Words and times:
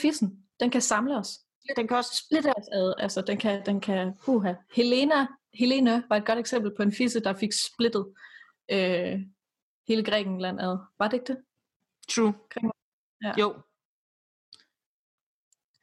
fissen. 0.00 0.44
Den 0.60 0.70
kan 0.70 0.80
samle 0.80 1.16
os. 1.16 1.38
Den 1.76 1.88
kan 1.88 1.96
også... 1.96 2.24
Splitte 2.24 2.52
os 2.56 2.68
ad. 2.72 2.94
Altså, 2.98 3.20
den 3.20 3.38
kan, 3.38 3.66
den 3.66 3.80
kan, 3.80 4.14
puha. 4.24 4.54
Helena, 4.74 5.26
Helene 5.54 6.04
var 6.08 6.16
et 6.16 6.26
godt 6.26 6.38
eksempel 6.38 6.72
på 6.76 6.82
en 6.82 6.92
fisse, 6.92 7.20
der 7.20 7.34
fik 7.34 7.50
splittet 7.52 8.12
øh, 8.70 9.20
hele 9.88 10.04
Grækenland 10.04 10.60
ad. 10.60 10.78
Var 10.98 11.08
det 11.08 11.14
ikke 11.14 11.32
det? 11.32 11.38
True. 12.08 12.34
Ja. 13.24 13.32
Jo. 13.38 13.54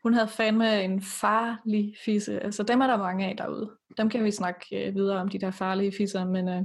Hun 0.04 0.14
havde 0.14 0.28
fandme 0.28 0.84
en 0.84 1.02
farlig 1.02 1.96
fisse. 2.06 2.40
Altså, 2.40 2.64
dem 2.64 2.82
er 2.82 2.88
der 2.88 2.98
mange 2.98 3.30
af 3.30 3.38
derude. 3.38 3.78
Dem 3.98 4.10
kan 4.10 4.24
vi 4.24 4.32
snakke 4.32 4.88
øh, 4.88 4.96
videre 4.96 5.18
om, 5.18 5.30
de 5.30 5.40
der 5.40 5.52
farlige 5.52 5.94
fisser, 5.98 6.26
men... 6.26 6.48
Øh, 6.50 6.62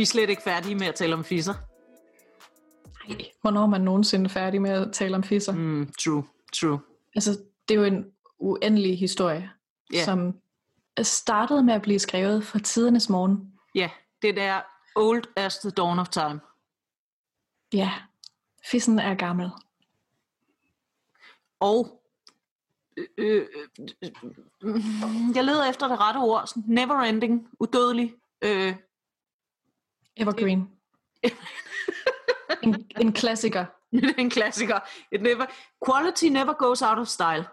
Vi 0.00 0.02
er 0.02 0.06
slet 0.06 0.30
ikke 0.30 0.42
færdige 0.42 0.74
med 0.74 0.86
at 0.86 0.94
tale 0.94 1.14
om 1.14 1.24
fisser. 1.24 1.54
Ej, 3.08 3.30
hvornår 3.40 3.62
er 3.62 3.66
man 3.66 3.80
nogensinde 3.80 4.30
færdig 4.30 4.62
med 4.62 4.70
at 4.70 4.92
tale 4.92 5.16
om 5.16 5.22
fisser? 5.22 5.52
Mm. 5.52 5.58
Mm, 5.58 5.92
true, 6.04 6.24
true. 6.52 6.80
Altså, 7.14 7.30
det 7.68 7.74
er 7.74 7.78
jo 7.78 7.84
en 7.84 8.04
uendelig 8.38 8.98
historie, 8.98 9.50
Ja. 9.92 10.04
som 10.04 10.34
startede 11.02 11.62
med 11.62 11.74
at 11.74 11.82
blive 11.82 11.98
skrevet 11.98 12.44
fra 12.44 12.58
tidernes 12.58 13.08
morgen. 13.08 13.52
Ja, 13.74 13.90
det 14.22 14.36
der 14.36 14.60
old 14.96 15.24
as 15.36 15.58
the 15.58 15.70
dawn 15.70 15.98
of 15.98 16.08
time. 16.08 16.40
Ja, 17.74 17.92
fissen 18.70 18.98
er 18.98 19.14
gammel. 19.14 19.50
Og 21.60 22.02
øh, 22.96 23.06
øh, 23.18 23.46
øh, 24.02 24.10
øh, 24.62 24.82
jeg 25.34 25.44
leder 25.44 25.70
efter 25.70 25.88
det 25.88 26.00
rette 26.00 26.18
ord. 26.18 26.46
Sådan 26.46 26.62
Never 26.66 26.94
ending, 27.00 27.48
udødelig. 27.60 28.14
Øh, 28.42 28.74
Evergreen. 30.20 30.68
en, 32.62 32.90
en 33.00 33.12
klassiker. 33.12 33.66
er 33.92 34.14
en 34.18 34.30
klassiker. 34.30 34.78
It 35.12 35.22
never, 35.22 35.46
quality 35.86 36.24
never 36.24 36.52
goes 36.52 36.82
out 36.82 36.98
of 36.98 37.06
style. 37.06 37.44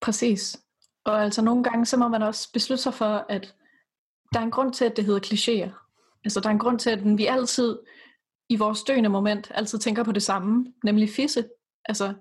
Præcis. 0.00 0.56
Og 1.04 1.22
altså 1.22 1.42
nogle 1.42 1.64
gange, 1.64 1.86
så 1.86 1.96
må 1.96 2.08
man 2.08 2.22
også 2.22 2.52
beslutte 2.52 2.82
sig 2.82 2.94
for, 2.94 3.26
at 3.28 3.54
der 4.32 4.40
er 4.40 4.44
en 4.44 4.50
grund 4.50 4.72
til, 4.72 4.84
at 4.84 4.96
det 4.96 5.04
hedder 5.04 5.20
klichéer. 5.20 5.70
Altså 6.24 6.40
der 6.40 6.48
er 6.48 6.52
en 6.52 6.58
grund 6.58 6.78
til, 6.78 6.90
at 6.90 7.18
vi 7.18 7.26
altid 7.26 7.78
i 8.48 8.56
vores 8.56 8.82
døende 8.82 9.08
moment 9.08 9.50
altid 9.54 9.78
tænker 9.78 10.02
på 10.04 10.12
det 10.12 10.22
samme, 10.22 10.72
nemlig 10.84 11.10
fisse. 11.10 11.48
Altså, 11.84 12.14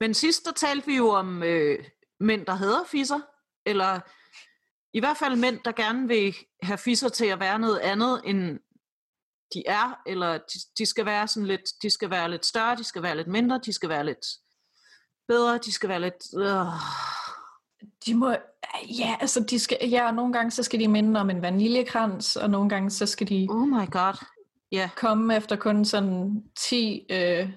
Men 0.00 0.14
sidst 0.14 0.44
der 0.44 0.52
talte 0.52 0.86
vi 0.86 0.96
jo 0.96 1.08
om 1.08 1.42
øh, 1.42 1.84
mænd, 2.20 2.46
der 2.46 2.54
hader 2.54 2.84
fisser, 2.84 3.20
eller 3.66 4.00
i 4.94 5.00
hvert 5.00 5.16
fald 5.16 5.36
mænd, 5.36 5.58
der 5.64 5.72
gerne 5.72 6.08
vil 6.08 6.34
have 6.62 6.78
fisser 6.78 7.08
til 7.08 7.26
at 7.26 7.40
være 7.40 7.58
noget 7.58 7.78
andet, 7.78 8.22
end 8.24 8.58
de 9.54 9.62
er, 9.66 10.00
eller 10.06 10.32
de, 10.32 10.58
de 10.78 10.86
skal 10.86 11.06
være 11.06 11.28
sådan 11.28 11.46
lidt, 11.46 11.62
de 11.82 11.90
skal 11.90 12.10
være 12.10 12.30
lidt 12.30 12.46
større, 12.46 12.76
de 12.76 12.84
skal 12.84 13.02
være 13.02 13.16
lidt 13.16 13.28
mindre, 13.28 13.60
de 13.64 13.72
skal 13.72 13.88
være 13.88 14.06
lidt 14.06 14.26
bedre, 15.28 15.58
de 15.58 15.72
skal 15.72 15.88
være 15.88 16.00
lidt... 16.00 16.38
Øh. 16.38 16.66
de 18.06 18.14
må, 18.14 18.36
ja, 18.98 19.16
altså 19.20 19.40
de 19.50 19.58
skal, 19.58 19.78
ja, 19.88 20.06
og 20.06 20.14
nogle 20.14 20.32
gange 20.32 20.50
så 20.50 20.62
skal 20.62 20.80
de 20.80 20.88
minde 20.88 21.20
om 21.20 21.30
en 21.30 21.42
vaniljekrans, 21.42 22.36
og 22.36 22.50
nogle 22.50 22.68
gange 22.68 22.90
så 22.90 23.06
skal 23.06 23.28
de 23.28 23.46
Oh 23.50 23.68
my 23.68 23.90
god. 23.90 24.24
Ja, 24.72 24.90
komme 24.96 25.36
efter 25.36 25.56
kun 25.56 25.84
sådan 25.84 26.42
10 26.56 27.06
øh, 27.10 27.50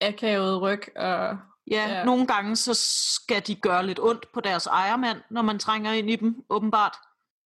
akavede 0.00 0.58
ryg, 0.58 0.82
og 0.96 1.38
ja, 1.70 1.88
Ja. 1.88 2.04
nogle 2.04 2.26
gange 2.26 2.56
så 2.56 2.74
skal 3.14 3.46
de 3.46 3.54
gøre 3.54 3.86
lidt 3.86 4.00
ondt 4.00 4.32
på 4.32 4.40
deres 4.40 4.66
ejermand, 4.66 5.20
når 5.30 5.42
man 5.42 5.58
trænger 5.58 5.92
ind 5.92 6.10
i 6.10 6.16
dem, 6.16 6.44
åbenbart. 6.50 6.96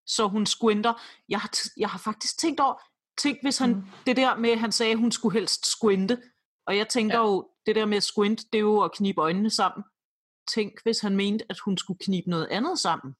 Så 0.05 0.27
hun 0.27 0.45
squinter. 0.45 0.93
Jeg 1.29 1.39
har, 1.39 1.51
jeg 1.77 1.89
har 1.89 1.99
faktisk 1.99 2.37
tænkt 2.39 2.59
over, 2.59 2.81
tænk 3.17 3.37
hvis 3.41 3.57
han, 3.57 3.69
Mm. 3.69 3.83
det 4.05 4.17
der 4.17 4.35
med, 4.35 4.49
at 4.49 4.59
han 4.59 4.71
sagde, 4.71 4.91
at 4.91 4.97
hun 4.97 5.11
skulle 5.11 5.39
helst 5.39 5.65
squinte. 5.65 6.21
Og 6.67 6.77
jeg 6.77 6.87
tænker 6.89 7.17
Ja. 7.19 7.23
jo, 7.25 7.49
det 7.65 7.75
der 7.75 7.85
med 7.85 7.97
at 7.97 8.03
squint, 8.03 8.41
det 8.53 8.57
er 8.57 8.61
jo 8.61 8.81
at 8.81 8.91
knibe 8.91 9.21
øjnene 9.21 9.49
sammen. 9.49 9.83
Tænk, 10.53 10.73
hvis 10.83 10.99
han 10.99 11.15
mente, 11.15 11.45
at 11.49 11.59
hun 11.59 11.77
skulle 11.77 11.99
knibe 12.01 12.29
noget 12.29 12.47
andet 12.51 12.79
sammen. 12.79 13.15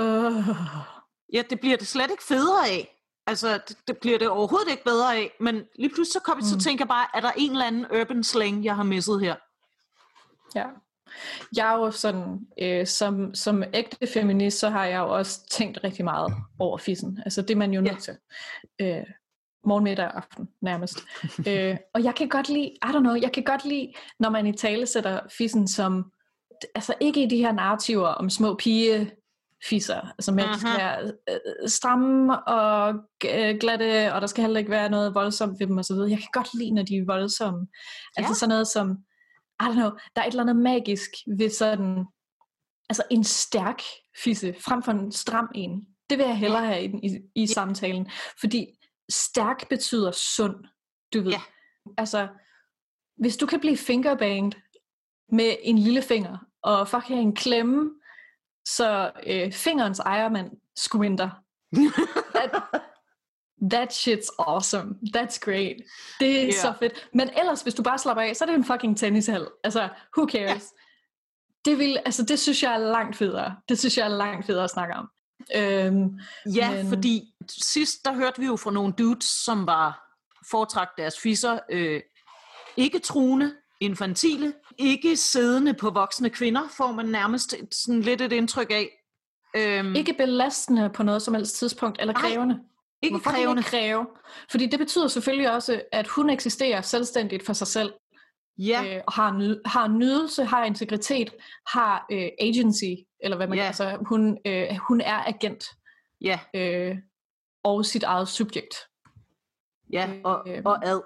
øh, 0.00 0.48
Ja, 1.32 1.42
det 1.50 1.60
bliver 1.60 1.76
det 1.76 1.86
slet 1.86 2.10
ikke 2.10 2.24
federe 2.24 2.68
af. 2.68 2.99
Altså, 3.30 3.60
det, 3.68 3.76
det 3.88 3.98
bliver 3.98 4.18
det 4.18 4.28
overhovedet 4.28 4.70
ikke 4.70 4.84
bedre 4.84 5.16
af. 5.16 5.30
Men 5.40 5.62
lige 5.74 5.88
pludselig 5.88 6.12
så, 6.12 6.20
kom, 6.24 6.36
mm. 6.36 6.42
så 6.42 6.58
tænker 6.58 6.84
jeg 6.84 6.88
bare, 6.88 7.06
er 7.14 7.20
der 7.20 7.30
en 7.36 7.50
eller 7.50 7.64
anden 7.64 7.86
urban 8.00 8.24
slang, 8.24 8.64
jeg 8.64 8.76
har 8.76 8.82
misset 8.82 9.20
her? 9.20 9.34
ja. 10.54 10.64
Jeg 11.56 11.72
er 11.72 11.78
jo 11.78 11.90
sådan, 11.90 12.38
øh, 12.62 12.86
som, 12.86 13.34
som 13.34 13.62
ægte 13.74 14.06
feminist, 14.06 14.58
så 14.58 14.68
har 14.70 14.86
jeg 14.86 14.98
jo 14.98 15.16
også 15.16 15.46
tænkt 15.50 15.78
rigtig 15.84 16.04
meget 16.04 16.32
over 16.58 16.78
fissen. 16.78 17.18
Altså 17.24 17.42
det 17.42 17.50
er 17.50 17.56
man 17.56 17.72
jo 17.72 17.80
nødt 17.80 18.08
Ja. 18.08 18.14
til. 18.14 18.16
Øh, 18.80 19.04
morgen, 19.64 19.84
middag 19.84 20.06
og 20.06 20.16
aften 20.16 20.48
nærmest. 20.62 20.98
øh, 21.48 21.76
og 21.94 22.04
jeg 22.04 22.14
kan 22.14 22.28
godt 22.28 22.48
lide, 22.48 22.66
I 22.66 22.78
don't 22.84 22.98
know, 22.98 23.14
jeg 23.14 23.32
kan 23.32 23.42
godt 23.44 23.64
lide, 23.64 23.92
når 24.18 24.30
man 24.30 24.46
i 24.46 24.56
tale 24.56 24.86
sætter 24.86 25.20
fissen 25.38 25.68
som, 25.68 26.12
altså 26.74 26.94
ikke 27.00 27.22
i 27.22 27.26
de 27.26 27.36
her 27.36 27.52
narrativer 27.52 28.08
om 28.08 28.30
små 28.30 28.54
pige 28.54 29.10
fisser, 29.68 30.00
altså 30.18 30.32
at 30.32 30.54
de 30.54 30.60
skal 30.60 30.78
være 30.78 31.12
øh, 31.30 31.68
stramme 31.68 32.44
og 32.48 32.94
øh, 33.24 33.56
glatte, 33.60 34.14
og 34.14 34.20
der 34.20 34.26
skal 34.26 34.42
heller 34.42 34.58
ikke 34.58 34.70
være 34.70 34.90
noget 34.90 35.14
voldsomt 35.14 35.60
ved 35.60 35.66
dem 35.66 35.78
og 35.78 35.84
så 35.84 35.94
videre. 35.94 36.10
Jeg 36.10 36.18
kan 36.18 36.28
godt 36.32 36.54
lide, 36.54 36.70
når 36.70 36.82
de 36.82 36.96
er 36.96 37.04
voldsomme. 37.06 37.66
Altså 38.16 38.30
Ja. 38.30 38.34
sådan 38.34 38.48
noget 38.48 38.68
som, 38.68 38.90
I 39.62 39.64
don't 39.64 39.72
know, 39.72 39.90
der 40.16 40.22
er 40.22 40.26
et 40.26 40.30
eller 40.30 40.42
andet 40.42 40.56
magisk 40.56 41.10
ved 41.38 41.50
sådan, 41.50 42.04
altså 42.88 43.02
en 43.10 43.24
stærk 43.24 43.82
fisse, 44.24 44.54
frem 44.60 44.82
for 44.82 44.92
en 44.92 45.12
stram 45.12 45.48
en. 45.54 45.86
Det 46.10 46.18
vil 46.18 46.26
jeg 46.26 46.38
hellere 46.38 46.66
have 46.66 46.84
i, 46.84 46.86
i, 46.86 47.42
i 47.42 47.46
samtalen. 47.46 48.10
Fordi 48.40 48.66
stærk 49.10 49.68
betyder 49.68 50.10
sund, 50.12 50.56
du 51.14 51.20
ved. 51.22 51.30
Ja. 51.30 51.40
Altså, 51.98 52.28
hvis 53.16 53.36
du 53.36 53.46
kan 53.46 53.60
blive 53.60 53.76
fingerbanged 53.76 54.52
med 55.32 55.56
en 55.62 55.78
lille 55.78 56.02
finger, 56.02 56.38
og 56.62 56.88
fuck 56.88 57.04
have 57.04 57.20
en 57.20 57.34
klemme, 57.34 57.90
så 58.76 59.10
øh, 59.26 59.52
fingerens 59.52 59.98
ejermand 59.98 60.50
squinter. 60.76 61.30
That, 62.34 62.62
that 63.70 63.92
shit's 63.92 64.28
awesome. 64.38 64.94
That's 65.16 65.38
great. 65.40 65.76
Det 66.20 66.40
er 66.40 66.44
Ja. 66.46 66.50
så 66.50 66.72
fedt. 66.78 67.08
Men 67.14 67.30
ellers, 67.38 67.62
hvis 67.62 67.74
du 67.74 67.82
bare 67.82 67.98
slapper 67.98 68.22
af, 68.22 68.36
så 68.36 68.44
er 68.44 68.46
det 68.46 68.54
en 68.54 68.64
fucking 68.64 68.98
tennishal. 68.98 69.46
Altså, 69.64 69.88
who 70.18 70.28
cares? 70.28 70.72
Det, 71.64 71.78
vil, 71.78 71.98
altså, 72.04 72.22
det 72.22 72.38
synes 72.38 72.62
jeg 72.62 72.72
er 72.74 72.78
langt 72.78 73.16
federe. 73.16 73.56
Det 73.68 73.78
synes 73.78 73.98
jeg 73.98 74.04
er 74.04 74.08
langt 74.16 74.46
federe 74.46 74.64
at 74.64 74.70
snakke 74.70 74.94
om. 74.94 75.08
Øhm, 75.56 76.18
Ja, 76.54 76.70
Men- 76.74 76.88
fordi 76.88 77.22
sidst 77.48 78.04
der 78.04 78.12
hørte 78.14 78.40
vi 78.40 78.46
jo 78.46 78.56
fra 78.56 78.70
nogle 78.70 78.92
dudes, 78.98 79.24
som 79.44 79.66
var 79.66 80.02
foretræk 80.50 80.88
deres 80.98 81.20
fisser 81.20 81.58
øh, 81.70 82.00
ikke 82.76 82.98
truende, 82.98 83.54
infantile, 83.80 84.52
ikke 84.80 85.16
siddende 85.16 85.74
på 85.74 85.90
voksne 85.90 86.30
kvinder, 86.30 86.60
får 86.76 86.92
man 86.92 87.06
nærmest 87.06 87.52
et, 87.52 87.74
sådan 87.74 88.00
lidt 88.00 88.20
et 88.20 88.32
indtryk 88.32 88.70
af. 88.70 88.88
Øhm, 89.56 89.94
ikke 89.94 90.14
belastende 90.18 90.90
på 90.90 91.02
noget 91.02 91.22
som 91.22 91.34
helst 91.34 91.56
tidspunkt, 91.56 92.00
eller 92.00 92.14
Nej, 92.14 92.22
krævende. 92.22 92.60
ikke 93.02 93.14
Hvorfor 93.16 93.30
krævende. 93.30 93.60
Ikke 93.60 93.70
kræve? 93.70 94.06
Fordi 94.50 94.66
det 94.66 94.78
betyder 94.78 95.08
selvfølgelig 95.08 95.52
også, 95.54 95.82
at 95.92 96.08
hun 96.08 96.30
eksisterer 96.30 96.80
selvstændigt 96.80 97.46
for 97.46 97.52
sig 97.52 97.66
selv, 97.66 97.92
Ja, 98.58 98.96
øh, 98.96 99.02
og 99.06 99.12
har, 99.12 99.56
har 99.68 99.88
nydelse, 99.88 100.44
har 100.44 100.64
integritet, 100.64 101.34
har 101.66 102.06
øh, 102.12 102.28
agency, 102.40 102.84
eller 103.22 103.36
hvad 103.36 103.46
man 103.46 103.56
Ja. 103.58 103.62
yeah. 103.62 103.68
altså, 103.68 103.98
hun, 104.08 104.38
øh, 104.46 104.66
hun 104.88 105.00
er 105.00 105.24
agent, 105.26 105.64
ja, 106.20 106.38
øh, 106.54 106.96
og 107.64 107.84
sit 107.86 108.02
eget 108.02 108.28
subjekt. 108.28 108.74
ja, 109.92 110.10
og, 110.24 110.44
Øhm. 110.48 110.66
og 110.66 110.86
ad. 110.86 111.00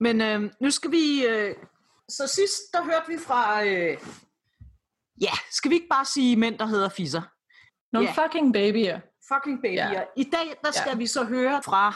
Men 0.00 0.20
øh, 0.20 0.50
nu 0.60 0.70
skal 0.70 0.90
vi... 0.90 1.26
Øh, 1.26 1.56
så 2.08 2.26
sidst 2.26 2.62
der 2.72 2.84
hørte 2.84 3.08
vi 3.08 3.18
fra... 3.18 3.64
Øh, 3.64 3.98
ja, 5.20 5.32
skal 5.50 5.70
vi 5.70 5.74
ikke 5.74 5.88
bare 5.90 6.04
sige 6.04 6.36
mænd, 6.36 6.58
der 6.58 6.66
hedder 6.66 6.88
fisser? 6.88 7.22
Nogle 7.92 8.08
Ja. 8.08 8.24
fucking 8.24 8.52
babyer. 8.52 9.00
fucking 9.32 9.62
babyer. 9.62 9.90
Ja. 9.90 10.02
I 10.16 10.24
dag, 10.24 10.56
der 10.64 10.70
skal 10.70 10.90
ja. 10.90 10.96
vi 10.96 11.06
så 11.06 11.24
høre 11.24 11.62
fra 11.62 11.94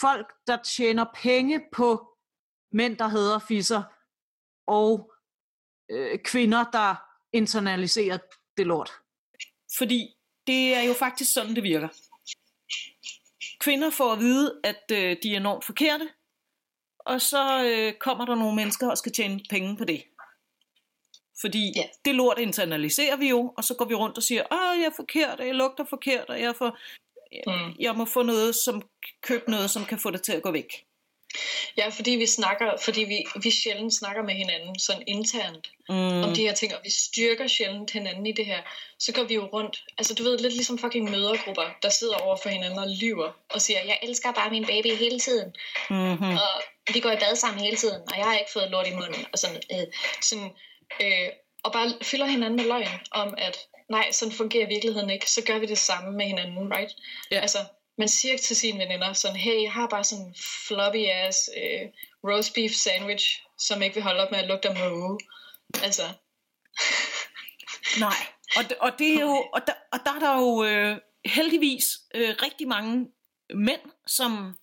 folk, 0.00 0.32
der 0.46 0.56
tjener 0.62 1.04
penge 1.14 1.60
på 1.72 2.08
mænd, 2.72 2.96
der 2.96 3.08
hedder 3.08 3.38
fisser, 3.38 3.82
og 4.66 5.12
øh, 5.90 6.18
kvinder, 6.24 6.64
der 6.72 6.94
internaliserer 7.32 8.18
det 8.56 8.66
lort. 8.66 8.92
Fordi 9.78 10.08
det 10.46 10.74
er 10.74 10.82
jo 10.82 10.92
faktisk 10.94 11.32
sådan, 11.32 11.54
det 11.54 11.62
virker. 11.62 11.88
Kvinder 13.60 13.90
får 13.90 14.12
at 14.12 14.18
vide, 14.18 14.60
at 14.64 14.82
øh, 14.92 15.16
de 15.22 15.32
er 15.32 15.36
enormt 15.36 15.64
forkerte, 15.64 16.08
og 17.08 17.20
så 17.20 17.64
øh, 17.64 17.92
kommer 17.92 18.24
der 18.26 18.34
nogle 18.34 18.56
mennesker 18.56 18.90
og 18.90 18.98
skal 18.98 19.12
tjene 19.12 19.40
penge 19.50 19.76
på 19.76 19.84
det. 19.84 20.02
Fordi 21.40 21.72
Ja. 21.76 21.82
det 22.04 22.14
lort 22.14 22.38
internaliserer 22.38 23.16
vi 23.16 23.28
jo, 23.28 23.54
og 23.56 23.64
så 23.64 23.74
går 23.74 23.84
vi 23.84 23.94
rundt 23.94 24.16
og 24.16 24.22
siger, 24.22 24.42
åh, 24.52 24.80
jeg 24.80 24.86
er 24.86 24.96
forkert, 24.96 25.40
og 25.40 25.46
jeg 25.46 25.54
lugter 25.54 25.84
forkert, 25.90 26.24
og 26.28 26.40
jeg, 26.40 26.54
får, 26.56 26.78
Mm. 27.46 27.74
jeg 27.80 27.94
må 27.94 28.04
få 28.04 28.22
noget, 28.22 28.54
som 28.54 28.82
købe 29.22 29.50
noget, 29.50 29.70
som 29.70 29.84
kan 29.84 29.98
få 29.98 30.10
det 30.10 30.22
til 30.22 30.32
at 30.32 30.42
gå 30.42 30.50
væk. 30.50 30.84
Ja, 31.78 31.88
fordi 31.88 32.10
vi 32.10 32.26
snakker, 32.26 32.72
fordi 32.84 33.00
vi, 33.04 33.18
vi 33.42 33.50
sjældent 33.50 33.94
snakker 33.94 34.22
med 34.22 34.34
hinanden 34.34 34.78
sådan 34.78 35.02
internt 35.06 35.70
Mm. 35.88 35.94
om 36.24 36.34
de 36.34 36.40
her 36.42 36.54
ting, 36.54 36.74
og 36.74 36.80
vi 36.84 36.90
styrker 36.90 37.46
sjældent 37.46 37.90
hinanden 37.90 38.26
i 38.26 38.32
det 38.32 38.46
her, 38.46 38.62
så 38.98 39.12
går 39.12 39.22
vi 39.24 39.34
jo 39.34 39.44
rundt, 39.46 39.84
altså 39.98 40.14
du 40.14 40.22
ved, 40.22 40.38
lidt 40.38 40.52
ligesom 40.52 40.78
fucking 40.78 41.10
mødergrupper, 41.10 41.64
der 41.82 41.88
sidder 41.90 42.16
over 42.16 42.36
for 42.42 42.48
hinanden 42.48 42.78
og 42.78 42.88
lyver, 43.00 43.30
og 43.50 43.60
siger, 43.62 43.80
jeg 43.84 43.98
elsker 44.02 44.32
bare 44.32 44.50
min 44.50 44.66
baby 44.66 44.86
hele 44.86 45.20
tiden, 45.20 45.52
Mm-hmm. 45.90 46.30
og 46.32 46.62
vi 46.94 47.00
går 47.00 47.10
i 47.10 47.16
bad 47.16 47.36
sammen 47.36 47.64
hele 47.64 47.76
tiden, 47.76 48.00
og 48.12 48.18
jeg 48.18 48.24
har 48.26 48.38
ikke 48.38 48.52
fået 48.52 48.70
lort 48.70 48.86
i 48.86 48.94
munden, 48.94 49.26
og 49.32 49.38
sådan, 49.38 49.62
øh, 49.72 49.86
sådan 50.22 50.50
øh, 51.02 51.28
og 51.64 51.72
bare 51.72 51.92
fylder 52.02 52.26
hinanden 52.26 52.56
med 52.56 52.64
løgn 52.64 52.88
om, 53.10 53.34
at 53.38 53.56
nej, 53.90 54.10
sådan 54.12 54.32
fungerer 54.34 54.68
virkeligheden 54.68 55.10
ikke, 55.10 55.30
så 55.30 55.42
gør 55.46 55.58
vi 55.58 55.66
det 55.66 55.78
samme 55.78 56.12
med 56.12 56.26
hinanden, 56.26 56.72
right? 56.76 56.92
Ja. 57.30 57.40
Altså, 57.40 57.58
man 57.98 58.08
siger 58.08 58.32
ikke 58.32 58.44
til 58.44 58.56
sine 58.56 58.78
veninder 58.78 59.12
sådan, 59.12 59.36
hey, 59.36 59.62
jeg 59.62 59.72
har 59.72 59.86
bare 59.88 60.04
sådan 60.04 60.24
en 60.24 60.34
floppy 60.68 61.06
ass 61.08 61.38
øh, 61.56 61.86
roast 62.30 62.54
beef 62.54 62.72
sandwich, 62.72 63.26
som 63.58 63.82
ikke 63.82 63.94
vil 63.94 64.02
holde 64.02 64.20
op 64.22 64.30
med 64.30 64.38
at 64.38 64.46
lugte 64.48 64.68
af 64.68 64.76
måge. 64.90 65.18
Altså, 65.82 66.02
Nej, 68.00 68.16
og, 68.56 68.62
det- 68.68 68.78
og, 68.78 68.92
det 68.98 69.14
er 69.14 69.20
jo, 69.20 69.48
og, 69.54 69.60
der, 69.66 69.72
og 69.92 69.98
der 70.04 70.12
er 70.14 70.18
der 70.18 70.34
jo 70.36 70.64
øh, 70.64 70.96
heldigvis 71.24 71.84
øh, 72.14 72.34
rigtig 72.42 72.68
mange 72.68 73.06
mænd, 73.54 73.80
som 74.06 74.56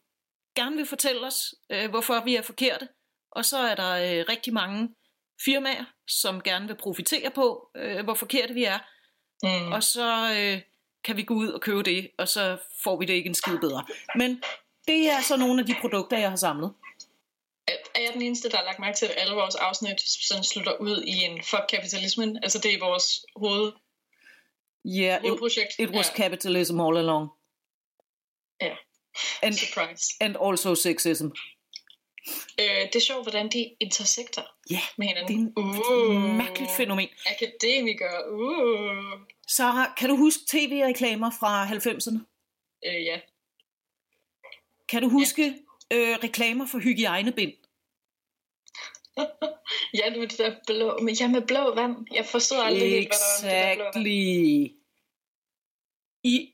gerne 0.55 0.75
vil 0.75 0.85
fortælle 0.85 1.27
os, 1.27 1.55
øh, 1.69 1.89
hvorfor 1.89 2.23
vi 2.23 2.35
er 2.35 2.41
forkerte. 2.41 2.87
Og 3.31 3.45
så 3.45 3.57
er 3.57 3.75
der 3.75 3.91
øh, 4.19 4.25
rigtig 4.29 4.53
mange 4.53 4.89
firmaer, 5.45 5.85
som 6.07 6.41
gerne 6.41 6.67
vil 6.67 6.75
profitere 6.75 7.31
på, 7.31 7.69
øh, 7.75 8.03
hvor 8.03 8.13
forkerte 8.13 8.53
vi 8.53 8.63
er. 8.63 8.79
mm. 9.43 9.71
Og 9.71 9.83
så 9.83 10.33
øh, 10.37 10.61
kan 11.03 11.17
vi 11.17 11.23
gå 11.23 11.33
ud 11.33 11.47
og 11.49 11.61
købe 11.61 11.83
det, 11.83 12.11
og 12.17 12.27
så 12.27 12.57
får 12.83 12.99
vi 12.99 13.05
det 13.05 13.13
ikke 13.13 13.27
en 13.27 13.35
skid 13.35 13.57
bedre. 13.59 13.85
Men 14.15 14.43
det 14.87 15.09
er 15.09 15.21
så 15.21 15.37
nogle 15.37 15.61
af 15.61 15.65
de 15.67 15.75
produkter, 15.81 16.17
jeg 16.17 16.29
har 16.29 16.35
samlet. 16.35 16.73
er 17.67 18.01
jeg 18.01 18.13
den 18.13 18.21
eneste, 18.21 18.49
der 18.49 18.57
har 18.57 18.63
lagt 18.63 18.79
mærke 18.79 18.97
til, 18.97 19.05
at 19.05 19.13
alle 19.17 19.33
vores 19.35 19.55
afsnit 19.55 20.01
sådan 20.01 20.43
slutter 20.43 20.77
ud 20.77 21.03
i 21.03 21.15
en 21.23 21.43
fuck 21.43 21.63
kapitalismen? 21.69 22.37
Altså 22.43 22.59
det 22.59 22.73
er 22.73 22.79
vores 22.79 23.25
hoved, 23.35 23.71
Yeah, 24.87 25.15
it, 25.23 25.29
hovedprojekt. 25.29 25.79
it 25.79 25.89
was 25.89 26.09
ja, 26.09 26.15
capitalism 26.23 26.79
all 26.79 26.97
along. 26.97 27.29
Ja. 28.61 28.75
And, 29.43 29.53
surprise. 29.53 30.03
and 30.21 30.35
also 30.47 30.75
sexism. 30.75 31.25
Øh, 32.59 32.65
det 32.87 32.95
er 32.95 32.99
sjovt, 32.99 33.23
hvordan 33.23 33.49
de 33.49 33.75
intersekter 33.79 34.41
Ja, 34.69 34.81
med 34.97 35.07
det 35.07 35.17
er 35.17 35.27
hinanden. 35.27 35.53
en, 35.57 36.29
et 36.31 36.35
mærkeligt 36.37 36.71
fænomen. 36.77 37.07
Akademikere. 37.25 38.31
Uh. 38.33 39.19
Sarah, 39.47 39.95
kan 39.97 40.09
du 40.09 40.15
huske 40.15 40.41
tv-reklamer 40.47 41.31
fra 41.39 41.65
90'erne? 41.65 42.19
Øh, 42.87 43.05
ja. 43.05 43.19
Kan 44.89 45.01
du 45.01 45.09
huske 45.09 45.45
øh, 45.93 46.15
reklamer 46.23 46.67
for 46.71 46.79
hygiejnebind? 46.79 47.53
Ja, 49.93 50.09
det 50.09 50.19
var 50.19 50.25
det 50.25 50.37
der 50.37 50.55
blå, 50.67 50.97
men 51.01 51.15
ja, 51.15 51.27
med 51.27 51.41
blå 51.41 51.75
vand. 51.75 51.95
Jeg 52.13 52.25
forstod 52.25 52.57
aldrig 52.57 52.89
helt, 52.89 53.13
hvad 53.41 53.51
der 53.51 53.57
var 53.57 53.65
det 53.73 53.75
der 53.75 53.75
blå 53.75 53.83
vand. 53.83 54.07
Exactly. 54.07 54.75
I 56.23 56.53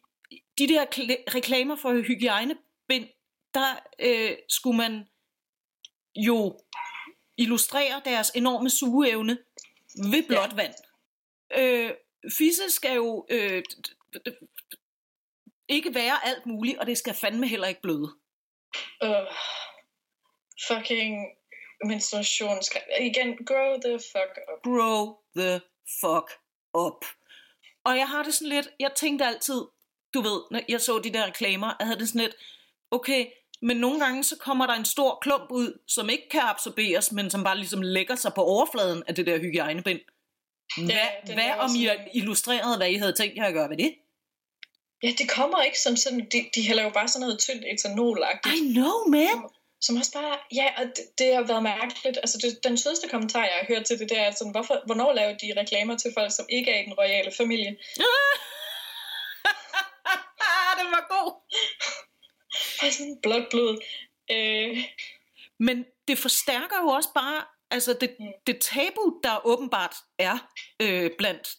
de 0.67 0.73
der 0.73 0.85
reklamer 1.35 1.75
for 1.75 1.93
hygiejnebind, 1.93 3.07
der 3.53 3.79
øh, 3.99 4.37
skulle 4.49 4.77
man 4.77 5.05
jo 6.15 6.59
illustrere 7.37 8.01
deres 8.05 8.29
enorme 8.29 8.69
sugeevne 8.69 9.37
ved 10.11 10.27
blåt 10.27 10.57
vand. 10.57 10.73
Øh, 11.57 11.91
fisse 12.37 12.71
skal 12.71 12.95
jo 12.95 13.25
øh, 13.29 13.63
ikke 15.69 15.93
være 15.93 16.25
alt 16.25 16.45
muligt, 16.45 16.77
og 16.77 16.87
det 16.87 16.97
skal 16.97 17.13
fandme 17.13 17.47
heller 17.47 17.67
ikke 17.67 17.81
bløde. 17.81 18.15
Uh, 19.03 19.27
fucking 20.67 21.15
menstruation. 21.85 22.63
Skal... 22.63 22.81
Igen, 22.99 23.45
grow 23.45 23.79
the 23.85 23.99
fuck 24.11 24.33
up. 24.51 24.63
grow 24.63 25.17
the 25.35 25.61
fuck 26.01 26.27
up. 26.73 27.05
Og 27.83 27.97
jeg 27.97 28.09
har 28.09 28.23
det 28.23 28.33
sådan 28.33 28.49
lidt, 28.49 28.69
jeg 28.79 28.91
tænkte 28.95 29.25
altid, 29.25 29.61
du 30.13 30.21
ved, 30.21 30.41
når 30.51 30.61
jeg 30.69 30.81
så 30.81 30.99
de 30.99 31.13
der 31.13 31.25
reklamer, 31.25 31.75
jeg 31.79 31.87
havde 31.87 31.99
det 31.99 32.07
sådan 32.07 32.21
lidt, 32.21 32.35
okay, 32.91 33.25
men 33.61 33.77
nogle 33.77 33.99
gange 33.99 34.23
så 34.23 34.35
kommer 34.37 34.67
der 34.67 34.73
en 34.73 34.85
stor 34.85 35.17
klump 35.21 35.51
ud, 35.51 35.79
som 35.87 36.09
ikke 36.09 36.29
kan 36.29 36.41
absorberes, 36.43 37.11
men 37.11 37.29
som 37.29 37.43
bare 37.43 37.57
ligesom 37.57 37.81
lægger 37.81 38.15
sig 38.15 38.31
på 38.35 38.41
overfladen 38.43 39.03
af 39.07 39.15
det 39.15 39.25
der 39.25 39.39
hygiejnebind. 39.39 39.99
Hvad, 40.77 41.07
den 41.27 41.33
hvad 41.33 41.51
om 41.59 41.69
I 41.75 41.89
illustrerede, 42.13 42.77
hvad 42.77 42.89
I 42.89 42.95
havde 42.95 43.13
tænkt 43.13 43.37
jer 43.37 43.45
at 43.45 43.53
gøre 43.53 43.69
ved 43.69 43.77
det? 43.77 43.95
Ja, 45.03 45.11
det 45.17 45.29
kommer 45.29 45.61
ikke 45.61 45.79
som 45.79 45.95
sådan, 45.95 46.27
de, 46.31 46.49
de 46.55 46.67
hælder 46.67 46.83
jo 46.83 46.89
bare 46.89 47.07
sådan 47.07 47.21
noget 47.21 47.39
tyndt 47.39 47.65
etanolagtigt. 47.73 48.55
I 48.55 48.73
know, 48.73 48.95
man. 49.07 49.49
Som 49.81 49.97
også 49.97 50.13
bare, 50.13 50.37
ja, 50.53 50.67
og 50.77 50.85
det, 50.85 51.05
det 51.17 51.35
har 51.35 51.41
været 51.41 51.63
mærkeligt. 51.63 52.17
Altså, 52.17 52.37
det, 52.41 52.63
den 52.63 52.77
sødeste 52.77 53.07
kommentar, 53.09 53.43
jeg 53.43 53.57
har 53.59 53.65
hørt 53.73 53.85
til 53.85 53.99
det, 53.99 54.09
det 54.09 54.19
er, 54.19 54.31
sådan, 54.31 54.51
hvorfor, 54.51 54.81
hvornår 54.85 55.13
laver 55.13 55.37
de 55.37 55.53
reklamer 55.61 55.97
til 55.97 56.11
folk, 56.17 56.31
som 56.31 56.45
ikke 56.49 56.71
er 56.71 56.81
i 56.81 56.85
den 56.85 56.93
royale 56.93 57.31
familie? 57.37 57.77
Var 60.91 61.05
god. 61.09 61.31
Og 62.81 62.93
sådan 62.93 63.17
blot 63.23 63.49
blod. 63.49 63.81
Øh, 64.31 64.77
Men 65.59 65.85
det 66.07 66.17
forstærker 66.17 66.75
jo 66.83 66.87
også 66.87 67.09
bare 67.15 67.45
altså 67.71 67.93
det, 68.01 68.17
det 68.47 68.61
tabu, 68.61 69.19
der 69.23 69.45
åbenbart 69.45 69.95
er 70.19 70.49
øh, 70.81 71.11
blandt 71.17 71.49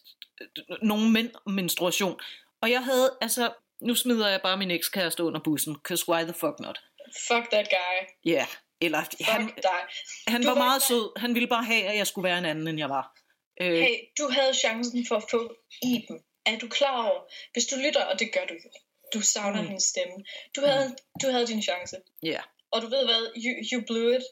øh, 0.41 0.77
nogle 0.81 1.11
mænd 1.11 1.31
om 1.45 1.51
menstruation. 1.53 2.19
Og 2.61 2.71
jeg 2.71 2.83
havde, 2.83 3.17
altså, 3.21 3.53
nu 3.81 3.95
smider 3.95 4.29
jeg 4.29 4.41
bare 4.41 4.57
min 4.57 4.71
ekskæreste 4.71 5.23
under 5.23 5.39
bussen, 5.43 5.75
cause 5.87 6.09
why 6.09 6.21
the 6.23 6.33
fuck 6.33 6.59
not? 6.59 6.79
fuck 7.27 7.49
that 7.51 7.67
guy. 7.69 7.95
Ja, 8.25 8.31
yeah. 8.31 8.47
eller 8.81 9.01
Fuck 9.03 9.21
han, 9.21 9.47
dig. 9.47 9.81
han 10.27 10.41
Du 10.41 10.47
var 10.47 10.53
var 10.55 10.63
meget 10.65 10.77
ikke- 10.79 10.87
sød. 10.87 11.19
Han 11.19 11.33
ville 11.35 11.47
bare 11.47 11.63
have, 11.63 11.83
at 11.83 11.97
jeg 11.97 12.07
skulle 12.07 12.23
være 12.29 12.37
en 12.37 12.45
anden, 12.45 12.67
end 12.67 12.79
jeg 12.79 12.89
var. 12.89 13.17
Øh, 13.61 13.73
Hey, 13.73 13.95
du 14.17 14.29
havde 14.31 14.53
chancen 14.53 15.05
for 15.07 15.15
at 15.15 15.23
få 15.31 15.55
Iben. 15.81 16.19
Er 16.45 16.57
du 16.59 16.67
klar 16.67 17.03
over? 17.09 17.21
Hvis 17.53 17.65
du 17.65 17.75
lytter, 17.85 18.05
og 18.05 18.19
det 18.19 18.33
gør 18.33 18.45
du 18.45 18.53
jo. 18.53 18.69
Du 19.13 19.21
savner 19.21 19.55
Mm. 19.55 19.61
mm. 19.61 19.67
hendes 19.67 19.83
stemme. 19.83 20.23
Du 20.55 20.61
havde, 20.61 20.95
du 21.21 21.27
havde 21.31 21.47
din 21.47 21.61
chance. 21.61 21.95
Ja. 22.23 22.41
Og 22.71 22.81
du 22.81 22.87
ved 22.87 23.05
hvad? 23.05 23.21
You, 23.35 23.51
you 23.73 23.85
blew 23.87 24.09
it. 24.17 24.23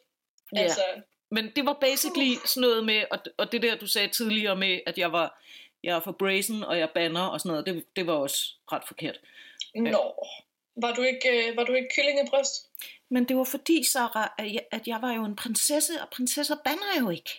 Ja. 0.55 0.61
Altså, 0.61 0.83
Men 1.31 1.51
det 1.55 1.65
var 1.65 1.77
basically 1.81 2.33
sådan 2.45 2.61
noget 2.61 2.85
med, 2.85 3.03
og, 3.11 3.19
og 3.37 3.51
det 3.51 3.61
der, 3.61 3.75
du 3.75 3.87
sagde 3.87 4.07
tidligere 4.07 4.55
med, 4.55 4.79
at 4.87 4.97
jeg 4.97 5.11
var, 5.11 5.41
jeg 5.83 5.95
er 5.95 5.99
for 5.99 6.11
brazen, 6.11 6.63
og 6.63 6.77
jeg 6.79 6.89
banner 6.95 7.25
og 7.27 7.39
sådan 7.41 7.49
noget, 7.49 7.65
det, 7.65 7.85
det 7.95 8.07
var 8.07 8.13
også 8.13 8.37
ret 8.71 8.83
forkert. 8.87 9.19
nå. 9.75 10.27
Var 10.81 10.93
du 10.93 11.01
ikke, 11.01 11.29
øh, 11.49 11.57
var 11.57 11.63
du 11.63 11.73
ikke 11.73 11.89
kyllingebryst? 11.95 12.53
Men 13.09 13.27
det 13.27 13.37
var 13.37 13.43
fordi, 13.43 13.83
Sarah, 13.83 14.29
at 14.37 14.53
jeg, 14.53 14.65
at 14.71 14.87
jeg 14.87 15.01
var 15.01 15.13
jo 15.13 15.23
en 15.25 15.35
prinsesse, 15.35 16.01
og 16.01 16.09
prinsesser 16.09 16.55
banner 16.63 16.99
jo 16.99 17.09
ikke. 17.09 17.31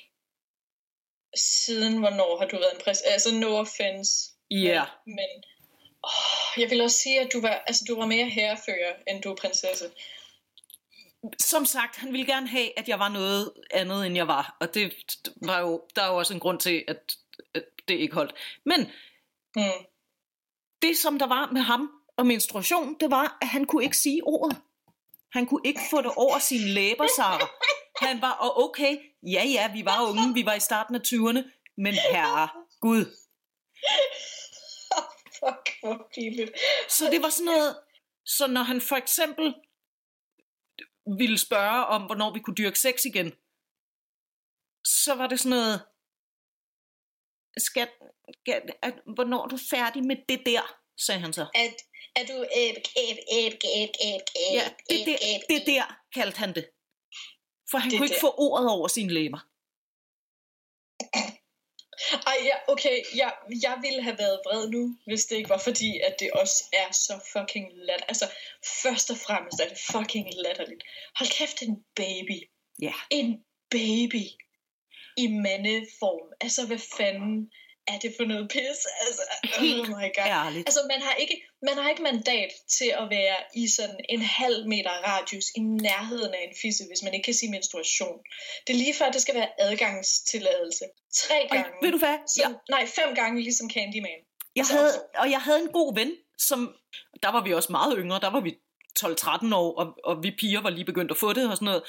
Siden 1.37 1.99
hvornår 1.99 2.39
har 2.39 2.47
du 2.49 2.57
været 2.57 2.75
en 2.75 2.81
pris? 2.85 3.01
Altså, 3.01 3.35
no 3.35 3.57
offense. 3.57 4.13
Ja. 4.51 4.85
Men, 5.07 5.15
men 5.17 5.31
åh, 5.31 5.52
jeg 6.57 6.71
vil 6.71 6.81
også 6.81 6.97
sige, 6.97 7.21
at 7.21 7.33
du 7.33 7.41
var, 7.41 7.63
altså, 7.67 7.85
du 7.89 7.97
var 7.97 8.07
mere 8.07 8.25
herrefører, 8.25 8.95
end 9.09 9.23
du 9.23 9.31
er 9.31 9.35
prinsesse. 9.35 9.91
Som 11.39 11.65
sagt, 11.65 11.97
han 11.97 12.13
ville 12.13 12.27
gerne 12.27 12.49
have, 12.49 12.79
at 12.79 12.89
jeg 12.89 12.99
var 12.99 13.09
noget 13.09 13.53
andet, 13.71 14.07
end 14.07 14.17
jeg 14.17 14.29
var. 14.29 14.57
Og 14.61 14.75
det 14.75 14.93
var 15.43 15.61
jo, 15.61 15.83
der 15.97 16.03
er 16.03 16.09
jo 16.09 16.17
også 16.17 16.35
en 16.35 16.41
grund 16.41 16.61
til, 16.61 16.85
at, 16.89 17.17
at 17.55 17.65
det 17.89 17.95
ikke 17.95 18.15
holdt. 18.15 18.35
Men 18.67 18.91
Hmm. 19.57 19.87
det, 20.83 20.99
som 20.99 21.19
der 21.19 21.27
var 21.27 21.51
med 21.53 21.61
ham 21.61 21.91
og 22.17 22.27
menstruation, 22.27 22.97
det 23.01 23.11
var, 23.11 23.39
at 23.41 23.49
han 23.49 23.65
kunne 23.65 23.85
ikke 23.85 23.97
sige 23.97 24.21
ordet. 24.25 24.59
Han 25.33 25.47
kunne 25.47 25.61
ikke 25.65 25.81
få 25.91 26.03
det 26.03 26.13
over 26.17 26.39
sine 26.39 26.65
læber, 26.65 27.07
Sarah. 27.17 27.49
Han 27.97 28.21
var, 28.21 28.31
og 28.31 28.65
okay, 28.65 28.99
ja 29.23 29.45
ja, 29.45 29.73
vi 29.73 29.85
var 29.85 30.09
unge, 30.09 30.35
vi 30.35 30.47
var 30.47 30.55
i 30.55 30.61
starten 30.61 30.95
af 30.95 31.01
20'erne, 31.07 31.73
men 31.77 31.95
herre 31.95 32.49
Gud. 32.81 33.05
Fuck, 35.43 35.65
hvor 35.83 36.09
pinligt. 36.15 36.51
Så 36.89 37.05
det 37.11 37.23
var 37.23 37.29
sådan 37.31 37.45
noget, 37.45 37.77
så 38.25 38.47
når 38.47 38.63
han 38.63 38.81
for 38.81 38.97
eksempel 38.97 39.55
ville 41.19 41.39
spørge 41.39 41.87
om, 41.87 42.03
hvornår 42.03 42.33
vi 42.33 42.41
kunne 42.41 42.55
dyrke 42.55 42.79
sex 42.79 43.05
igen, 43.05 43.29
så 45.05 45.15
var 45.15 45.27
det 45.27 45.41
sådan 45.41 45.57
noget, 45.59 45.77
skat, 47.69 47.91
skat 48.43 48.63
at, 48.83 48.95
hvornår 49.15 49.45
er 49.45 49.49
du 49.49 49.59
færdig 49.71 50.05
med 50.05 50.17
det 50.29 50.47
der, 50.47 50.63
sagde 51.07 51.21
han 51.21 51.33
så. 51.33 51.47
At, 51.55 51.77
er 52.17 52.25
du 52.27 52.47
æb, 52.57 52.77
æb, 53.05 53.17
æb, 53.39 53.53
æb, 53.79 53.91
æb, 54.09 54.21
æb, 54.45 54.55
Ja, 54.59 54.67
det 54.91 55.07
der, 55.07 55.19
det 55.49 55.67
der 55.67 55.85
kaldte 56.15 56.39
han 56.39 56.55
det. 56.55 56.65
For 57.71 57.79
han 57.79 57.91
Det 57.91 57.99
kunne 57.99 58.07
ikke 58.07 58.15
der. 58.15 58.21
få 58.21 58.35
ordet 58.39 58.69
over 58.71 58.89
sine 58.89 59.13
læber. 59.13 59.52
Ej, 62.27 62.37
ja, 62.45 62.73
okay, 62.73 63.03
jeg, 63.17 63.33
jeg 63.63 63.79
ville 63.83 64.03
have 64.03 64.19
været 64.19 64.41
vred 64.47 64.71
nu, 64.71 64.97
hvis 65.07 65.25
det 65.25 65.37
ikke 65.37 65.51
var 65.51 65.59
fordi, 65.59 66.01
at 66.01 66.21
det 66.21 66.31
også 66.31 66.65
er 66.73 66.93
så 66.93 67.21
fucking 67.33 67.73
lat. 67.75 68.05
Altså, 68.09 68.31
først 68.83 69.11
og 69.11 69.17
fremmest 69.17 69.61
er 69.61 69.69
det 69.69 69.79
fucking 69.93 70.29
latterligt. 70.35 70.83
Hold 71.17 71.31
kæft, 71.39 71.63
en 71.63 71.85
baby. 71.97 72.39
Ja. 72.83 72.95
En 73.11 73.45
baby 73.71 74.25
i 75.17 75.27
mandeform. 75.27 76.33
Altså, 76.41 76.67
hvad 76.67 76.79
fanden 76.97 77.51
er 77.87 77.99
det 77.99 78.15
for 78.19 78.25
noget 78.25 78.49
pis? 78.51 78.81
Altså, 79.07 79.23
oh 79.59 79.89
my 79.97 80.07
god. 80.19 80.27
Ærligt. 80.41 80.69
Altså, 80.69 80.81
man 80.93 81.03
har, 81.03 81.15
ikke, 81.15 81.37
man 81.63 81.75
har 81.83 81.91
ikke 81.91 82.03
mandat 82.03 82.51
til 82.79 82.91
at 83.01 83.11
være 83.11 83.37
i 83.57 83.69
sådan 83.69 84.01
en 84.09 84.23
halv 84.23 84.69
meter 84.69 84.91
radius 84.91 85.45
i 85.57 85.61
nærheden 85.61 86.35
af 86.35 86.43
en 86.49 86.55
fisse, 86.63 86.85
hvis 86.91 87.03
man 87.03 87.15
ikke 87.15 87.25
kan 87.25 87.35
sige 87.35 87.51
menstruation. 87.51 88.17
Det 88.67 88.73
er 88.73 88.77
lige 88.79 88.95
før, 88.95 89.11
det 89.11 89.23
skal 89.23 89.35
være 89.35 89.49
adgangstilladelse. 89.59 90.85
Tre 91.15 91.43
Og 91.43 91.49
gange. 91.57 91.71
ved 91.83 91.93
du 91.93 91.99
hvad? 91.99 92.17
Så, 92.29 92.43
Jeg, 92.43 92.55
Nej, 92.71 92.87
fem 92.87 93.15
gange 93.15 93.43
ligesom 93.43 93.71
Candyman. 93.71 94.21
jeg 94.57 94.67
så- 94.67 94.73
havde, 94.75 94.93
og 95.19 95.31
jeg 95.31 95.41
havde 95.41 95.61
en 95.63 95.69
god 95.73 95.95
ven, 95.95 96.13
som, 96.39 96.75
der 97.23 97.29
var 97.33 97.43
vi 97.45 97.55
også 97.55 97.73
meget 97.73 97.95
yngre, 97.99 98.21
der 98.21 98.31
var 98.31 98.41
vi 98.41 98.55
12-13 99.01 99.55
år, 99.55 99.77
og, 99.81 99.87
og 100.05 100.23
vi 100.23 100.31
piger 100.39 100.61
var 100.61 100.71
lige 100.71 100.85
begyndt 100.85 101.11
at 101.11 101.17
få 101.17 101.33
det 101.33 101.49
og 101.51 101.57
sådan 101.57 101.67
noget. 101.67 101.83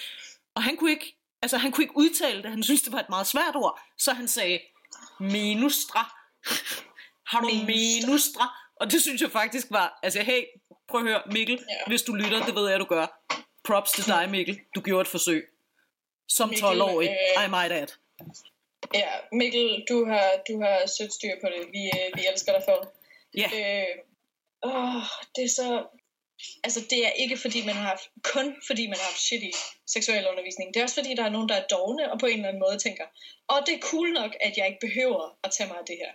Og 0.55 0.63
han 0.63 0.77
kunne 0.77 0.91
ikke, 0.91 1.15
altså 1.41 1.57
han 1.57 1.71
kunne 1.71 1.83
ikke 1.83 1.97
udtale 1.97 2.43
det, 2.43 2.49
han 2.49 2.63
syntes, 2.63 2.81
det 2.81 2.91
var 2.93 2.99
et 2.99 3.09
meget 3.09 3.27
svært 3.27 3.55
ord, 3.55 3.79
så 3.97 4.13
han 4.13 4.27
sagde, 4.27 4.59
menustra. 5.19 6.03
Har 7.27 7.39
du 7.41 7.45
Menustra. 7.47 8.07
menustra? 8.07 8.45
Og 8.75 8.91
det 8.91 9.01
synes 9.01 9.21
jeg 9.21 9.31
faktisk 9.31 9.67
var, 9.71 9.99
altså 10.03 10.21
hey, 10.21 10.43
prøv 10.87 11.01
at 11.01 11.07
høre, 11.07 11.21
Mikkel, 11.31 11.55
Ja. 11.69 11.87
hvis 11.87 12.01
du 12.01 12.13
lytter, 12.13 12.45
det 12.45 12.55
ved 12.55 12.69
jeg, 12.69 12.79
du 12.79 12.85
gør. 12.85 13.05
Props 13.67 13.91
til 13.91 14.05
dig, 14.05 14.29
Mikkel. 14.29 14.59
Du 14.75 14.81
gjorde 14.81 15.01
et 15.01 15.07
forsøg. 15.07 15.49
Som 16.27 16.49
Mikkel, 16.49 16.65
12-årig, 16.65 17.09
øh, 17.37 17.45
I 17.45 17.49
might 17.49 17.71
add. 17.71 17.91
Ja, 18.93 19.09
Mikkel, 19.31 19.85
du 19.89 20.05
har, 20.05 20.29
du 20.47 20.61
har 20.61 20.77
sødt 20.97 21.13
styr 21.13 21.35
på 21.43 21.47
det. 21.47 21.67
Vi, 21.71 21.83
øh, 21.85 22.07
vi 22.17 22.21
elsker 22.31 22.51
dig 22.53 22.61
for. 22.67 22.93
Ja. 23.37 23.49
Øh, 23.59 23.95
åh, 24.63 25.01
det 25.35 25.43
er 25.43 25.49
så... 25.49 25.87
Altså, 26.63 26.79
det 26.89 27.05
er 27.07 27.11
ikke 27.11 27.37
fordi, 27.37 27.65
man 27.65 27.75
har 27.75 27.87
haft, 27.87 28.09
kun 28.33 28.55
fordi 28.67 28.87
man 28.87 28.97
har 28.97 29.03
haft 29.11 29.19
shitty 29.21 29.51
seksuel 29.87 30.27
undervisning. 30.31 30.73
Det 30.73 30.79
er 30.79 30.83
også 30.83 30.95
fordi, 30.95 31.15
der 31.15 31.23
er 31.25 31.29
nogen, 31.29 31.49
der 31.49 31.55
er 31.55 31.67
dogne 31.67 32.11
og 32.11 32.19
på 32.19 32.25
en 32.25 32.33
eller 32.33 32.47
anden 32.47 32.63
måde 32.67 32.77
tænker, 32.77 33.03
og 33.47 33.57
det 33.65 33.73
er 33.75 33.79
cool 33.79 34.13
nok, 34.13 34.31
at 34.41 34.53
jeg 34.57 34.67
ikke 34.67 34.79
behøver 34.87 35.37
at 35.43 35.51
tage 35.51 35.67
mig 35.67 35.77
af 35.77 35.85
det 35.87 35.97
her. 36.03 36.11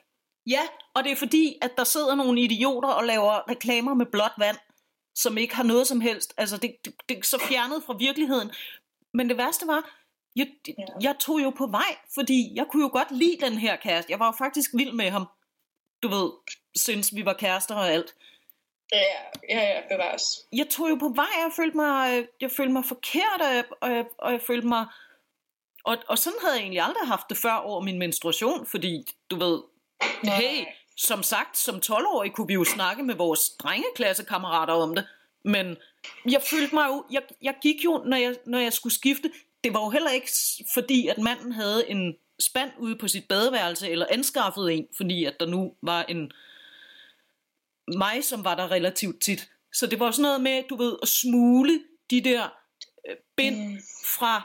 Ja, 0.47 0.63
og 0.95 1.05
det 1.05 1.13
er 1.13 1.17
fordi, 1.17 1.59
at 1.63 1.71
der 1.77 1.85
sidder 1.85 2.15
nogle 2.15 2.41
idioter 2.41 2.89
og 2.89 3.05
laver 3.05 3.51
reklamer 3.51 3.95
med 3.95 4.07
blåt 4.07 4.33
vand, 4.39 4.57
som 5.15 5.39
ikke 5.39 5.55
har 5.55 5.63
noget 5.63 5.87
som 5.87 6.01
helst. 6.01 6.35
Altså, 6.37 6.57
det, 6.57 6.77
det, 6.85 6.95
det 7.09 7.19
er 7.19 7.23
så 7.23 7.39
fjernet 7.49 7.83
fra 7.87 7.97
virkeligheden. 7.99 8.51
Men 9.15 9.29
det 9.29 9.37
værste 9.39 9.67
var, 9.67 9.99
jeg, 10.37 10.49
Ja. 10.69 10.73
jeg 11.01 11.17
tog 11.21 11.43
jo 11.43 11.51
på 11.51 11.67
vej, 11.67 11.97
fordi 12.15 12.53
jeg 12.55 12.67
kunne 12.71 12.83
jo 12.83 12.91
godt 12.93 13.11
lide 13.11 13.37
den 13.41 13.59
her 13.59 13.77
kæreste. 13.77 14.11
Jeg 14.11 14.19
var 14.19 14.27
jo 14.27 14.35
faktisk 14.39 14.71
vild 14.75 14.93
med 14.93 15.11
ham, 15.11 15.27
du 16.03 16.09
ved, 16.09 16.31
sinds 16.77 17.15
vi 17.15 17.25
var 17.25 17.33
kærester 17.33 17.75
og 17.75 17.89
alt. 17.91 18.15
Ja, 18.93 18.99
ja, 19.49 19.61
ja, 19.61 19.81
bevares. 19.91 20.47
Jeg 20.53 20.67
tog 20.69 20.91
jo 20.91 20.95
på 20.95 21.09
vej, 21.09 21.33
jeg 21.45 21.53
følte 21.57 21.77
mig, 21.77 22.19
øh, 22.19 22.27
jeg 22.41 22.51
følte 22.51 22.73
mig 22.73 22.85
forkert, 22.85 23.41
og 23.41 23.55
jeg, 23.55 23.65
og 23.81 23.91
jeg, 23.91 24.05
og 24.19 24.33
jeg 24.33 24.41
følte 24.41 24.67
mig... 24.67 24.87
Og, 25.85 25.97
og 26.09 26.19
sådan 26.19 26.39
havde 26.43 26.55
jeg 26.55 26.63
egentlig 26.63 26.83
aldrig 26.83 27.09
haft 27.09 27.29
det 27.29 27.37
før 27.37 27.53
over 27.53 27.81
min 27.81 27.99
menstruation, 27.99 28.67
fordi 28.67 29.05
du 29.31 29.37
ved, 29.39 29.61
Nej. 30.25 30.37
hey, 30.37 30.65
som 30.97 31.23
sagt, 31.23 31.59
som 31.59 31.77
12-årig 31.87 32.33
kunne 32.33 32.47
vi 32.47 32.55
jo 32.55 32.65
snakke 32.65 33.03
med 33.03 33.15
vores 33.15 33.51
drengeklassekammerater 33.51 34.75
om 34.75 34.95
det, 34.95 35.07
men 35.45 35.77
jeg 36.31 36.43
følte 36.51 36.75
mig 36.75 36.87
jo, 36.89 37.05
jeg, 37.11 37.23
jeg 37.43 37.55
gik 37.63 37.85
jo, 37.85 38.03
når 38.07 38.17
jeg, 38.17 38.37
når 38.47 38.59
jeg 38.59 38.73
skulle 38.73 38.95
skifte, 38.95 39.31
det 39.65 39.75
var 39.75 39.81
jo 39.81 39.91
heller 39.91 40.11
ikke 40.11 40.31
fordi, 40.75 41.09
at 41.09 41.19
manden 41.19 41.53
havde 41.53 41.91
en 41.91 42.17
spand 42.41 42.71
ude 42.79 42.97
på 42.97 43.09
sit 43.09 43.29
badeværelse, 43.29 43.91
eller 43.91 44.07
anskaffet 44.11 44.73
en, 44.73 44.87
fordi 44.97 45.25
at 45.25 45.35
der 45.41 45.47
nu 45.47 45.75
var 45.83 46.03
en 46.03 46.33
mig, 47.97 48.25
som 48.25 48.45
var 48.45 48.55
der 48.55 48.71
relativt 48.71 49.23
tit. 49.23 49.49
Så 49.73 49.87
det 49.87 50.01
var 50.01 50.11
sådan 50.11 50.23
noget 50.23 50.41
med, 50.41 50.63
du 50.71 50.77
ved, 50.77 50.97
at 51.03 51.09
smule 51.09 51.81
de 52.11 52.21
der 52.21 52.49
øh, 53.11 53.17
bind 53.37 53.57
Mm. 53.69 53.79
fra 54.19 54.43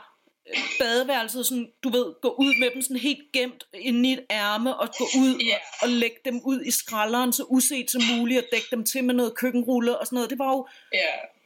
øh, 0.49 0.63
badeværelset, 0.79 1.45
sådan, 1.45 1.71
du 1.83 1.89
ved, 1.89 2.21
gå 2.21 2.29
ud 2.39 2.59
med 2.59 2.71
dem 2.73 2.81
sådan 2.81 2.97
helt 2.97 3.31
gemt 3.33 3.63
inde 3.73 4.09
i 4.09 4.13
et 4.13 4.25
ærme, 4.31 4.75
og 4.75 4.89
gå 4.97 5.03
ud 5.19 5.37
Ja. 5.45 5.57
og 5.81 5.89
lægge 5.89 6.17
dem 6.25 6.41
ud 6.45 6.61
i 6.61 6.71
skralderen, 6.71 7.33
så 7.33 7.43
uset 7.43 7.91
som 7.91 8.01
muligt, 8.17 8.39
og 8.39 8.45
dække 8.51 8.67
dem 8.71 8.85
til 8.85 9.03
med 9.03 9.13
noget 9.15 9.35
køkkenrulle 9.35 9.97
og 9.97 10.05
sådan 10.05 10.15
noget. 10.15 10.29
Det 10.29 10.39
var 10.39 10.49
jo, 10.51 10.67
Ja, 10.93 10.99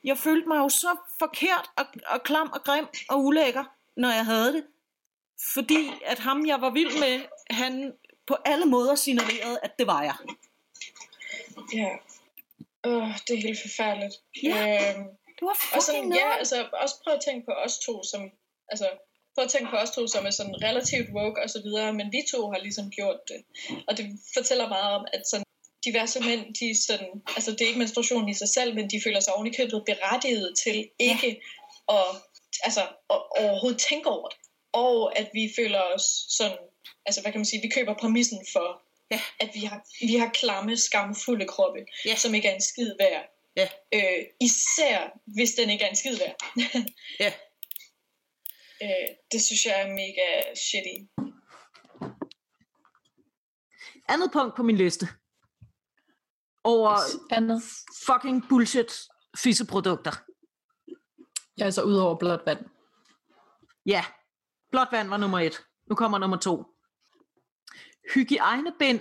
jeg 0.04 0.18
følte 0.18 0.48
mig 0.48 0.58
jo 0.58 0.70
så 0.70 0.98
forkert 1.20 1.70
og, 1.77 1.86
og 2.08 2.24
klam 2.24 2.50
og 2.54 2.63
grim 2.63 2.86
og 3.10 3.24
ulækker, 3.25 3.63
når 3.98 4.10
jeg 4.10 4.25
havde 4.25 4.54
det. 4.54 4.63
Fordi 5.54 5.89
at 6.06 6.20
ham, 6.20 6.48
jeg 6.48 6.62
var 6.62 6.70
vild 6.70 7.00
med, 7.00 7.22
han 7.50 7.94
på 8.27 8.38
alle 8.46 8.66
måder 8.66 8.96
signalerede, 8.96 9.60
at 9.63 9.80
det 9.80 9.88
var 9.88 10.04
jeg. 10.04 10.16
Ja. 11.74 11.92
Åh, 12.84 13.10
det 13.28 13.34
er 13.38 13.42
helt 13.42 13.62
forfærdeligt. 13.62 14.16
Ja. 14.44 14.96
Øhm, 14.96 15.08
var 15.42 15.50
Og 15.50 15.58
fucking 15.58 15.84
sådan, 15.84 16.04
noget. 16.04 16.22
ja, 16.22 16.38
altså 16.38 16.70
også 16.74 16.96
prøv 17.04 17.14
at 17.14 17.24
tænke 17.28 17.46
på 17.46 17.54
os 17.66 17.80
to, 17.86 18.04
som, 18.12 18.22
altså, 18.72 18.88
prøv 19.36 19.44
at 19.46 19.52
tænke 19.52 19.70
på 19.70 19.78
os 19.84 19.92
to, 19.92 20.08
som 20.08 20.26
er 20.26 20.30
sådan 20.30 20.64
relativt 20.68 21.10
woke 21.18 21.44
og 21.44 21.50
så 21.50 21.62
videre, 21.62 21.94
men 21.94 22.12
vi 22.12 22.22
to 22.32 22.52
har 22.52 22.60
ligesom 22.60 22.90
gjort 22.90 23.20
det. 23.28 23.40
Og 23.88 23.98
det 23.98 24.06
fortæller 24.34 24.68
meget 24.70 24.92
om, 24.98 25.06
at 25.14 25.24
sådan, 25.32 25.46
diverse 25.86 26.20
mænd, 26.20 26.44
de 26.60 26.68
sådan, 26.88 27.12
altså 27.36 27.52
det 27.52 27.62
er 27.62 27.68
ikke 27.68 27.80
menstruation 27.80 28.30
i 28.30 28.34
sig 28.34 28.50
selv, 28.50 28.76
men 28.76 28.90
de 28.90 29.02
føler 29.06 29.20
sig 29.20 29.34
ovenikøbet 29.34 29.84
berettiget 29.86 30.54
til 30.64 30.90
ikke 31.00 31.42
at, 31.90 32.08
altså, 32.64 32.82
at 33.14 33.20
overhovedet 33.40 33.82
tænke 33.90 34.10
over 34.10 34.28
det. 34.28 34.38
Og 34.74 35.20
at 35.20 35.30
vi 35.34 35.54
føler 35.58 35.82
os 35.96 36.06
sådan, 36.38 36.58
altså 37.06 37.22
hvad 37.22 37.32
kan 37.32 37.40
man 37.40 37.46
sige, 37.46 37.62
vi 37.62 37.76
køber 37.78 37.94
præmissen 38.02 38.46
for, 38.54 38.82
Ja. 39.12 39.22
at 39.40 39.50
vi 39.54 39.60
har, 39.60 39.82
vi 40.08 40.16
har 40.16 40.30
klamme, 40.34 40.78
skamfulde 40.78 41.48
kroppe, 41.48 41.86
Ja. 42.06 42.16
som 42.16 42.34
ikke 42.36 42.48
er 42.48 42.56
en 42.56 42.62
skid 42.62 42.96
værd. 43.00 43.26
Ja. 43.56 43.68
Øh, 43.94 44.26
især 44.42 45.20
hvis 45.26 45.52
den 45.54 45.70
ikke 45.70 45.84
er 45.84 45.90
en 45.90 45.96
skid 45.96 46.18
værd. 46.18 46.36
Ja. 47.20 47.34
øh, 48.84 49.08
det 49.32 49.42
synes 49.42 49.66
jeg 49.66 49.82
er 49.82 49.88
mega 49.88 50.56
shitty. 50.56 50.98
Andet 54.10 54.32
punkt 54.34 54.56
på 54.56 54.64
min 54.64 54.78
liste. 54.78 55.08
Over 56.64 56.98
Andet. 57.32 57.62
fucking 58.06 58.44
bullshit 58.50 58.92
fisseprodukter. 59.38 60.12
Ja, 61.60 61.66
altså 61.66 61.82
ud 61.82 61.96
over 61.98 62.16
blåt 62.16 62.42
vand. 62.46 62.66
Ja, 63.86 64.06
blåt 64.72 64.88
vand 64.92 65.10
var 65.10 65.18
nummer 65.18 65.40
et. 65.40 65.64
Nu 65.90 65.96
kommer 65.96 66.18
nummer 66.18 66.38
to. 66.38 66.64
Hygiejnebind 68.14 69.00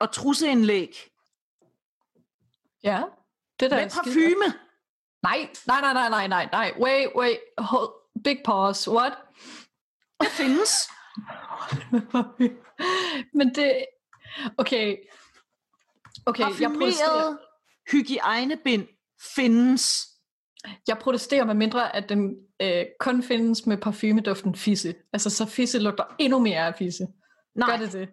og 0.00 0.12
trusseindlæg 0.12 0.96
Ja, 2.82 3.02
det 3.60 3.70
der 3.70 3.80
med 3.80 3.90
parfume. 3.90 4.54
Nej, 5.22 5.48
nej, 5.66 5.80
nej, 5.80 5.92
nej, 5.92 6.08
nej, 6.08 6.26
nej, 6.26 6.48
nej. 6.52 6.74
Wait, 6.80 7.08
wait. 7.16 7.38
Hold. 7.58 7.90
Big 8.24 8.38
pause. 8.44 8.90
What? 8.90 9.12
Det 10.20 10.28
findes. 10.28 10.70
Men 13.38 13.54
det... 13.54 13.84
Okay. 14.58 14.96
Okay, 16.26 16.42
jeg 16.60 16.70
protesterer. 16.70 17.08
Parfumeret 17.08 17.38
hygiejnebind 17.92 18.88
findes. 19.36 20.06
Jeg 20.88 20.98
protesterer 20.98 21.44
med 21.44 21.54
mindre, 21.54 21.96
at 21.96 22.08
den 22.08 22.36
øh, 22.62 22.84
kun 23.00 23.22
findes 23.22 23.66
med 23.66 23.76
parfumeduften 23.76 24.54
fisse. 24.54 24.94
Altså, 25.12 25.30
så 25.30 25.46
fisse 25.46 25.78
lugter 25.78 26.04
endnu 26.18 26.38
mere 26.38 26.66
af 26.66 26.74
fisse. 26.74 27.06
Nej, 27.54 27.70
Gør 27.70 27.84
det 27.84 27.92
det? 27.92 28.08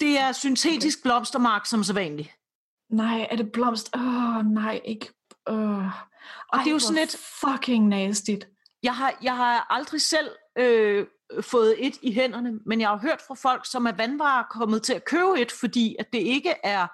Det 0.00 0.18
er 0.18 0.32
syntetisk 0.32 1.02
blomstermark 1.02 1.66
som 1.66 1.84
sædvanligt. 1.84 2.30
Nej, 2.90 3.26
er 3.30 3.36
det 3.36 3.52
blomst? 3.52 3.90
Åh, 3.96 4.36
oh, 4.36 4.44
nej, 4.46 4.80
ikke. 4.84 5.12
Uh. 5.50 5.84
Og 6.48 6.58
det 6.58 6.66
er 6.66 6.70
jo 6.70 6.78
sådan 6.78 7.02
et- 7.02 7.16
fucking 7.40 7.88
nastigt. 7.88 8.48
Jeg 8.82 8.96
har, 8.96 9.18
jeg 9.22 9.36
har 9.36 9.66
aldrig 9.70 10.00
selv 10.00 10.30
øh, 10.58 11.06
fået 11.40 11.86
et 11.86 11.98
i 12.02 12.12
hænderne, 12.12 12.60
men 12.66 12.80
jeg 12.80 12.88
har 12.88 12.96
hørt 12.96 13.20
fra 13.26 13.34
folk, 13.34 13.66
som 13.70 13.86
er 13.86 13.92
vandvarer 13.92 14.44
kommet 14.50 14.82
til 14.82 14.94
at 14.94 15.04
købe 15.04 15.40
et, 15.40 15.52
fordi 15.52 15.96
at 15.98 16.12
det 16.12 16.18
ikke 16.18 16.54
er 16.62 16.86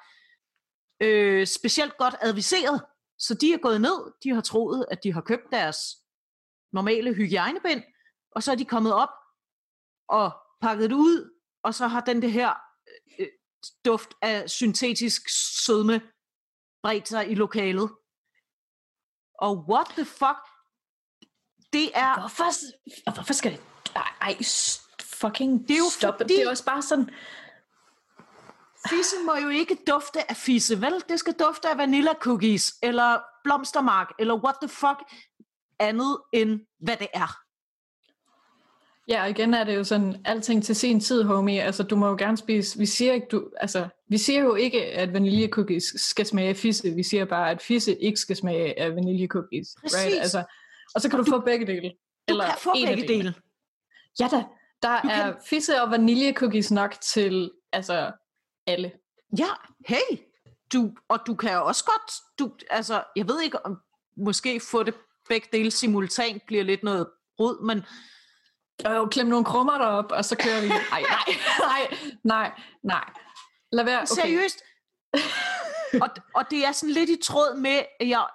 øh, 1.00 1.46
specielt 1.46 1.96
godt 1.98 2.14
adviseret. 2.20 2.82
Så 3.18 3.34
de 3.34 3.52
er 3.52 3.58
gået 3.58 3.80
ned, 3.80 4.12
de 4.24 4.34
har 4.34 4.40
troet, 4.40 4.86
at 4.90 5.04
de 5.04 5.12
har 5.12 5.20
købt 5.20 5.52
deres 5.52 5.78
normale 6.72 7.14
hygiejnebind, 7.14 7.82
og 8.32 8.42
så 8.42 8.52
er 8.52 8.56
de 8.56 8.64
kommet 8.64 8.94
op 8.94 9.08
og 10.08 10.32
pakket 10.62 10.90
det 10.90 10.96
ud, 10.96 11.30
og 11.62 11.74
så 11.74 11.86
har 11.86 12.00
den 12.00 12.22
det 12.22 12.32
her 12.32 12.69
øh, 13.18 13.26
duft 13.84 14.14
af 14.22 14.50
syntetisk 14.50 15.22
sødme 15.64 16.00
bredt 16.82 17.08
sig 17.08 17.30
i 17.30 17.34
lokalet. 17.34 17.90
Og 19.38 19.64
what 19.68 19.86
the 19.86 20.04
fuck? 20.04 20.38
Det 21.72 21.90
er 21.94 22.20
Hvorfor, 22.20 22.44
hvorfor 23.14 23.32
skal 23.32 23.52
det... 23.52 23.60
Ej, 24.20 24.36
fucking 25.02 25.68
Det 25.68 25.74
er 25.74 25.78
jo 25.78 25.90
stop. 25.98 26.14
fordi- 26.18 26.34
Det 26.34 26.42
er 26.42 26.50
også 26.50 26.64
bare 26.64 26.82
sådan... 26.82 27.10
Fisse 28.90 29.16
må 29.26 29.34
jo 29.36 29.48
ikke 29.48 29.78
dufte 29.90 30.30
af 30.30 30.36
fisse, 30.36 30.80
vel? 30.80 31.04
Det 31.08 31.18
skal 31.18 31.32
dufte 31.32 31.68
af 31.70 31.78
vanilla 31.78 32.14
cookies, 32.14 32.74
eller 32.82 33.20
blomstermark, 33.44 34.12
eller 34.18 34.34
what 34.34 34.54
the 34.62 34.68
fuck 34.68 34.98
andet 35.78 36.20
end 36.32 36.60
hvad 36.78 36.96
det 36.96 37.08
er. 37.14 37.40
Ja, 39.10 39.22
og 39.22 39.30
igen 39.30 39.54
er 39.54 39.64
det 39.64 39.76
jo 39.76 39.84
sådan, 39.84 40.22
alting 40.24 40.64
til 40.64 40.76
sin 40.76 41.00
tid, 41.00 41.22
homie. 41.22 41.62
Altså, 41.62 41.82
du 41.82 41.96
må 41.96 42.08
jo 42.08 42.16
gerne 42.18 42.36
spise, 42.36 42.78
vi 42.78 42.86
siger, 42.86 43.12
ikke, 43.12 43.26
du, 43.30 43.50
altså, 43.56 43.88
vi 44.08 44.18
siger 44.18 44.40
jo 44.40 44.54
ikke, 44.54 44.84
at 44.84 45.12
vaniljecookies 45.12 45.84
skal 45.96 46.26
smage 46.26 46.48
af 46.48 46.56
fisse. 46.56 46.90
Vi 46.90 47.02
siger 47.02 47.24
bare, 47.24 47.50
at 47.50 47.62
fisse 47.62 47.96
ikke 47.96 48.20
skal 48.20 48.36
smage 48.36 48.80
af 48.80 48.94
vaniljecookies. 48.94 49.68
Præcis. 49.80 49.98
Right? 49.98 50.20
Altså, 50.20 50.44
og 50.94 51.00
så 51.00 51.10
kan 51.10 51.18
Og 51.18 51.26
du, 51.26 51.30
få 51.30 51.40
begge 51.40 51.66
dele. 51.66 51.88
Du 51.88 51.94
Eller 52.28 52.44
kan 52.44 52.54
få 52.58 52.70
begge 52.86 53.08
dele. 53.08 53.34
Ja 54.20 54.28
da, 54.30 54.44
der 54.82 55.00
Du 55.02 55.08
er 55.08 55.32
fisse 55.46 55.82
og 55.82 55.90
vaniljecookies 55.90 56.70
nok 56.70 57.00
til 57.00 57.50
altså 57.72 58.12
alle. 58.66 58.92
Ja, 59.38 59.48
hey. 59.88 60.18
Du, 60.72 60.90
og 61.08 61.18
du 61.26 61.34
kan 61.34 61.62
også 61.62 61.84
godt, 61.84 62.12
du, 62.38 62.54
altså, 62.70 63.02
jeg 63.16 63.28
ved 63.28 63.42
ikke, 63.42 63.66
om 63.66 63.80
måske 64.16 64.60
få 64.60 64.82
det 64.82 64.94
begge 65.28 65.48
dele 65.52 65.70
simultant 65.70 66.46
bliver 66.46 66.64
lidt 66.64 66.82
noget 66.82 67.06
rod, 67.40 67.66
men 67.66 67.82
Og 68.84 69.10
klem 69.10 69.26
nogle 69.26 69.44
krummer 69.44 69.78
derop, 69.78 70.12
og 70.12 70.24
så 70.24 70.36
kører 70.36 70.60
vi. 70.60 70.68
Nej, 70.68 70.80
nej, 70.90 71.36
nej, 71.58 71.98
nej, 72.24 72.52
nej. 72.82 73.04
Lad 73.72 73.84
være. 73.84 73.98
Okay. 73.98 74.22
Seriøst. 74.22 74.62
og, 76.02 76.08
og 76.34 76.50
det 76.50 76.64
er 76.64 76.72
sådan 76.72 76.94
lidt 76.94 77.10
i 77.10 77.18
tråd 77.22 77.56
med, 77.56 77.82
jeg, 78.00 78.26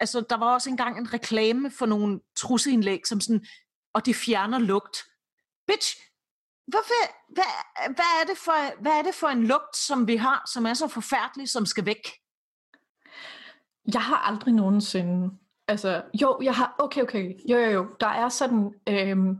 altså 0.00 0.24
der 0.30 0.36
var 0.36 0.54
også 0.54 0.70
engang 0.70 0.98
en 0.98 1.12
reklame 1.14 1.70
for 1.70 1.86
nogle 1.86 2.20
trusseindlæg, 2.36 3.00
som 3.06 3.20
sådan, 3.20 3.46
og 3.94 4.06
det 4.06 4.16
fjerner 4.16 4.58
lugt. 4.58 5.04
Bitch, 5.66 5.96
hvorfor, 6.66 7.32
hvad, 7.34 7.44
hvad, 7.94 8.04
er 8.22 8.26
det 8.26 8.38
for, 8.38 8.82
hvad 8.82 8.92
er 8.92 9.02
det 9.02 9.14
for 9.14 9.26
en 9.26 9.46
lugt, 9.46 9.76
som 9.76 10.06
vi 10.08 10.16
har, 10.16 10.50
som 10.52 10.66
er 10.66 10.74
så 10.74 10.88
forfærdelig, 10.88 11.48
som 11.48 11.66
skal 11.66 11.86
væk? 11.86 12.08
Jeg 13.92 14.02
har 14.02 14.16
aldrig 14.16 14.54
nogensinde... 14.54 15.30
Altså, 15.68 16.02
jo, 16.22 16.40
jeg 16.42 16.54
har... 16.54 16.74
Okay, 16.78 17.02
okay. 17.02 17.32
Jo, 17.50 17.58
jo, 17.58 17.70
jo. 17.70 17.86
Der 18.00 18.06
er 18.06 18.28
sådan... 18.28 18.72
Øhm, 18.88 19.38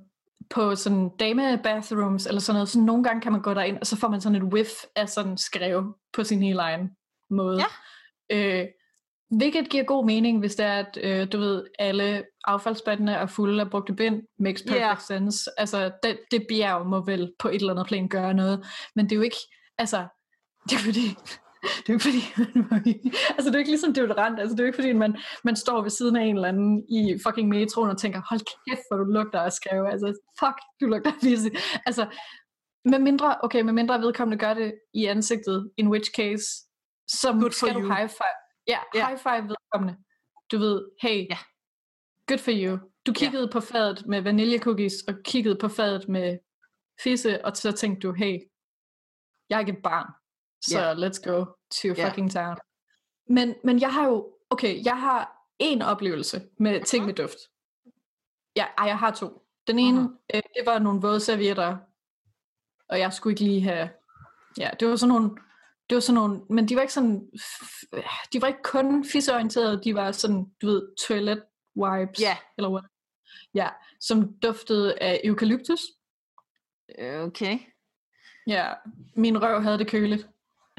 på 0.55 0.75
sådan 0.75 1.11
dame-bathrooms 1.19 2.27
eller 2.27 2.41
sådan 2.41 2.57
noget, 2.57 2.69
så 2.69 2.81
nogle 2.81 3.05
gange 3.05 3.21
kan 3.21 3.33
man 3.33 3.43
gå 3.43 3.55
derind, 3.55 3.79
og 3.81 3.87
så 3.87 3.97
får 3.97 4.09
man 4.09 4.21
sådan 4.21 4.43
et 4.43 4.53
whiff 4.53 4.71
af 4.97 5.09
sådan 5.09 5.39
skrev 5.39 5.95
på 6.13 6.25
sin 6.25 6.43
helt 6.43 6.59
egen 6.59 6.91
måde. 7.31 7.65
Ja. 8.31 8.61
Øh, 8.61 8.67
hvilket 9.31 9.69
giver 9.69 9.85
god 9.85 10.07
mening, 10.07 10.39
hvis 10.39 10.55
det 10.55 10.67
er, 10.67 10.75
at 10.75 10.99
øh, 11.03 11.33
du 11.33 11.39
ved, 11.39 11.65
alle 11.79 12.25
affaldsspandene 12.45 13.13
er 13.13 13.27
fulde 13.27 13.61
af 13.61 13.71
brugte 13.71 13.93
bind, 13.93 14.23
makes 14.39 14.63
perfect 14.63 14.81
yeah. 14.81 15.01
sense. 15.01 15.51
Altså, 15.59 15.91
det, 16.03 16.19
det 16.31 16.47
bjerg 16.49 16.87
må 16.87 17.05
vel 17.05 17.33
på 17.39 17.49
et 17.49 17.55
eller 17.55 17.73
andet 17.73 17.87
plan 17.87 18.09
gøre 18.09 18.35
noget, 18.35 18.67
men 18.97 19.05
det 19.05 19.13
er 19.13 19.17
jo 19.17 19.23
ikke, 19.23 19.37
altså, 19.79 20.07
det 20.69 20.73
er 20.73 20.85
fordi, 20.85 21.17
det 21.65 21.89
er 21.89 21.93
jo 21.93 21.95
ikke 21.95 22.03
fordi, 22.05 22.21
altså 23.37 23.45
det 23.51 23.55
er 23.55 23.59
jo 23.59 23.65
ikke 23.65 23.71
ligesom 23.71 23.95
deodorant, 23.95 24.41
altså 24.41 24.53
det 24.55 24.61
er 24.61 24.65
jo 24.65 24.67
ikke 24.67 24.77
fordi, 24.83 24.93
man, 24.93 25.17
man 25.45 25.57
står 25.57 25.83
ved 25.83 25.91
siden 25.91 26.17
af 26.17 26.23
en 26.25 26.35
eller 26.37 26.49
anden 26.49 26.85
i 26.89 27.19
fucking 27.27 27.49
metroen 27.49 27.91
og 27.91 27.99
tænker, 27.99 28.21
hold 28.31 28.41
kæft, 28.41 28.81
hvor 28.89 28.97
du 28.97 29.05
lugter 29.05 29.41
af 29.41 29.53
skrev, 29.53 29.85
altså 29.85 30.07
fuck, 30.41 30.57
du 30.81 30.87
lugter 30.87 31.11
af 31.13 31.17
fisse. 31.23 31.51
Altså, 31.87 32.05
med 32.85 32.99
mindre, 32.99 33.37
okay, 33.43 33.61
med 33.61 33.73
mindre 33.73 34.01
vedkommende 34.01 34.39
gør 34.39 34.55
det 34.55 34.75
i 34.95 35.05
ansigtet, 35.05 35.71
in 35.77 35.89
which 35.89 36.11
case, 36.17 36.45
så 37.09 37.33
Good 37.33 37.43
for 37.43 37.51
skal 37.67 37.75
du 37.75 37.81
you. 37.81 37.95
high 37.95 38.09
five. 38.09 38.37
Ja, 38.69 38.79
Ja. 38.95 39.07
high 39.09 39.19
five 39.19 39.49
vedkommende. 39.49 39.97
Du 40.53 40.59
ved, 40.59 40.85
hey, 41.03 41.27
Ja. 41.31 41.39
good 42.29 42.39
for 42.39 42.51
you. 42.55 42.79
Du 43.07 43.13
kiggede 43.13 43.49
på 43.53 43.61
fadet 43.61 44.07
med 44.07 44.21
vaniljecookies, 44.23 44.95
og 45.09 45.15
kiggede 45.25 45.57
på 45.61 45.69
fadet 45.69 46.09
med 46.09 46.39
fisse, 47.03 47.45
og 47.45 47.57
så 47.57 47.73
tænkte 47.73 48.09
du, 48.09 48.13
hey, 48.13 48.39
jeg 49.51 49.57
er 49.57 49.61
ikke 49.61 49.73
et 49.73 49.83
barn, 49.83 50.07
så 50.71 50.79
Ja. 50.81 50.95
let's 50.95 51.23
go 51.31 51.45
to 51.71 51.89
Ja. 51.89 52.09
fucking 52.09 52.31
town. 52.33 52.57
Men, 53.29 53.55
men 53.65 53.81
jeg 53.81 53.93
har 53.93 54.09
jo, 54.09 54.33
okay, 54.51 54.85
jeg 54.85 55.01
har 55.01 55.49
en 55.59 55.83
oplevelse 55.83 56.43
med 56.59 56.83
ting 56.85 57.07
med 57.07 57.15
duft. 57.15 57.39
Ja, 58.57 58.67
ej, 58.79 58.87
jeg 58.87 58.99
har 58.99 59.11
to. 59.11 59.43
Den 59.67 59.79
ene, 59.79 60.01
Mhm. 60.03 60.17
øh, 60.35 60.43
det 60.57 60.67
var 60.67 60.79
nogle 60.79 61.01
våde 61.01 61.21
servietter, 61.21 61.77
og 62.89 62.99
jeg 62.99 63.13
skulle 63.13 63.33
ikke 63.33 63.45
lige 63.45 63.61
have, 63.63 63.91
ja, 64.59 64.71
det 64.81 64.89
var 64.89 64.97
sådan 64.97 65.09
nogle, 65.15 65.31
det 65.91 65.95
var 65.95 66.01
sådan 66.01 66.15
nogle, 66.15 66.41
men 66.51 66.69
de 66.69 66.77
var 66.77 66.83
ikke 66.83 66.93
sådan, 66.95 67.31
de 68.33 68.41
var 68.43 68.47
ikke 68.47 68.63
kun 68.63 69.05
fisseorienterede, 69.13 69.81
de 69.85 69.95
var 69.95 70.13
sådan, 70.13 70.47
du 70.63 70.67
ved, 70.67 70.97
toilet 71.09 71.45
wipes, 71.77 72.21
Ja. 72.21 72.37
eller 72.59 72.71
what? 72.71 72.85
Ja, 73.55 73.69
som 74.01 74.39
duftede 74.39 74.99
af 75.03 75.21
eukalyptus. 75.25 75.81
Okay. 77.03 77.59
Ja, 78.47 78.73
min 79.17 79.43
røv 79.43 79.61
havde 79.63 79.79
det 79.79 79.89
køligt. 79.91 80.29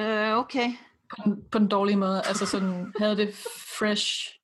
Uh, 0.02 0.38
okay. 0.40 0.70
på 1.10 1.16
den, 1.26 1.50
på 1.52 1.60
den 1.60 1.68
dårlige 1.68 1.96
måde. 1.96 2.22
Altså 2.26 2.46
sådan, 2.46 2.94
havde 3.00 3.18
det 3.18 3.36
fresh. 3.78 4.40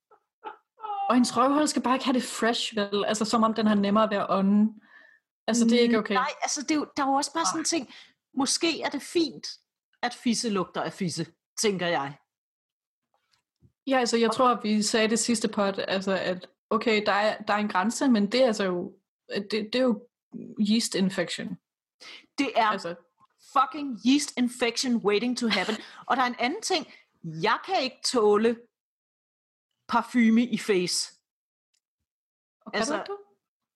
Og 1.08 1.14
hendes 1.14 1.36
røvhul 1.36 1.68
skal 1.68 1.82
bare 1.82 1.94
ikke 1.94 2.04
have 2.04 2.14
det 2.14 2.22
fresh, 2.22 2.76
vel? 2.76 3.04
Altså 3.04 3.24
som 3.24 3.42
om 3.42 3.54
den 3.54 3.66
har 3.66 3.74
nemmere 3.74 4.10
ved 4.10 4.16
at 4.16 4.26
ånde. 4.28 4.72
Altså 5.46 5.64
det 5.64 5.74
er 5.74 5.80
ikke 5.80 5.98
okay. 5.98 6.14
Nej, 6.14 6.30
altså 6.42 6.62
det 6.62 6.70
er 6.70 6.74
jo, 6.74 6.86
der 6.96 7.02
er 7.02 7.06
jo 7.06 7.12
også 7.12 7.32
bare 7.32 7.46
sådan 7.46 7.60
en 7.60 7.64
ting. 7.64 7.94
Måske 8.34 8.82
er 8.82 8.88
det 8.88 9.02
fint, 9.02 9.46
at 10.02 10.14
fisse 10.14 10.50
lugter 10.50 10.82
af 10.82 10.92
fisse, 10.92 11.26
tænker 11.60 11.86
jeg. 11.86 12.18
Ja, 13.86 13.98
altså 13.98 14.16
jeg 14.16 14.30
tror, 14.30 14.48
at 14.48 14.58
vi 14.62 14.82
sagde 14.82 15.08
det 15.08 15.18
sidste 15.18 15.48
pot, 15.48 15.80
altså 15.88 16.12
at 16.12 16.48
okay, 16.70 17.02
der 17.06 17.12
er, 17.12 17.42
der 17.42 17.54
er 17.54 17.58
en 17.58 17.68
grænse, 17.68 18.08
men 18.08 18.32
det 18.32 18.42
er 18.42 18.46
altså 18.46 18.64
jo, 18.64 18.92
det, 19.28 19.50
det 19.50 19.74
er 19.74 19.82
jo 19.82 20.08
yeast 20.70 20.94
infection. 20.94 21.48
Det 22.38 22.50
er 22.56 22.66
Altså, 22.66 22.94
fucking 23.52 23.98
yeast 24.06 24.38
infection 24.38 24.96
waiting 24.96 25.38
to 25.38 25.48
happen. 25.48 25.76
Og 26.08 26.16
der 26.16 26.22
er 26.22 26.26
en 26.26 26.36
anden 26.38 26.62
ting. 26.62 26.86
Jeg 27.24 27.58
kan 27.66 27.82
ikke 27.82 28.00
tåle 28.04 28.56
parfume 29.88 30.42
i 30.42 30.58
face. 30.58 31.12
og 32.60 32.72
kan 32.72 32.80
altså, 32.80 33.04
du? 33.06 33.18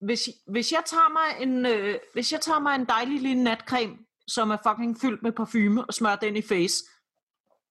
Hvis, 0.00 0.28
hvis, 0.46 0.72
jeg 0.72 0.82
tager 0.86 1.08
mig 1.08 1.42
en, 1.42 1.66
øh, 1.66 1.98
hvis 2.12 2.32
jeg 2.32 2.40
tager 2.40 2.60
mig 2.60 2.74
en 2.74 2.84
dejlig 2.84 3.20
lille 3.20 3.44
natcreme, 3.44 3.98
som 4.28 4.50
er 4.50 4.56
fucking 4.66 5.00
fyldt 5.00 5.22
med 5.22 5.32
parfume, 5.32 5.84
og 5.84 5.94
smører 5.94 6.16
den 6.16 6.36
i 6.36 6.42
face, 6.42 6.84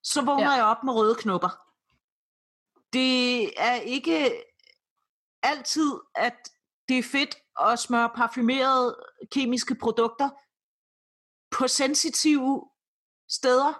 så 0.03 0.21
vågner 0.21 0.51
ja. 0.51 0.51
jeg 0.51 0.63
op 0.63 0.83
med 0.83 0.93
røde 0.93 1.15
knopper. 1.15 1.49
Det 2.93 3.43
er 3.61 3.75
ikke 3.75 4.43
altid, 5.43 5.91
at 6.15 6.49
det 6.89 6.97
er 6.99 7.03
fedt 7.03 7.37
at 7.59 7.79
smøre 7.79 8.09
parfumerede 8.15 8.95
kemiske 9.31 9.75
produkter 9.75 10.29
på 11.57 11.67
sensitive 11.67 12.69
steder 13.29 13.73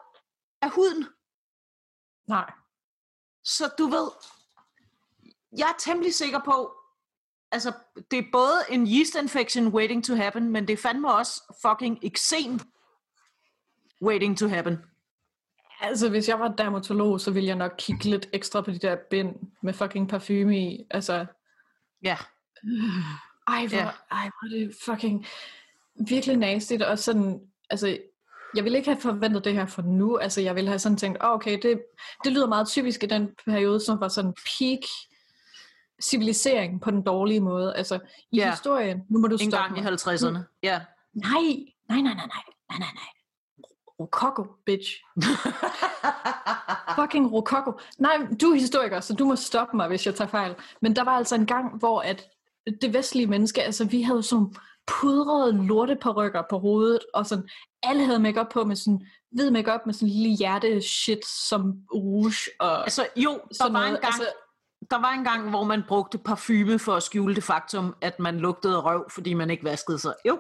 af 0.61 0.69
huden. 0.69 1.05
Nej. 2.27 2.51
Så 3.43 3.69
du 3.77 3.85
ved, 3.85 4.11
jeg 5.57 5.69
er 5.69 5.77
temmelig 5.79 6.13
sikker 6.13 6.39
på, 6.45 6.75
altså 7.51 7.73
det 8.11 8.19
er 8.19 8.31
både 8.31 8.53
en 8.69 8.87
yeast 8.87 9.15
infection 9.15 9.67
waiting 9.67 10.05
to 10.05 10.15
happen, 10.15 10.49
men 10.49 10.67
det 10.67 10.73
er 10.73 10.77
fandme 10.77 11.13
også 11.13 11.41
fucking 11.61 11.99
eksem 12.03 12.59
waiting 14.01 14.37
to 14.37 14.47
happen. 14.47 14.77
Altså, 15.81 16.09
hvis 16.09 16.29
jeg 16.29 16.39
var 16.39 16.47
dermatolog, 16.47 17.21
så 17.21 17.31
ville 17.31 17.47
jeg 17.47 17.55
nok 17.55 17.75
kigge 17.77 18.03
lidt 18.03 18.29
ekstra 18.33 18.61
på 18.61 18.71
de 18.71 18.79
der 18.79 18.97
bind 19.09 19.35
med 19.63 19.73
fucking 19.73 20.09
parfume 20.09 20.59
i. 20.59 20.87
Altså, 20.91 21.25
Ja, 22.05 22.17
ej, 23.47 23.67
hvor, 23.67 23.77
ja. 23.77 23.91
ej, 24.11 24.29
hvor 24.29 24.45
er 24.45 24.49
det 24.49 24.75
fucking 24.85 25.25
virkelig 26.07 26.37
nastigt. 26.37 26.83
Og 26.83 26.99
sådan, 26.99 27.41
altså, 27.69 27.97
jeg 28.55 28.63
ville 28.63 28.77
ikke 28.77 28.89
have 28.89 29.01
forventet 29.01 29.45
det 29.45 29.53
her 29.53 29.65
for 29.65 29.81
nu. 29.81 30.17
Altså, 30.17 30.41
jeg 30.41 30.55
ville 30.55 30.67
have 30.67 30.79
sådan 30.79 30.97
tænkt, 30.97 31.17
oh, 31.21 31.31
okay, 31.31 31.59
det, 31.61 31.81
det 32.23 32.31
lyder 32.33 32.47
meget 32.47 32.67
typisk 32.67 33.03
i 33.03 33.05
den 33.05 33.29
periode, 33.45 33.79
som 33.79 33.99
var 33.99 34.07
sådan 34.07 34.33
peak 34.33 34.79
civilisering 36.03 36.81
på 36.81 36.91
den 36.91 37.03
dårlige 37.03 37.39
måde. 37.39 37.75
Altså, 37.75 37.99
i 38.31 38.37
Ja. 38.37 38.51
historien, 38.51 39.01
nu 39.09 39.19
må 39.19 39.27
du 39.27 39.37
stoppe 39.37 39.57
gang 39.57 39.77
i 39.77 39.81
mig. 39.81 39.93
50'erne. 39.93 40.39
Ja. 40.63 40.81
Nej, 41.13 41.31
nej, 41.89 42.01
nej, 42.01 42.13
nej, 42.13 42.13
nej, 42.13 42.25
nej, 42.69 42.79
nej, 42.79 42.89
nej. 42.93 43.09
Rokoko, 43.99 44.43
bitch. 44.65 44.91
Fucking 46.99 47.31
rokoko. 47.31 47.71
Nej, 47.99 48.27
du 48.41 48.51
er 48.51 48.55
historiker, 48.55 48.99
så 48.99 49.13
du 49.13 49.25
må 49.25 49.35
stoppe 49.35 49.77
mig, 49.77 49.87
hvis 49.87 50.05
jeg 50.05 50.15
tager 50.15 50.27
fejl. 50.29 50.55
Men 50.81 50.95
der 50.95 51.03
var 51.03 51.11
altså 51.11 51.35
en 51.35 51.45
gang, 51.45 51.77
hvor 51.79 52.01
at 52.01 52.25
det 52.81 52.93
vestlige 52.93 53.27
menneske, 53.27 53.63
altså 53.63 53.85
vi 53.85 54.01
havde 54.01 54.23
sådan 54.23 54.55
pudrede 54.87 55.65
lorteparykker 55.67 56.41
på 56.49 56.59
hovedet, 56.59 56.99
og 57.13 57.25
sådan, 57.25 57.49
alle 57.83 58.05
havde 58.05 58.19
makeup 58.19 58.47
på 58.53 58.63
med 58.63 58.75
sådan 58.75 59.07
hvid 59.31 59.51
makeup 59.51 59.79
med 59.85 59.93
sådan 59.93 60.07
en 60.07 60.13
lille 60.21 60.37
hjerte 60.37 60.81
shit 60.81 61.25
som 61.49 61.73
rouge 61.93 62.33
og 62.59 62.81
altså 62.81 63.07
jo, 63.15 63.31
der 63.31 63.39
sådan 63.51 63.73
var, 63.73 63.79
en 63.79 63.85
noget. 63.85 64.01
gang, 64.01 64.13
Altså, 64.13 64.27
der 64.91 64.95
var 65.01 65.11
en 65.11 65.23
gang, 65.23 65.49
hvor 65.49 65.63
man 65.63 65.83
brugte 65.87 66.17
parfume 66.17 66.79
for 66.79 66.93
at 66.93 67.03
skjule 67.03 67.35
det 67.35 67.43
faktum, 67.43 67.95
at 68.01 68.19
man 68.19 68.37
lugtede 68.39 68.81
røv, 68.81 69.05
fordi 69.09 69.33
man 69.33 69.49
ikke 69.49 69.63
vaskede 69.63 69.99
sig. 69.99 70.13
Jo, 70.27 70.39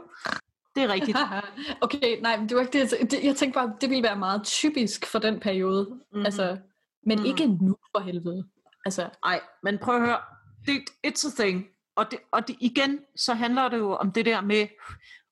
det 0.75 0.83
er 0.83 0.87
rigtigt. 0.93 1.17
okay, 1.81 2.21
nej, 2.21 2.37
men 2.37 2.49
det 2.49 2.55
var 2.57 2.61
ikke 2.61 2.79
det. 2.79 2.91
jeg- 2.99 3.11
det. 3.11 3.23
Jeg 3.23 3.35
tænkte 3.35 3.57
bare, 3.59 3.73
det 3.81 3.89
ville 3.89 4.03
være 4.03 4.15
meget 4.19 4.43
typisk 4.43 5.05
for 5.05 5.19
den 5.19 5.39
periode. 5.39 5.87
Mm-hmm. 5.91 6.25
Altså, 6.25 6.57
men 7.05 7.17
Mhm. 7.19 7.25
ikke 7.25 7.47
nu 7.47 7.75
for 7.95 7.99
helvede. 8.03 8.45
Altså, 8.85 9.09
Nej, 9.25 9.41
men 9.63 9.77
prøv 9.77 9.95
at 9.95 10.01
høre. 10.01 10.17
Det, 10.65 10.79
it's 11.07 11.27
a 11.39 11.43
thing. 11.43 11.65
Og, 11.95 12.11
det, 12.11 12.19
og 12.31 12.47
det, 12.47 12.55
igen, 12.59 12.99
så 13.15 13.33
handler 13.33 13.69
det 13.69 13.77
jo 13.77 13.91
om 13.91 14.11
det 14.11 14.25
der 14.25 14.41
med, 14.41 14.67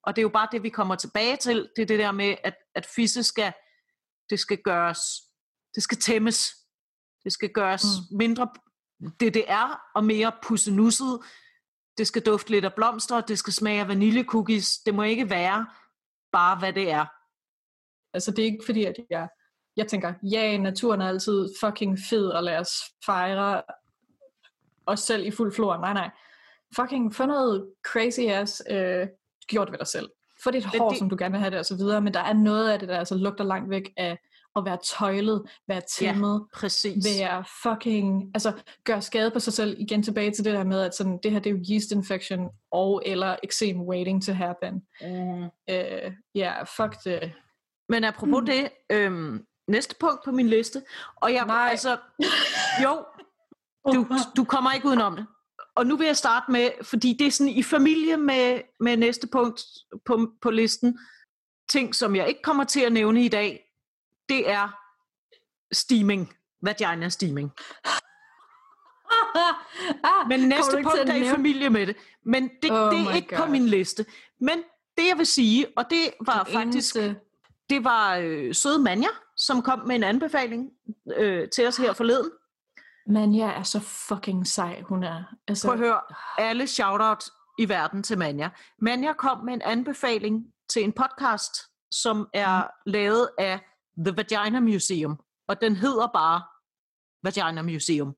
og 0.04 0.15
det 0.15 0.21
er 0.21 0.23
jo 0.23 0.30
bare 0.30 0.47
det, 0.52 0.63
vi 0.63 0.69
kommer 0.69 0.95
tilbage 0.95 1.38
til, 1.38 1.69
det 1.76 1.82
er 1.82 1.86
det 1.86 1.99
der 1.99 2.12
med, 2.12 2.36
at, 2.43 2.56
at 2.76 2.86
fisse 2.95 3.23
skal, 3.23 3.54
det 4.30 4.39
skal 4.39 4.58
gøres, 4.58 4.99
det 5.76 5.84
skal 5.84 5.97
tæmmes. 5.97 6.56
Det 7.23 7.34
skal 7.34 7.49
gøres 7.49 7.84
mm. 7.84 8.17
mindre 8.17 8.49
DDR 9.19 9.82
og 9.95 10.06
mere 10.06 10.32
pussenusset. 10.43 11.19
det 11.97 12.08
skal 12.08 12.26
dufte 12.26 12.52
lidt 12.52 12.65
af 12.65 12.73
blomster, 12.73 13.21
det 13.21 13.39
skal 13.39 13.54
smage 13.54 13.82
af 13.82 13.88
vaniljecookies. 13.88 14.78
Det 14.78 14.95
må 14.95 15.04
ikke 15.04 15.30
være 15.30 15.67
bare, 16.32 16.60
hvad 16.60 16.73
det 16.73 16.91
er. 16.91 17.06
Altså 18.13 18.32
det 18.32 18.39
er 18.39 18.45
ikke 18.45 18.65
fordi, 18.65 18.84
at 18.84 18.95
jeg, 19.10 19.28
jeg 19.78 19.88
tænker, 19.88 20.13
ja, 20.23 20.58
naturen 20.58 21.02
er 21.02 21.08
altid 21.08 21.49
fucking 21.60 21.99
fed, 22.10 22.28
og 22.28 22.43
lad 22.43 22.58
os 22.58 22.71
fejre 23.06 23.62
os 24.86 24.99
selv 24.99 25.26
i 25.26 25.32
fuld 25.32 25.54
flor. 25.54 25.78
Nej, 25.78 25.93
nej. 25.93 26.10
Fucking 26.76 27.16
få 27.16 27.26
noget 27.26 27.66
crazy 27.88 28.20
ass 28.20 28.64
øh, 28.70 29.08
gjort 29.48 29.72
ved 29.72 29.78
dig 29.78 29.88
selv. 29.88 30.10
Få 30.44 30.52
dit 30.52 30.66
hår, 30.66 30.90
det- 30.90 30.98
som 31.00 31.10
du 31.10 31.16
gerne 31.20 31.32
vil 31.32 31.40
have 31.40 31.52
det, 31.52 31.60
og 31.60 31.66
så 31.66 31.76
videre. 31.76 32.02
Men 32.02 32.14
der 32.14 32.20
er 32.20 32.34
noget 32.34 32.70
af 32.70 32.80
det, 32.80 32.90
der 32.90 32.98
altså 33.00 33.16
lugter 33.16 33.44
langt 33.44 33.70
væk 33.70 33.94
af 33.98 34.18
at 34.56 34.66
være 34.66 34.78
tøjlet, 34.98 35.44
være 35.68 35.82
tæmmet, 35.98 36.46
Præcis. 36.54 37.06
være 37.20 37.44
fucking, 37.64 38.32
altså 38.34 38.52
gøre 38.84 39.02
skade 39.02 39.32
på 39.32 39.40
sig 39.40 39.54
selv. 39.54 39.76
Igen 39.80 40.04
tilbage 40.04 40.32
til 40.32 40.46
det 40.46 40.54
der 40.54 40.64
med, 40.64 40.82
at 40.82 40.96
sådan, 40.96 41.20
det 41.24 41.32
her 41.32 41.40
det 41.40 41.50
er 41.50 41.54
jo 41.54 41.64
yeast 41.72 41.92
infection 41.92 42.50
og 42.72 43.02
eller 43.06 43.36
eksem 43.44 43.82
waiting 43.82 44.26
to 44.26 44.34
happen. 44.34 44.74
Mm. 45.02 45.44
Øh, 45.70 46.12
ja, 46.36 46.64
fuck 46.64 47.04
det. 47.06 47.32
Men 47.90 48.04
apropos 48.04 48.40
Mm. 48.40 48.46
det, 48.46 48.70
øhm, 48.90 49.46
næste 49.68 49.96
punkt 50.00 50.20
på 50.26 50.32
min 50.32 50.48
liste, 50.50 50.82
og 51.16 51.34
jeg, 51.34 51.46
Nej. 51.46 51.68
altså, 51.72 51.98
jo, 52.84 53.06
du, 53.94 54.08
du 54.38 54.44
kommer 54.44 54.72
ikke 54.72 54.88
udenom 54.88 55.16
det. 55.16 55.26
Og 55.76 55.86
nu 55.88 55.98
vil 55.98 56.06
jeg 56.08 56.18
starte 56.18 56.52
med, 56.52 56.70
fordi 56.82 57.16
det 57.20 57.28
er 57.28 57.32
sådan 57.32 57.54
i 57.54 57.64
familie 57.64 58.18
med, 58.18 58.62
med 58.80 58.98
næste 58.98 59.28
punkt 59.28 59.62
på, 60.06 60.32
på 60.42 60.50
listen, 60.50 61.00
ting, 61.70 61.96
som 61.96 62.16
jeg 62.16 62.28
ikke 62.28 62.42
kommer 62.42 62.64
til 62.64 62.80
at 62.80 62.94
nævne 62.94 63.26
i 63.26 63.28
dag, 63.28 63.66
det 64.30 64.50
er 64.50 64.70
steaming, 65.72 66.34
vagina 66.62 67.10
steaming. 67.10 67.52
ah, 70.04 70.28
Men 70.30 70.40
næste 70.40 70.72
punkt 70.84 71.10
er 71.10 71.16
i 71.16 71.30
familie 71.30 71.70
med 71.70 71.88
det. 71.88 71.96
Men 72.26 72.50
det, 72.62 72.72
Oh 72.72 72.92
det 72.96 73.08
er 73.08 73.16
ikke 73.16 73.36
på 73.36 73.42
God. 73.42 73.50
min 73.52 73.68
liste. 73.68 74.06
Men 74.40 74.58
det 74.98 75.08
jeg 75.08 75.18
vil 75.18 75.26
sige, 75.26 75.68
og 75.78 75.90
det 75.90 76.14
var 76.26 76.44
Den 76.44 76.54
faktisk 76.54 76.96
eneste- 76.96 77.16
det 77.70 77.84
var 77.84 78.16
øh, 78.18 78.56
søde 78.56 78.80
Manja, 78.80 79.08
som 79.38 79.62
kom 79.62 79.80
med 79.88 79.96
en 79.96 80.04
anbefaling 80.04 80.70
øh, 81.18 81.50
til 81.50 81.68
os 81.68 81.78
her 81.78 81.94
forleden. 81.94 82.32
Manja 83.08 83.46
er 83.46 83.63
så 83.63 83.80
fucking 83.80 84.48
sej, 84.48 84.82
hun 84.82 85.04
er. 85.04 85.24
Altså, 85.48 85.68
Prøv 85.68 85.74
at 85.74 85.80
høre, 85.80 86.02
alle 86.38 86.68
shout 86.68 87.20
til 87.20 87.32
i 87.60 87.70
verden 87.70 88.04
til 88.04 88.18
Manja. 88.18 88.50
Manja 88.82 89.13
kom 89.13 89.46
med 89.46 89.54
en 89.54 89.62
anbefaling 89.62 90.46
til 90.70 90.84
en 90.84 90.94
podcast, 90.94 91.52
som 91.92 92.28
er 92.34 92.63
lavet 92.86 93.30
af 93.38 93.60
The 93.98 94.18
Vagina 94.18 94.60
Museum, 94.60 95.20
og 95.48 95.62
den 95.62 95.76
hedder 95.76 96.08
bare 96.08 96.42
Vagina 97.24 97.62
Museum. 97.62 98.16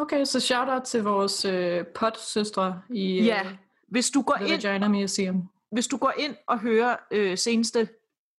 Okay, 0.00 0.24
så 0.24 0.40
shout 0.40 0.68
out 0.68 0.82
til 0.82 1.02
vores 1.02 1.44
øh, 1.44 1.86
potsøstre 1.94 2.82
i 2.90 3.18
øh, 3.18 3.26
Ja, 3.26 3.56
hvis 3.88 4.10
du 4.10 4.22
går 4.22 4.34
The 4.34 4.54
ind, 4.54 4.62
Vagina 4.62 4.88
Museum. 4.88 5.48
hvis 5.70 5.86
du 5.86 5.96
går 5.96 6.12
ind 6.18 6.36
og 6.46 6.58
hører 6.58 6.96
øh, 7.10 7.38
seneste 7.38 7.88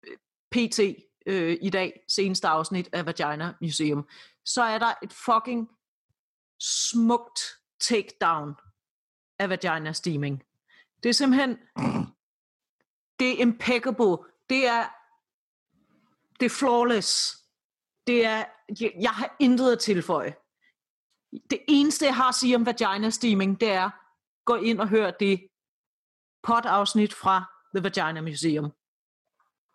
øh, 0.07 0.16
PT 0.52 0.81
øh, 1.26 1.59
i 1.62 1.70
dag, 1.70 2.00
seneste 2.09 2.48
afsnit 2.48 2.88
af 2.92 3.07
Vagina 3.07 3.52
Museum, 3.61 4.09
så 4.44 4.62
er 4.62 4.78
der 4.78 4.92
et 5.02 5.12
fucking 5.12 5.68
smukt 6.62 7.40
takedown 7.81 8.55
af 9.38 9.48
vagina 9.48 9.92
steaming. 9.92 10.44
Det 11.03 11.09
er 11.09 11.12
simpelthen, 11.12 11.59
det 13.18 13.31
er 13.31 13.42
impeccable. 13.42 14.16
Det 14.48 14.66
er, 14.66 14.85
det 16.40 16.46
er 16.46 16.51
flawless. 16.51 17.37
Det 18.07 18.25
er, 18.25 18.44
jeg, 18.81 18.92
jeg 19.01 19.11
har 19.11 19.37
intet 19.40 19.72
at 19.72 19.81
tilføje. 19.81 20.35
Det 21.51 21.59
eneste, 21.68 22.07
jeg 22.07 22.16
har 22.16 22.29
at 22.29 22.35
sige 22.35 22.57
om 22.57 22.66
vagina 22.66 23.11
steaming, 23.11 23.61
det 23.61 23.68
er, 23.70 23.90
gå 24.44 24.55
ind 24.57 24.81
og 24.81 24.88
hør 24.88 25.11
det 25.11 25.48
pot-afsnit 26.42 27.14
fra 27.14 27.44
The 27.75 27.85
Vagina 27.85 28.20
Museum. 28.20 28.72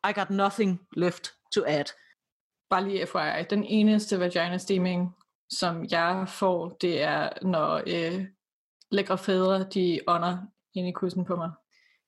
I 0.09 0.13
got 0.13 0.29
nothing 0.29 0.87
left 0.91 1.33
to 1.55 1.63
add. 1.67 1.85
Bare 2.69 2.83
lige 2.83 3.07
FYI, 3.07 3.43
den 3.49 3.63
eneste 3.63 4.19
vagina 4.19 4.57
steaming, 4.57 5.15
som 5.49 5.85
jeg 5.91 6.25
får, 6.27 6.69
det 6.69 7.01
er, 7.01 7.29
når 7.41 7.81
øh, 7.87 8.25
lækre 8.91 9.17
fædre, 9.17 9.63
de 9.63 9.99
ånder 10.07 10.37
ind 10.73 10.87
i 10.87 10.91
kussen 10.91 11.25
på 11.25 11.35
mig. 11.35 11.51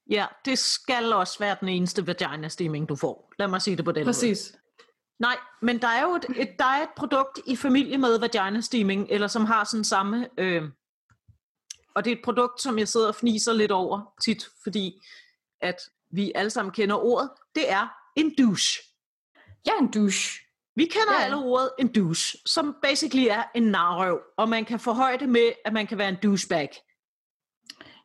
Ja, 0.10 0.26
det 0.46 0.60
skal 0.60 1.14
også 1.14 1.40
være 1.40 1.58
den 1.60 1.70
eneste 1.70 2.08
vagina 2.08 2.48
steaming, 2.48 2.90
du 2.90 2.96
får. 2.96 3.34
Lad 3.40 3.48
mig 3.48 3.62
sige 3.62 3.78
det 3.78 3.86
på 3.86 3.92
den 3.92 4.00
måde. 4.00 4.06
Præcis. 4.06 4.56
Nej, 5.20 5.38
men 5.62 5.82
der 5.82 5.88
er 5.88 6.02
jo 6.02 6.16
et, 6.16 6.26
et, 6.36 6.50
der 6.60 6.66
er 6.66 6.84
et 6.84 6.90
produkt 6.98 7.40
i 7.48 7.56
familie 7.56 7.98
med 7.98 8.20
vagina 8.20 8.62
steaming, 8.62 9.08
eller 9.10 9.28
som 9.28 9.46
har 9.46 9.64
sådan 9.64 9.84
samme... 9.84 10.30
Øh, 10.38 10.64
og 11.96 12.06
det 12.06 12.12
er 12.12 12.16
et 12.16 12.24
produkt, 12.24 12.62
som 12.62 12.80
jeg 12.80 12.88
sidder 12.88 13.08
og 13.08 13.16
fniser 13.16 13.54
lidt 13.54 13.72
over 13.72 14.14
tit, 14.22 14.48
fordi 14.64 15.02
at 15.62 15.76
vi 16.12 16.32
alle 16.36 16.50
sammen 16.50 16.72
kender 16.72 16.96
ordet. 16.96 17.30
Det 17.56 17.72
er 17.72 17.88
en 18.16 18.36
douche. 18.38 18.84
Er 19.66 19.82
en 19.82 19.92
douche. 19.92 20.49
Vi 20.76 20.86
kender 20.86 21.14
Ja. 21.20 21.24
alle 21.26 21.38
ordet 21.38 21.70
en 21.80 21.88
douche, 21.94 22.38
som 22.46 22.76
basically 22.84 23.26
er 23.30 23.44
en 23.56 23.64
narrøv, 23.64 24.22
og 24.38 24.50
man 24.50 24.66
kan 24.66 24.80
forhøje 24.80 25.18
det 25.18 25.30
med, 25.30 25.52
at 25.66 25.74
man 25.74 25.88
kan 25.88 25.98
være 25.98 26.10
en 26.10 26.18
douchebag. 26.24 26.70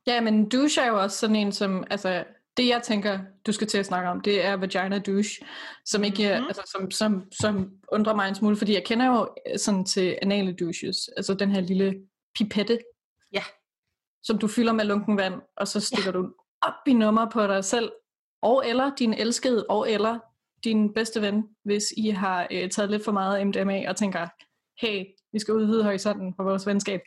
Ja, 0.06 0.20
men 0.20 0.34
en 0.34 0.48
douche 0.48 0.82
er 0.82 0.88
jo 0.88 1.00
også 1.02 1.18
sådan 1.18 1.36
en, 1.36 1.52
som, 1.52 1.84
altså, 1.90 2.24
det 2.56 2.68
jeg 2.68 2.82
tænker, 2.82 3.18
du 3.46 3.52
skal 3.52 3.66
til 3.66 3.78
at 3.78 3.86
snakke 3.86 4.08
om, 4.10 4.20
det 4.20 4.44
er 4.44 4.56
vagina 4.56 4.98
douche, 4.98 5.46
som 5.84 6.04
ikke, 6.04 6.36
Mhm. 6.38 6.46
altså, 6.46 6.62
som, 6.72 6.90
som, 6.90 7.22
som 7.32 7.70
undrer 7.92 8.14
mig 8.14 8.28
en 8.28 8.34
smule, 8.34 8.56
fordi 8.56 8.74
jeg 8.74 8.84
kender 8.84 9.06
jo 9.06 9.28
øh, 9.52 9.58
sådan 9.58 9.84
til 9.84 10.18
anale 10.22 10.52
douches, 10.56 11.08
altså 11.16 11.34
den 11.34 11.50
her 11.50 11.60
lille 11.60 11.94
pipette, 12.34 12.78
Ja. 13.32 13.42
som 14.22 14.38
du 14.38 14.48
fylder 14.48 14.72
med 14.72 14.84
lunken 14.84 15.16
vand, 15.16 15.34
og 15.56 15.68
så 15.68 15.80
stikker 15.80 16.10
ja. 16.10 16.18
du 16.18 16.32
op 16.62 16.72
i 16.86 16.92
nummer 16.92 17.30
på 17.30 17.46
dig 17.46 17.64
selv, 17.64 17.92
og 18.42 18.68
eller 18.68 18.94
din 18.94 19.14
elskede, 19.14 19.66
og 19.68 19.90
eller 19.90 20.18
din 20.64 20.94
bedste 20.94 21.20
ven, 21.20 21.48
hvis 21.64 21.84
I 21.96 22.10
har 22.10 22.46
øh, 22.50 22.70
taget 22.70 22.90
lidt 22.90 23.04
for 23.04 23.12
meget 23.12 23.46
MDMA 23.46 23.88
og 23.88 23.96
tænker, 23.96 24.28
hey, 24.80 25.04
vi 25.32 25.38
skal 25.38 25.54
udvide 25.54 25.84
horisonten 25.84 26.34
for 26.36 26.42
vores 26.42 26.66
venskab. 26.66 27.00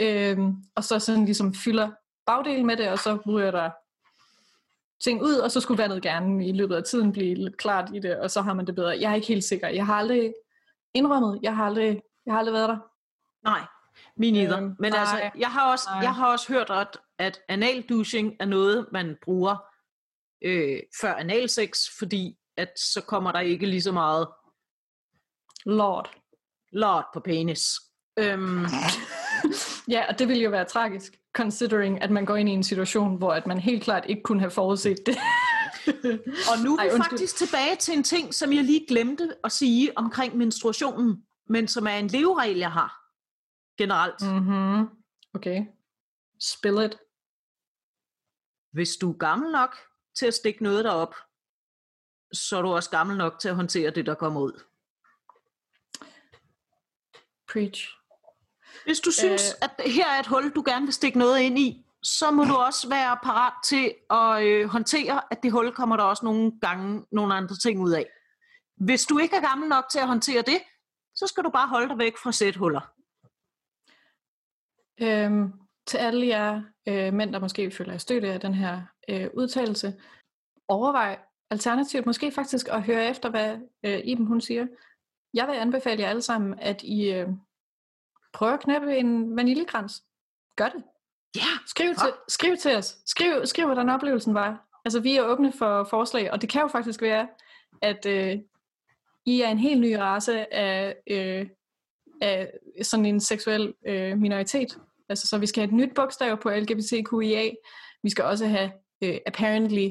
Øhm, 0.00 0.54
og 0.74 0.84
så 0.84 0.98
sådan 0.98 1.24
ligesom 1.24 1.54
fylder 1.54 1.90
bagdelen 2.26 2.66
med 2.66 2.76
det, 2.76 2.88
og 2.88 2.98
så 2.98 3.18
ryger 3.26 3.50
der 3.50 3.70
ting 5.04 5.22
ud, 5.22 5.34
og 5.34 5.50
så 5.50 5.60
skulle 5.60 5.82
vandet 5.82 6.02
gerne 6.02 6.46
i 6.48 6.52
løbet 6.52 6.76
af 6.76 6.84
tiden 6.84 7.12
blive 7.12 7.34
lidt 7.34 7.56
klart 7.56 7.90
i 7.94 7.98
det, 7.98 8.18
og 8.18 8.30
så 8.30 8.40
har 8.40 8.54
man 8.54 8.66
det 8.66 8.74
bedre. 8.74 8.98
Jeg 9.00 9.10
er 9.10 9.14
ikke 9.14 9.26
helt 9.26 9.44
sikker. 9.44 9.68
Jeg 9.68 9.86
har 9.86 9.94
aldrig 9.94 10.34
indrømmet, 10.94 11.40
jeg 11.42 11.56
har 11.56 11.66
aldrig, 11.66 12.02
jeg 12.26 12.34
har 12.34 12.38
aldrig 12.38 12.54
været 12.54 12.68
der. 12.68 12.78
Nej, 13.44 13.60
min 14.16 14.36
either. 14.36 14.58
Øhm, 14.58 14.76
Men 14.78 14.92
nej, 14.92 15.00
altså, 15.00 15.30
jeg 15.38 15.48
har 15.48 15.72
også, 15.72 15.88
nej. 15.90 16.02
jeg 16.02 16.14
har 16.14 16.32
også 16.32 16.52
hørt, 16.52 16.70
at, 16.70 16.98
at 17.18 17.40
anal 17.48 17.82
douching 17.82 18.36
er 18.40 18.44
noget, 18.44 18.86
man 18.92 19.16
bruger 19.22 19.56
øh, 20.42 20.80
før 21.00 21.14
analsex, 21.14 21.78
fordi 21.98 22.36
at 22.60 22.78
så 22.78 23.00
kommer 23.00 23.32
der 23.32 23.40
ikke 23.40 23.66
lige 23.66 23.82
så 23.82 23.92
meget 23.92 24.28
Lord. 25.64 26.14
lort 26.72 27.04
på 27.14 27.20
penis. 27.20 27.70
Øhm, 28.18 28.64
Ja, 29.88 30.04
og 30.08 30.18
det 30.18 30.28
ville 30.28 30.42
jo 30.42 30.50
være 30.50 30.64
tragisk, 30.64 31.18
considering 31.36 32.02
at 32.02 32.10
man 32.10 32.24
går 32.24 32.36
ind 32.36 32.48
i 32.48 32.52
en 32.52 32.62
situation, 32.62 33.16
hvor 33.16 33.32
at 33.32 33.46
man 33.46 33.58
helt 33.60 33.82
klart 33.82 34.04
ikke 34.08 34.22
kunne 34.22 34.40
have 34.40 34.50
forudset 34.50 34.98
det. 35.06 35.16
og 36.50 36.58
nu 36.64 36.76
er 36.76 36.78
Ej, 36.80 36.84
vi 36.86 36.94
undskyld. 36.94 37.10
faktisk 37.10 37.36
tilbage 37.36 37.76
til 37.76 37.94
en 37.94 38.02
ting, 38.02 38.34
som 38.34 38.52
jeg 38.52 38.64
lige 38.64 38.86
glemte 38.88 39.34
at 39.44 39.52
sige 39.52 39.98
omkring 39.98 40.36
menstruationen, 40.36 41.26
men 41.48 41.68
som 41.68 41.86
er 41.86 41.94
en 41.96 42.06
leveregel, 42.06 42.58
jeg 42.58 42.72
har 42.72 43.00
generelt. 43.78 44.22
Mm. 44.22 44.28
mm-hmm. 44.28 44.88
Okay. 45.34 45.64
Spill 46.40 46.84
it. 46.84 46.98
Hvis 48.72 48.96
du 48.96 49.12
er 49.12 49.16
gammel 49.18 49.52
nok 49.52 49.76
til 50.18 50.26
at 50.26 50.34
stikke 50.34 50.62
noget 50.62 50.84
derop, 50.84 51.14
så 52.32 52.56
er 52.58 52.62
du 52.62 52.68
også 52.68 52.90
gammel 52.90 53.16
nok 53.16 53.38
til 53.38 53.48
at 53.48 53.54
håndtere 53.56 53.90
det, 53.90 54.06
der 54.06 54.14
kommer 54.14 54.40
ud. 54.40 54.62
Preach. 57.52 57.88
Hvis 58.84 59.00
du 59.00 59.10
synes, 59.10 59.42
Øh. 59.62 59.68
at 59.68 59.92
her 59.92 60.06
er 60.06 60.20
et 60.20 60.26
hul, 60.26 60.50
du 60.50 60.62
gerne 60.66 60.86
vil 60.86 60.94
stikke 60.94 61.18
noget 61.18 61.40
ind 61.40 61.58
i, 61.58 61.86
så 62.02 62.30
må 62.30 62.44
du 62.44 62.54
også 62.54 62.88
være 62.88 63.18
parat 63.22 63.52
til 63.64 63.94
at 64.10 64.42
øh, 64.46 64.68
håndtere, 64.68 65.22
at 65.30 65.42
det 65.42 65.52
hul 65.52 65.72
kommer 65.72 65.96
der 65.96 66.04
også 66.04 66.24
nogle 66.24 66.52
gange 66.60 67.06
nogle 67.12 67.34
andre 67.34 67.56
ting 67.56 67.80
ud 67.80 67.90
af. 67.92 68.06
Hvis 68.76 69.04
du 69.04 69.18
ikke 69.18 69.36
er 69.36 69.40
gammel 69.40 69.68
nok 69.68 69.84
til 69.90 69.98
at 69.98 70.06
håndtere 70.06 70.42
det, 70.42 70.62
så 71.14 71.26
skal 71.26 71.44
du 71.44 71.50
bare 71.50 71.68
holde 71.68 71.88
dig 71.88 71.98
væk 71.98 72.16
fra 72.16 72.32
sæthuller. 72.32 72.80
Øhm, 75.02 75.52
til 75.86 75.98
alle 75.98 76.26
jer 76.26 76.62
øh, 76.88 77.12
mænd, 77.14 77.32
der 77.32 77.38
måske 77.38 77.70
føler 77.70 77.92
jer 77.92 77.98
støtte 77.98 78.32
af 78.32 78.40
den 78.40 78.54
her 78.54 78.82
øh, 79.08 79.30
udtalelse, 79.34 80.00
overvej 80.68 81.18
alternativt 81.50 82.06
måske 82.06 82.32
faktisk 82.32 82.68
at 82.68 82.82
høre 82.82 83.10
efter, 83.10 83.30
hvad 83.30 83.58
øh, 83.82 84.00
Iben 84.04 84.26
hun 84.26 84.40
siger. 84.40 84.66
Jeg 85.34 85.46
vil 85.46 85.54
anbefale 85.54 86.02
jer 86.02 86.08
alle 86.08 86.22
sammen, 86.22 86.58
at 86.58 86.82
I 86.82 87.12
øh, 87.12 87.28
prøver 88.32 88.52
at 88.52 88.60
knæppe 88.60 88.96
en 88.96 89.36
vaniljekrans. 89.36 90.02
Gør 90.56 90.68
det. 90.68 90.82
Ja, 91.36 91.50
Skriv 91.66 91.94
til, 91.94 92.12
skriv 92.28 92.56
til 92.56 92.76
os. 92.76 92.96
Skriv, 93.06 93.46
skriv, 93.46 93.66
hvordan 93.66 93.88
oplevelsen 93.88 94.34
var. 94.34 94.66
Altså, 94.84 95.00
vi 95.00 95.16
er 95.16 95.22
åbne 95.22 95.52
for 95.52 95.84
forslag, 95.84 96.32
og 96.32 96.40
det 96.40 96.48
kan 96.48 96.62
jo 96.62 96.68
faktisk 96.68 97.02
være, 97.02 97.28
at 97.82 98.06
øh, 98.06 98.38
I 99.26 99.40
er 99.40 99.48
en 99.48 99.58
helt 99.58 99.80
ny 99.80 99.92
race 99.92 100.54
af, 100.54 100.96
øh, 101.10 101.46
af 102.20 102.52
sådan 102.82 103.06
en 103.06 103.20
seksuel 103.20 103.74
øh, 103.86 104.18
minoritet, 104.18 104.78
Altså, 105.10 105.26
så 105.26 105.38
vi 105.38 105.46
skal 105.46 105.60
have 105.60 105.68
et 105.68 105.74
nyt 105.74 105.94
bogstav 105.94 106.42
på 106.42 106.50
LGBTQIA. 106.50 107.50
Vi 108.02 108.10
skal 108.10 108.24
også 108.24 108.46
have, 108.46 108.72
uh, 109.04 109.16
apparently, 109.26 109.88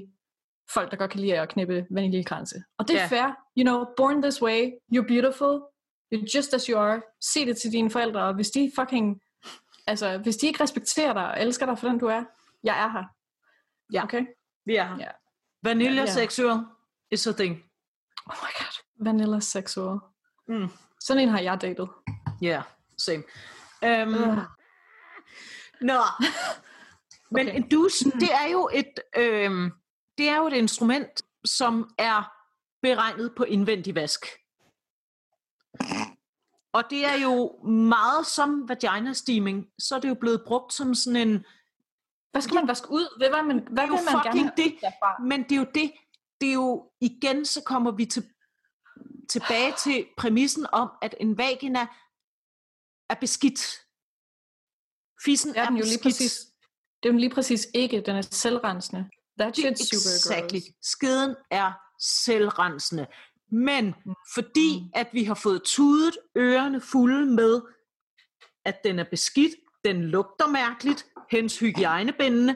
folk, 0.74 0.92
der 0.92 0.98
godt 0.98 1.12
kan 1.12 1.20
lide 1.20 1.40
at 1.40 1.50
knippe 1.50 1.86
vaniljekranse. 1.92 2.64
Og 2.78 2.88
det 2.88 2.96
er 2.96 3.00
Ja. 3.02 3.08
fair. 3.08 3.26
You 3.58 3.64
know, 3.64 3.86
born 3.98 4.22
this 4.22 4.42
way, 4.42 4.72
you're 4.96 5.08
beautiful, 5.08 5.62
you're 6.16 6.28
just 6.38 6.54
as 6.54 6.66
you 6.66 6.80
are. 6.80 7.02
Sig 7.22 7.48
det 7.48 7.58
til 7.58 7.72
dine 7.72 7.92
forældre, 7.92 8.24
og 8.24 8.34
hvis 8.34 8.50
de 8.50 8.72
fucking, 8.76 9.22
altså, 9.88 10.18
hvis 10.18 10.38
de 10.38 10.48
ikke 10.48 10.64
respekterer 10.64 11.14
dig 11.14 11.32
og 11.32 11.42
elsker 11.42 11.66
dig 11.66 11.80
for 11.80 11.88
den 11.88 12.00
du 12.00 12.06
er, 12.06 12.24
jeg 12.64 12.84
er 12.84 12.90
her. 12.92 13.04
Ja. 13.94 14.04
Okay? 14.04 14.26
Vi 14.66 14.76
er 14.76 14.88
her. 14.88 14.98
Ja. 15.00 15.08
Vanilla 15.64 16.06
sexual 16.06 16.60
is 17.12 17.28
a 17.28 17.32
thing. 17.32 17.64
Oh 18.26 18.36
my 18.42 18.52
god. 18.58 18.84
Vanilla 19.06 19.40
sexual. 19.40 20.00
Mm. 20.48 20.68
Sådan 21.02 21.24
en 21.24 21.30
har 21.30 21.40
jeg 21.40 21.62
datet. 21.62 21.90
Ja, 22.42 22.48
yeah, 22.48 22.64
same. 22.98 23.24
Um, 23.84 24.14
Øh. 24.14 24.38
Nå, 25.82 26.02
men 27.32 27.48
Okay. 27.48 27.56
en 27.58 27.70
douche, 27.70 28.12
det 28.12 28.30
er 28.44 28.52
jo 28.52 28.70
et, 28.74 29.00
øhm, 29.18 29.72
det 30.20 30.30
er 30.30 30.38
jo 30.38 30.48
et 30.48 30.54
instrument, 30.54 31.22
som 31.46 31.90
er 31.98 32.32
beregnet 32.82 33.34
på 33.38 33.44
indvendig 33.44 33.96
vask. 33.96 34.26
Og 36.74 36.84
det 36.90 37.06
er 37.06 37.16
jo 37.24 37.64
meget 37.64 38.28
som 38.28 38.70
vagina 38.70 39.14
steaming, 39.14 39.68
så 39.80 39.96
er 39.96 40.00
det 40.00 40.10
jo 40.10 40.14
blevet 40.14 40.44
brugt 40.48 40.74
som 40.74 40.94
sådan 40.96 41.28
en, 41.28 41.46
Hvad 42.32 42.42
skal 42.42 42.56
man 42.56 42.68
vaske 42.68 42.92
ud? 42.92 43.18
Hvad, 43.18 43.30
hvad, 43.30 43.44
man, 43.44 43.68
hvad 43.72 43.88
jo 43.88 43.96
vil 43.96 44.06
man 44.14 44.24
gerne 44.24 44.52
det. 44.58 44.78
derfra? 44.82 45.24
men 45.24 45.44
det 45.44 45.52
er 45.52 45.56
jo 45.56 45.68
det, 45.76 45.92
det 46.42 46.50
er 46.50 46.54
jo 46.54 46.92
igen, 47.02 47.46
så 47.46 47.64
kommer 47.66 47.92
vi 47.92 48.06
til, 48.06 48.24
tilbage 49.30 49.74
til 49.84 50.08
præmissen 50.18 50.66
om, 50.72 50.90
at 51.02 51.16
en 51.20 51.38
vagina 51.38 51.88
er 53.10 53.16
beskidt. 53.20 53.62
Fissen 55.26 55.52
Det 55.54 55.58
er 55.60 55.66
er 55.66 55.72
jo 55.72 55.76
lige 55.76 55.84
beskidt. 55.84 56.04
præcis. 56.04 56.34
Det 57.04 57.10
er 57.10 57.12
den 57.14 57.20
lige 57.20 57.34
præcis 57.34 57.68
ikke. 57.74 58.02
Den 58.02 58.16
er 58.16 58.22
selvrensende. 58.22 59.10
That 59.40 59.56
Det 59.56 59.66
er 59.66 59.70
shit's 59.72 59.86
super 59.86 60.36
exactly. 60.36 60.60
gross. 60.60 60.74
Skeden 60.82 61.36
er 61.52 61.72
selvrensende. 62.02 63.08
Men 63.52 63.96
fordi 64.34 64.80
Mm. 64.80 64.90
at 64.96 65.08
vi 65.14 65.24
har 65.24 65.34
fået 65.36 65.62
tudet 65.66 66.18
ørerne 66.38 66.82
fulde 66.82 67.26
med, 67.26 67.62
at 68.66 68.84
den 68.84 69.00
er 69.00 69.04
beskidt, 69.12 69.56
den 69.86 70.04
lugter 70.04 70.48
mærkeligt, 70.48 71.06
hens 71.32 71.60
hygiejnebindende, 71.60 72.56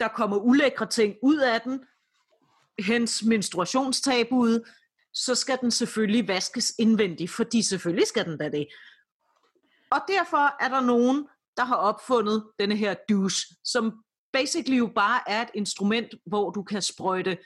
der 0.00 0.08
kommer 0.08 0.36
ulækre 0.36 0.86
ting 0.86 1.16
ud 1.22 1.36
af 1.38 1.60
den, 1.60 1.80
hens 2.78 3.22
menstruationstabuet, 3.24 4.62
så 5.14 5.34
skal 5.34 5.58
den 5.60 5.70
selvfølgelig 5.70 6.28
vaskes 6.28 6.74
indvendigt, 6.78 7.30
fordi 7.30 7.62
selvfølgelig 7.62 8.06
skal 8.06 8.24
den 8.24 8.38
da 8.38 8.48
det. 8.48 8.66
Og 9.90 10.00
derfor 10.08 10.62
er 10.64 10.68
der 10.68 10.80
nogen, 10.80 11.28
der 11.56 11.64
har 11.64 11.76
opfundet 11.76 12.46
denne 12.58 12.76
her 12.76 12.94
douche, 13.08 13.56
som 13.64 14.02
basically 14.40 14.78
jo 14.78 14.86
bare 14.94 15.20
er 15.26 15.42
et 15.42 15.48
instrument, 15.54 16.14
hvor 16.26 16.50
du 16.50 16.62
kan 16.62 16.82
sprøjte 16.82 17.38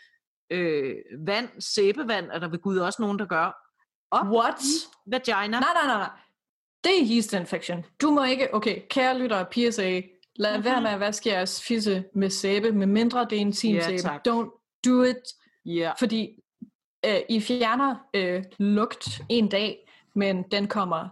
øh, 0.50 0.94
vand, 1.18 1.48
sæbevand, 1.58 2.30
er 2.32 2.38
der 2.38 2.48
ved 2.48 2.58
Gud 2.58 2.78
også 2.78 3.02
nogen, 3.02 3.18
der 3.18 3.26
gør, 3.26 3.66
op 4.10 4.26
What? 4.26 4.54
i 4.62 4.66
vagina. 5.06 5.46
Nej, 5.60 5.60
nej, 5.74 5.86
nej, 5.86 5.96
nej. 5.98 6.10
Det 6.84 6.92
er 7.00 7.14
yeast 7.14 7.32
infection. 7.32 7.84
Du 8.00 8.10
må 8.10 8.24
ikke, 8.24 8.54
okay, 8.54 8.82
kære 8.90 9.18
lyttere, 9.18 9.46
PSA, 9.50 10.00
lad 10.36 10.52
mm-hmm. 10.52 10.64
være 10.64 10.80
med 10.82 10.90
at 10.90 11.00
vaske 11.00 11.30
jeres 11.30 11.62
fisse 11.62 12.04
med 12.14 12.30
sæbe, 12.30 12.72
med 12.72 12.86
mindre 12.86 13.26
det 13.30 13.36
er 13.36 13.40
en 13.40 13.52
sæbe. 13.52 13.98
tak. 13.98 14.28
Don't 14.28 14.80
do 14.86 15.02
it, 15.02 15.16
Ja. 15.64 15.92
fordi 15.98 16.42
øh, 17.06 17.20
I 17.28 17.40
fjerner 17.40 17.96
øh, 18.14 18.44
lugt 18.58 19.20
en 19.28 19.48
dag, 19.48 19.88
men 20.14 20.42
den 20.42 20.68
kommer 20.68 21.08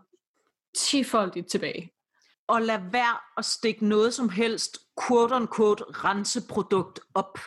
tifoldigt 0.76 1.50
tilbage. 1.50 1.92
Og 2.46 2.62
lad 2.62 2.78
være 2.92 3.16
at 3.36 3.44
stikke 3.44 3.86
noget 3.86 4.14
som 4.14 4.28
helst 4.28 4.78
quote-unquote 5.02 5.84
renseprodukt 6.04 7.00
op. 7.14 7.38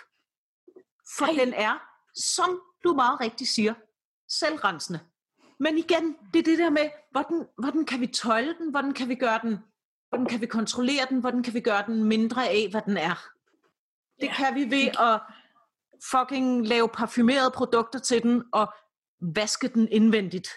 For 1.17 1.25
Ej. 1.25 1.45
Den 1.45 1.53
er, 1.53 1.73
som 2.15 2.61
du 2.83 2.93
meget 2.93 3.19
rigtigt 3.19 3.49
siger, 3.49 3.73
selvrensende. 4.29 4.99
Men 5.59 5.77
igen, 5.77 6.17
det 6.33 6.39
er 6.39 6.43
det 6.43 6.57
der 6.57 6.69
med, 6.69 6.89
hvordan, 7.11 7.47
hvordan 7.57 7.85
kan 7.85 7.99
vi 7.99 8.07
tøjle 8.07 8.57
den, 8.57 8.71
hvordan 8.71 8.93
kan 8.93 9.09
vi 9.09 9.15
gøre 9.15 9.39
den, 9.43 9.59
hvordan 10.09 10.27
kan 10.27 10.41
vi 10.41 10.45
kontrollere 10.45 11.05
den, 11.09 11.19
hvordan 11.19 11.43
kan 11.43 11.53
vi 11.53 11.59
gøre 11.59 11.83
den 11.87 12.03
mindre 12.03 12.49
af, 12.49 12.67
hvad 12.71 12.81
den 12.81 12.97
er. 12.97 13.15
Det 14.21 14.27
Ja, 14.27 14.33
kan 14.33 14.55
vi 14.55 14.75
ved 14.75 14.87
at 14.99 15.21
fucking 16.11 16.67
lave 16.67 16.89
parfumerede 16.89 17.51
produkter 17.51 17.99
til 17.99 18.23
den, 18.23 18.43
og 18.53 18.73
vaske 19.21 19.67
den 19.67 19.87
indvendigt. 19.91 20.47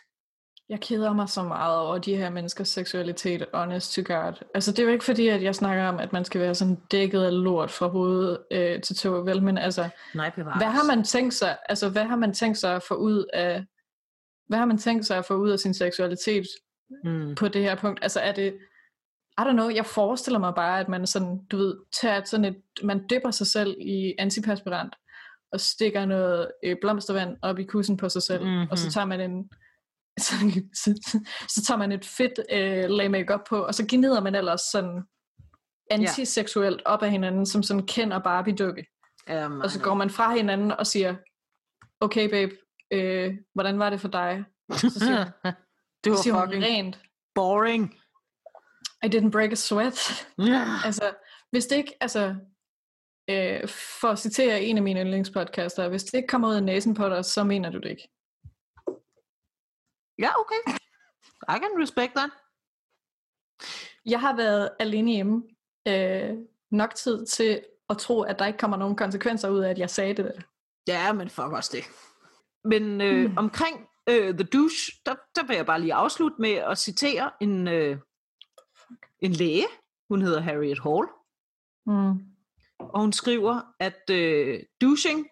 Jeg 0.68 0.80
keder 0.80 1.12
mig 1.12 1.28
så 1.28 1.42
meget 1.42 1.78
over 1.78 1.98
de 1.98 2.16
her 2.16 2.30
menneskers 2.30 2.68
seksualitet, 2.68 3.46
honest 3.54 3.94
to 3.94 4.14
God. 4.14 4.32
Altså, 4.54 4.70
det 4.72 4.78
er 4.78 4.82
jo 4.82 4.88
ikke 4.88 5.04
fordi, 5.04 5.28
at 5.28 5.42
jeg 5.42 5.54
snakker 5.54 5.84
om, 5.88 5.98
at 5.98 6.12
man 6.12 6.24
skal 6.24 6.40
være 6.40 6.54
sådan 6.54 6.78
dækket 6.90 7.22
af 7.22 7.42
lort 7.42 7.70
fra 7.70 7.86
hoved 7.86 8.38
øh, 8.50 8.80
til 8.82 8.96
tå, 8.96 9.22
vel? 9.24 9.42
Men 9.42 9.58
altså, 9.58 9.88
Nej, 10.14 10.30
bevares. 10.36 10.56
hvad 10.62 10.66
har 10.72 10.84
man 10.96 11.04
tænkt 11.04 11.34
sig, 11.34 11.56
altså, 11.68 11.88
hvad 11.88 12.04
har 12.04 12.16
man 12.16 12.32
tænkt 12.34 12.58
sig 12.58 12.76
at 12.76 12.82
få 12.82 12.94
ud 12.94 13.24
af, 13.32 13.64
hvad 14.48 14.58
har 14.58 14.64
man 14.66 14.78
tænkt 14.78 15.06
sig 15.06 15.18
at 15.18 15.24
få 15.24 15.34
ud 15.34 15.50
af 15.50 15.58
sin 15.58 15.74
seksualitet 15.74 16.46
Mm. 17.04 17.34
på 17.34 17.48
det 17.48 17.62
her 17.62 17.74
punkt? 17.74 17.98
Altså, 18.02 18.20
er 18.20 18.32
det, 18.32 18.54
I 19.38 19.40
don't 19.42 19.52
know, 19.52 19.68
jeg 19.68 19.86
forestiller 19.86 20.38
mig 20.40 20.52
bare, 20.54 20.80
at 20.80 20.88
man 20.88 21.06
sådan, 21.06 21.40
du 21.50 21.56
ved, 21.56 21.76
tager 22.00 22.24
sådan 22.24 22.44
et, 22.44 22.56
man 22.82 23.04
dypper 23.10 23.30
sig 23.30 23.46
selv 23.46 23.76
i 23.80 24.14
antiperspirant, 24.18 24.94
og 25.52 25.60
stikker 25.60 26.04
noget 26.04 26.48
øh, 26.64 26.76
blomstervand 26.80 27.36
op 27.42 27.58
i 27.58 27.64
kussen 27.64 27.96
på 27.96 28.08
sig 28.08 28.22
selv, 28.22 28.44
mm-hmm. 28.44 28.66
og 28.70 28.78
så 28.78 28.86
Mhm. 28.86 28.92
tager 28.92 29.04
man 29.04 29.20
en, 29.30 29.50
så, 30.24 30.34
så, 30.74 31.20
så 31.48 31.62
tager 31.66 31.78
man 31.78 31.92
et 31.92 32.04
fedt 32.04 32.40
øh, 32.52 32.90
lag 32.90 33.10
makeup 33.10 33.40
på, 33.48 33.64
og 33.64 33.74
så 33.74 33.86
gnider 33.88 34.20
man 34.20 34.34
ellers 34.34 34.60
sådan 34.60 35.02
antiseksuelt 35.90 36.82
op 36.84 37.02
af 37.02 37.10
hinanden, 37.10 37.46
som 37.46 37.62
sådan 37.62 37.86
kender 37.86 38.18
Barbie-dukke. 38.18 38.86
Um, 39.32 39.60
Og 39.60 39.70
så 39.70 39.80
går 39.80 39.94
man 39.94 40.10
fra 40.10 40.34
hinanden 40.34 40.70
og 40.70 40.86
siger, 40.86 41.16
okay 42.00 42.30
babe, 42.30 42.56
øh, 42.90 43.34
hvordan 43.54 43.78
var 43.78 43.90
det 43.90 44.00
for 44.00 44.08
dig? 44.08 44.44
Så 44.72 44.90
siger, 44.90 45.24
det 46.04 46.10
var 46.10 46.16
så 46.16 46.22
siger 46.22 46.44
fucking 46.44 46.64
rent, 46.64 47.00
boring. 47.34 47.94
I 49.04 49.06
didn't 49.06 49.30
break 49.30 49.52
a 49.52 49.54
sweat. 49.54 50.26
Ja. 50.38 50.66
altså, 50.84 51.14
hvis 51.50 51.66
det 51.66 51.76
ikke, 51.76 51.96
altså, 52.00 52.34
øh, 53.30 53.68
for 54.00 54.08
at 54.08 54.18
citere 54.18 54.62
en 54.62 54.76
af 54.76 54.82
mine 54.82 55.00
yndlingspodcaster, 55.00 55.88
hvis 55.88 56.04
det 56.04 56.14
ikke 56.14 56.28
kommer 56.28 56.48
ud 56.48 56.54
af 56.54 56.62
næsen 56.62 56.94
på 56.94 57.08
dig, 57.08 57.24
så 57.24 57.44
mener 57.44 57.70
du 57.70 57.78
det 57.78 57.90
ikke. 57.90 58.08
Ja, 60.18 60.40
okay. 60.40 60.78
I 61.48 61.58
can 61.58 61.82
respect 61.82 62.12
that. 62.16 62.30
Jeg 64.06 64.20
har 64.20 64.36
været 64.36 64.70
alene 64.78 65.12
hjemme 65.12 65.42
øh, 65.88 66.38
nok 66.70 66.94
tid 66.94 67.26
til 67.26 67.64
at 67.90 67.98
tro, 67.98 68.22
at 68.22 68.38
der 68.38 68.46
ikke 68.46 68.58
kommer 68.58 68.76
nogen 68.76 68.96
konsekvenser 68.96 69.48
ud 69.48 69.58
af, 69.58 69.70
at 69.70 69.78
jeg 69.78 69.90
sagde 69.90 70.14
det 70.14 70.24
der. 70.24 70.40
Ja, 70.86 71.12
men 71.12 71.28
fuck 71.28 71.48
også 71.48 71.70
det. 71.72 71.84
Men 72.64 73.00
øh, 73.00 73.30
mm. 73.30 73.36
omkring 73.36 73.88
øh, 74.08 74.34
The 74.34 74.44
Douche, 74.44 74.92
der, 75.06 75.14
der 75.36 75.46
vil 75.46 75.56
jeg 75.56 75.66
bare 75.66 75.80
lige 75.80 75.94
afslutte 75.94 76.36
med 76.40 76.52
at 76.52 76.78
citere 76.78 77.30
en, 77.40 77.68
øh, 77.68 77.98
en 79.20 79.32
læge. 79.32 79.66
Hun 80.08 80.22
hedder 80.22 80.40
Harriet 80.40 80.80
Hall. 80.82 81.06
Mm. 81.86 82.34
Og 82.78 83.00
hun 83.00 83.12
skriver, 83.12 83.60
at 83.80 84.10
øh, 84.10 84.62
douching, 84.80 85.28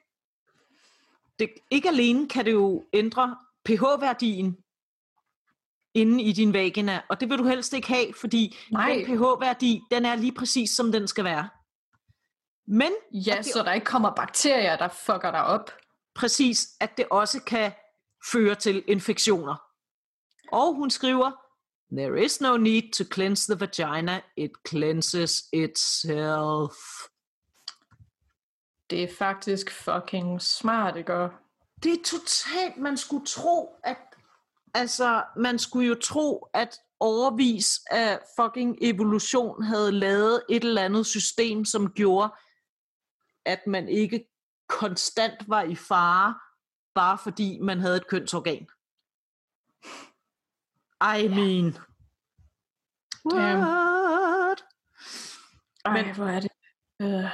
det, 1.38 1.50
ikke 1.70 1.88
alene 1.88 2.28
kan 2.28 2.44
det 2.44 2.52
jo 2.52 2.84
ændre 2.92 3.36
pH-værdien 3.64 4.61
inde 5.94 6.22
i 6.24 6.32
din 6.32 6.52
vagina, 6.52 7.02
og 7.08 7.20
det 7.20 7.28
vil 7.30 7.38
du 7.38 7.44
helst 7.44 7.72
ikke 7.72 7.88
have, 7.88 8.14
fordi 8.20 8.56
Nej. 8.70 8.92
den 8.94 9.04
pH-værdi, 9.16 9.80
den 9.90 10.04
er 10.04 10.14
lige 10.14 10.32
præcis, 10.34 10.70
som 10.70 10.92
den 10.92 11.08
skal 11.08 11.24
være. 11.24 11.48
Men 12.66 12.92
Ja, 13.12 13.34
det- 13.36 13.46
så 13.46 13.62
der 13.62 13.72
ikke 13.72 13.84
kommer 13.86 14.14
bakterier, 14.14 14.76
der 14.76 14.88
fucker 14.88 15.30
dig 15.30 15.44
op. 15.44 15.70
præcis, 16.14 16.68
at 16.80 16.96
det 16.96 17.06
også 17.10 17.40
kan 17.42 17.72
føre 18.32 18.54
til 18.54 18.84
infektioner. 18.88 19.56
Og 20.52 20.74
hun 20.74 20.90
skriver, 20.90 21.30
There 21.96 22.24
is 22.24 22.40
no 22.40 22.56
need 22.56 22.92
to 22.92 23.04
cleanse 23.14 23.54
the 23.54 23.60
vagina, 23.60 24.20
it 24.36 24.50
cleanses 24.68 25.42
itself. 25.52 26.72
Det 28.90 29.02
er 29.02 29.08
faktisk 29.18 29.70
fucking 29.70 30.42
smart, 30.42 30.96
ikke? 30.96 31.28
Det 31.82 31.92
er 31.92 32.02
totalt, 32.04 32.76
man 32.76 32.96
skulle 32.96 33.26
tro, 33.26 33.76
at 33.84 33.96
altså, 34.74 35.24
man 35.36 35.58
skulle 35.58 35.88
jo 35.88 35.94
tro, 35.94 36.48
at 36.54 36.78
overvis 37.00 37.80
af 37.90 38.20
fucking 38.40 38.78
evolution 38.80 39.62
havde 39.62 39.92
lavet 39.92 40.42
et 40.48 40.64
eller 40.64 40.82
andet 40.82 41.06
system, 41.06 41.64
som 41.64 41.92
gjorde, 41.92 42.34
at 43.44 43.66
man 43.66 43.88
ikke 43.88 44.28
konstant 44.68 45.48
var 45.48 45.62
i 45.62 45.74
fare, 45.74 46.34
bare 46.94 47.18
fordi 47.18 47.58
man 47.60 47.80
havde 47.80 47.96
et 47.96 48.06
kønsorgan. 48.06 48.66
I 51.20 51.28
mean. 51.28 51.76
What? 53.34 54.64
Ej, 55.84 56.02
Men- 56.02 56.14
hvor 56.14 56.26
er 56.26 56.40
det. 56.40 56.50
Øh, 57.00 57.30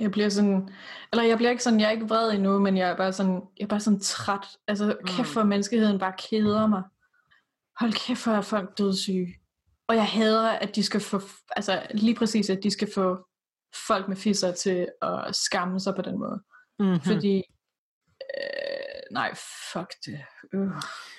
jeg 0.00 0.10
bliver 0.10 0.28
sådan, 0.28 0.68
eller 1.12 1.22
jeg 1.24 1.36
bliver 1.36 1.50
ikke 1.50 1.62
sådan, 1.62 1.80
jeg 1.80 1.86
er 1.86 1.90
ikke 1.90 2.08
vred 2.08 2.32
endnu, 2.32 2.58
men 2.58 2.76
jeg 2.76 2.90
er 2.90 2.96
bare 2.96 3.12
sådan, 3.12 3.42
jeg 3.58 3.64
er 3.64 3.68
bare 3.68 3.80
sådan 3.80 4.00
træt. 4.00 4.46
Altså, 4.68 4.96
kæft 5.06 5.18
Mm. 5.18 5.24
for 5.24 5.42
menneskeheden 5.42 5.98
bare 5.98 6.12
keder 6.30 6.66
mig. 6.66 6.82
Hold 7.80 7.92
kæft 7.92 8.18
for, 8.20 8.30
er 8.30 8.40
folk 8.40 8.78
dødssyge. 8.78 9.34
Og 9.88 9.96
jeg 9.96 10.06
hader, 10.06 10.48
at 10.48 10.76
de 10.76 10.82
skal 10.82 11.00
få, 11.00 11.20
altså 11.56 11.82
lige 11.90 12.14
præcis, 12.14 12.50
at 12.50 12.62
de 12.62 12.70
skal 12.70 12.88
få 12.94 13.26
folk 13.88 14.08
med 14.08 14.16
fisser 14.16 14.52
til 14.52 14.88
at 15.02 15.36
skamme 15.36 15.80
sig 15.80 15.94
på 15.94 16.02
den 16.02 16.18
måde. 16.18 16.42
Mm-hmm. 16.78 17.00
Fordi, 17.00 17.36
øh, 18.36 19.00
nej, 19.10 19.34
fuck 19.72 19.94
det. 20.06 20.20
Øh, 20.54 20.68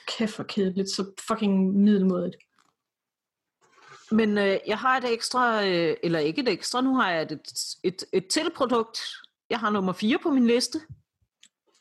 kæft 0.08 0.34
for 0.34 0.44
kedeligt, 0.44 0.90
så 0.90 1.12
fucking 1.28 1.74
middelmodigt. 1.74 2.36
Men 4.12 4.38
øh, 4.38 4.58
jeg 4.68 4.78
har 4.78 4.98
et 4.98 5.14
ekstra, 5.14 5.66
øh, 5.68 5.96
eller 6.04 6.20
ikke 6.20 6.42
et 6.42 6.50
ekstra, 6.50 6.82
nu 6.82 6.96
har 6.96 7.12
jeg 7.12 7.22
et, 7.22 7.40
et, 7.84 8.04
et 8.14 8.28
til 8.28 8.50
produkt. 8.56 9.00
Jeg 9.50 9.60
har 9.60 9.70
nummer 9.70 9.94
4 9.94 10.18
på 10.24 10.30
min 10.30 10.48
liste. 10.48 10.80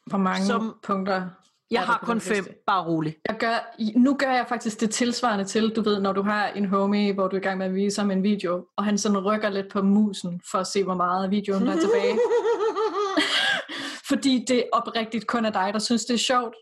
Hvor 0.06 0.18
mange 0.18 0.46
Som- 0.46 0.76
punkter 0.82 1.28
Jeg 1.70 1.82
har 1.82 1.98
kun 2.04 2.20
fem, 2.20 2.62
bare 2.66 2.84
rolig. 2.84 3.16
Jeg 3.28 3.36
gør, 3.38 3.74
nu 3.98 4.14
gør 4.14 4.32
jeg 4.32 4.46
faktisk 4.48 4.80
det 4.80 4.90
tilsvarende 4.90 5.44
til, 5.44 5.68
du 5.76 5.82
ved, 5.82 6.00
når 6.00 6.12
du 6.12 6.22
har 6.22 6.46
en 6.48 6.64
homie, 6.66 7.12
hvor 7.12 7.28
du 7.28 7.36
er 7.36 7.40
i 7.40 7.42
gang 7.42 7.58
med 7.58 7.66
at 7.66 7.74
vise 7.74 8.00
ham 8.00 8.10
en 8.10 8.22
video, 8.22 8.66
og 8.76 8.84
han 8.84 8.98
sådan 8.98 9.18
rykker 9.18 9.48
lidt 9.50 9.68
på 9.72 9.82
musen, 9.82 10.40
for 10.50 10.58
at 10.58 10.66
se, 10.66 10.84
hvor 10.84 10.94
meget 10.94 11.30
videoen 11.30 11.66
der 11.66 11.72
er 11.72 11.80
tilbage. 11.80 12.18
Fordi 14.08 14.44
det 14.48 14.64
oprigtigt 14.72 15.26
kun 15.26 15.44
er 15.44 15.50
dig, 15.50 15.70
der 15.72 15.78
synes, 15.78 16.04
det 16.04 16.14
er 16.14 16.18
sjovt. 16.18 16.54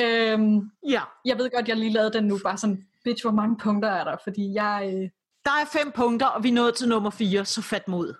Øhm, 0.00 0.70
Ja, 0.88 1.00
jeg 1.24 1.38
ved 1.38 1.50
godt, 1.56 1.68
jeg 1.68 1.76
lige 1.76 1.92
lavede 1.92 2.12
den 2.12 2.24
nu, 2.24 2.38
bare 2.44 2.58
sådan, 2.58 2.84
bitch, 3.04 3.24
hvor 3.24 3.30
mange 3.30 3.56
punkter 3.56 3.88
er 3.88 4.04
der? 4.04 4.16
Fordi 4.24 4.52
jeg, 4.54 4.92
øh, 4.94 5.10
der 5.44 5.50
er 5.50 5.64
fem 5.72 5.92
punkter, 5.92 6.26
og 6.26 6.42
vi 6.42 6.48
er 6.48 6.52
nået 6.52 6.74
til 6.74 6.88
nummer 6.88 7.10
4, 7.10 7.44
så 7.44 7.62
fat 7.62 7.88
mod. 7.88 8.14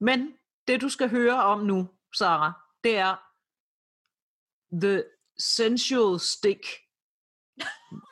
Men 0.00 0.32
det 0.68 0.80
du 0.80 0.88
skal 0.88 1.10
høre 1.10 1.44
om 1.44 1.60
nu, 1.60 1.88
Sara, 2.14 2.52
det 2.84 2.96
er 2.98 3.16
The 4.80 5.04
Sensual 5.38 6.20
Stick 6.20 6.66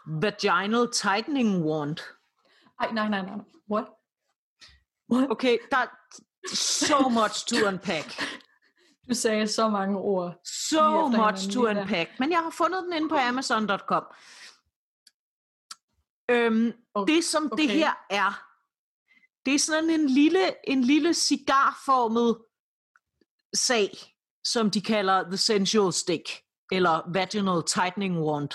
Vaginal 0.07 0.93
Tightening 0.93 1.65
Wand. 1.65 1.99
ej, 2.81 2.93
nej, 2.93 3.09
nej, 3.09 3.23
nej, 3.23 3.37
what? 3.71 3.87
What? 5.13 5.31
Okay, 5.31 5.59
der 5.71 5.77
er 5.77 5.87
so 6.55 7.09
much 7.09 7.47
to 7.47 7.69
unpack. 7.69 8.23
Du 9.09 9.15
sagde 9.15 9.49
så 9.49 9.69
mange 9.69 9.99
ord. 9.99 10.41
So 10.45 11.09
much 11.09 11.51
to 11.53 11.61
unpack. 11.67 12.11
Men 12.21 12.31
jeg 12.31 12.39
har 12.39 12.51
fundet 12.51 12.85
den 12.85 12.93
inde 12.93 13.09
på 13.09 13.17
Amazon.com. 13.17 14.05
Øhm, 16.31 16.73
Okay, 16.95 17.15
det 17.15 17.25
som 17.25 17.43
det 17.43 17.53
okay. 17.53 17.69
her 17.69 17.93
er, 18.11 18.45
det 19.47 19.55
er 19.55 19.59
sådan 19.59 19.91
en 19.91 20.07
lille, 20.11 20.69
en 20.71 20.85
lille 20.85 21.15
cigarformet 21.15 22.39
sag, 23.55 23.91
som 24.45 24.71
de 24.71 24.81
kalder 24.83 25.23
The 25.23 25.37
Sensual 25.37 25.93
Stick, 25.93 26.31
eller 26.73 27.13
Vaginal 27.13 27.63
Tightening 27.67 28.23
Wand. 28.23 28.51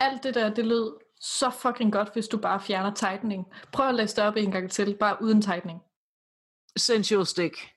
Alt 0.00 0.22
det 0.22 0.34
der, 0.34 0.54
det 0.54 0.66
lød 0.66 0.98
så 1.20 1.50
fucking 1.50 1.92
godt, 1.92 2.12
hvis 2.12 2.28
du 2.28 2.38
bare 2.38 2.60
fjerner 2.60 2.94
tightening. 2.94 3.46
Prøv 3.72 3.88
at 3.88 3.94
læse 3.94 4.16
det 4.16 4.24
op 4.24 4.36
en 4.36 4.50
gang 4.50 4.70
til, 4.70 4.96
bare 5.00 5.22
uden 5.22 5.42
tightening. 5.42 5.80
Sensual 6.76 7.26
Stick. 7.26 7.71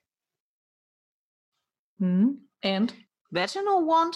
Mm. 1.98 2.36
And? 2.62 2.88
Vaginal 3.32 3.84
Wand? 3.88 4.14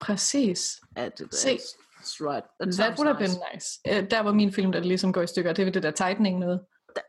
Præcis. 0.00 0.80
Ja, 0.96 1.08
det, 1.08 1.34
Se. 1.34 1.48
That's 1.58 2.20
right. 2.20 2.44
That, 2.60 2.74
That 2.74 2.98
would 2.98 3.06
have 3.16 3.20
nice. 3.20 3.38
been 3.38 3.42
nice. 3.54 4.02
Uh, 4.04 4.10
der 4.10 4.20
var 4.20 4.32
min 4.32 4.52
film, 4.52 4.72
der 4.72 4.80
ligesom 4.80 5.12
går 5.12 5.22
i 5.22 5.26
stykker. 5.26 5.52
Det 5.52 5.66
er 5.66 5.72
det 5.72 5.82
der 5.82 5.90
tightening 5.90 6.38
noget. 6.38 6.60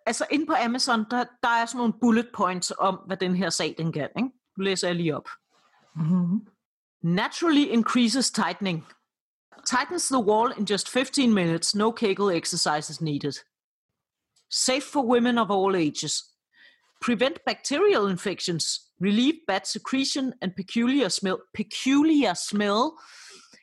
altså 0.06 0.26
inde 0.32 0.46
på 0.46 0.54
Amazon, 0.60 1.06
der, 1.12 1.26
der 1.44 1.50
er 1.50 1.66
sådan 1.66 1.78
nogle 1.78 1.94
bullet 2.02 2.30
points 2.34 2.74
om, 2.78 2.96
hvad 3.08 3.18
den 3.18 3.36
her 3.36 3.50
sag 3.50 3.76
den 3.78 3.92
kan. 3.92 4.10
Ikke? 4.18 4.30
Nu 4.58 4.64
læser 4.64 4.88
jeg 4.88 4.96
lige 4.96 5.16
op. 5.16 5.30
Mm-hmm. 5.96 6.48
Naturally 7.04 7.66
increases 7.66 8.32
tightening. 8.32 8.86
Tightens 9.66 10.08
the 10.08 10.20
wall 10.24 10.54
in 10.58 10.66
just 10.66 10.90
15 10.90 11.34
minutes. 11.34 11.76
No 11.76 11.92
Kegel 11.92 12.38
exercises 12.38 13.02
needed. 13.02 13.34
Safe 14.52 14.82
for 14.94 15.04
women 15.04 15.38
of 15.38 15.48
all 15.52 15.76
ages. 15.76 16.24
Prevent 17.02 17.38
bacterial 17.46 18.10
infections. 18.12 18.85
Relieve 19.02 19.40
bad 19.48 19.66
secretion 19.66 20.34
and 20.42 20.52
peculiar 20.56 21.10
smell. 21.10 21.38
Peculiar 21.54 22.34
smell. 22.34 22.92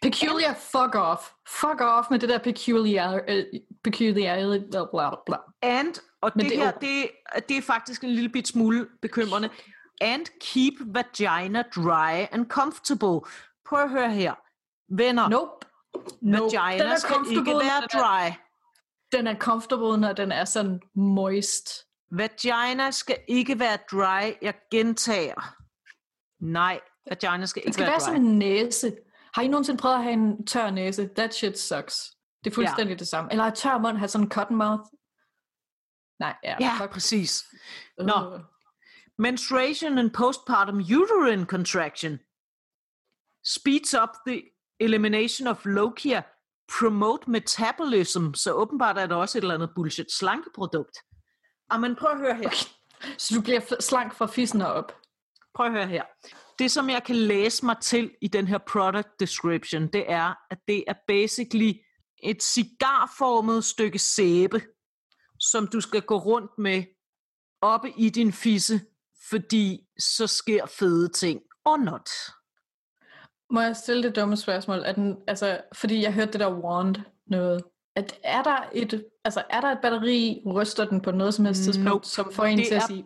Peculiar, 0.03 0.55
fuck 0.55 0.95
off. 0.95 1.33
Fuck 1.49 1.81
off 1.81 2.07
med 2.11 2.19
det 2.19 2.29
der 2.29 2.39
peculiar, 2.39 3.15
uh, 3.15 3.45
peculiar, 3.85 4.59
bla 4.71 4.85
bla 4.93 5.11
bla. 5.27 5.37
And, 5.63 5.95
og 6.21 6.33
Men 6.35 6.45
det, 6.45 6.51
det 6.53 6.61
er 6.61 6.65
her, 6.65 6.73
det, 6.73 7.11
det 7.49 7.57
er 7.57 7.63
faktisk 7.63 8.05
en 8.05 8.11
lille 8.11 8.29
bit 8.29 8.49
smule 8.49 8.87
bekymrende. 9.03 9.51
And 10.01 10.27
keep 10.41 10.75
vagina 10.81 11.63
dry 11.77 12.27
and 12.33 12.47
comfortable. 12.47 13.21
Prøv 13.67 13.83
at 13.83 13.91
høre 13.91 14.11
her. 14.13 14.35
Venner, 14.97 15.29
Nope. 15.29 15.67
nope. 16.23 16.57
vagina 16.57 16.97
skal 16.97 17.17
ikke 17.31 17.51
være 17.51 17.83
dry. 17.93 18.33
den 19.13 19.27
er 19.27 19.35
comfortable, 19.39 20.01
når 20.01 20.13
den 20.13 20.33
er 20.33 20.45
sådan 20.45 20.81
moist. 20.95 21.87
Vagina 22.17 22.91
skal 22.91 23.19
ikke 23.29 23.59
være 23.59 23.79
dry. 23.91 24.33
Jeg 24.43 24.55
gentager. 24.71 25.55
Nej, 26.41 26.81
vagina 27.09 27.47
skal 27.47 27.63
ikke 27.67 27.73
skal 27.73 27.83
være 27.83 27.91
være 27.91 28.01
dry. 28.01 28.05
som 28.05 28.15
en 28.15 28.39
næse. 28.39 28.97
Har 29.35 29.43
I 29.43 29.49
nogensinde 29.49 29.81
prøvet 29.81 29.97
at 29.97 30.03
have 30.03 30.13
en 30.13 30.47
tør 30.47 30.71
næse? 30.71 31.11
That 31.17 31.35
shit 31.35 31.59
sucks. 31.59 32.11
Det 32.45 32.51
er 32.51 32.55
fuldstændig 32.55 32.99
det 32.99 33.09
samme. 33.09 33.33
Eller 33.33 33.45
et 33.45 33.55
tør 33.55 33.79
mund, 33.79 33.97
have 33.97 34.09
sådan 34.09 34.27
en 34.27 34.31
cotton 34.31 34.57
mouth. 34.57 34.83
Nej, 36.19 36.37
ja. 36.45 36.57
Ja, 36.61 36.77
fuck. 36.79 36.93
præcis. 36.93 37.45
Øh. 38.01 38.07
Nå. 38.07 38.41
Menstruation 39.19 39.99
and 39.99 40.11
postpartum 40.11 40.79
uterine 40.79 41.45
contraction 41.47 42.19
speeds 43.45 43.95
up 43.95 44.09
the 44.27 44.43
elimination 44.81 45.47
of 45.47 45.65
lochia, 45.65 46.23
promote 46.79 47.31
metabolism, 47.31 48.35
så 48.35 48.53
åbenbart 48.53 48.99
er 48.99 49.07
der 49.07 49.17
også 49.17 49.39
et 49.39 49.43
eller 49.43 49.55
andet 49.55 49.71
bullshit 49.75 50.13
slankeprodukt. 50.13 50.99
Ah, 51.73 51.81
men 51.81 51.97
prøv 51.97 52.11
at 52.11 52.19
høre 52.19 52.35
her. 52.35 52.51
Så 53.19 53.35
du 53.35 53.43
bliver 53.43 53.61
slank 53.81 54.15
fra 54.15 54.27
fissen 54.27 54.61
og 54.61 54.73
op. 54.73 54.93
Prøv 55.55 55.67
at 55.67 55.73
høre 55.73 55.87
her. 55.87 56.05
Det, 56.59 56.71
som 56.71 56.91
jeg 56.91 57.03
kan 57.03 57.17
læse 57.17 57.65
mig 57.65 57.77
til 57.83 58.11
i 58.21 58.29
den 58.29 58.47
her 58.47 58.59
product 58.59 59.21
description, 59.21 59.89
det 59.93 60.05
er, 60.09 60.35
at 60.51 60.59
det 60.69 60.85
er 60.87 60.95
basically 61.09 61.73
et 62.23 62.43
cigarformet 62.43 63.65
stykke 63.65 63.99
sæbe, 63.99 64.63
som 65.41 65.67
du 65.67 65.81
skal 65.81 66.03
gå 66.03 66.19
rundt 66.19 66.51
med 66.59 66.85
oppe 67.63 67.93
i 67.97 68.11
din 68.11 68.33
fisse, 68.33 68.81
fordi 69.31 69.87
så 69.99 70.27
sker 70.27 70.67
fede 70.67 71.09
ting. 71.09 71.41
Or 71.65 71.77
not. 71.77 72.11
Må 73.51 73.61
jeg 73.61 73.77
stille 73.77 74.03
det 74.03 74.17
dumme 74.17 74.37
spørgsmål? 74.37 74.79
Er 74.79 74.93
den, 74.93 75.17
altså, 75.29 75.61
fordi 75.75 76.03
jeg 76.03 76.15
hørte 76.15 76.33
det 76.33 76.41
der 76.41 76.61
wand 76.61 76.97
noget. 77.27 77.65
At 77.97 78.15
er, 78.25 78.43
der 78.43 78.57
et, 78.73 79.05
altså, 79.25 79.45
er 79.51 79.61
der 79.61 79.69
et 79.69 79.79
batteri, 79.83 80.43
ryster 80.47 80.85
den 80.85 81.01
på 81.01 81.11
noget 81.11 81.35
som 81.35 81.45
helst 81.45 81.63
tidspunkt, 81.63 81.89
Nope. 81.89 82.07
som 82.07 82.33
får 82.33 82.45
en 82.45 82.59
Det 82.59 82.67
til 82.67 82.75
at 82.75 82.83
er- 82.83 82.87
sige, 82.87 83.05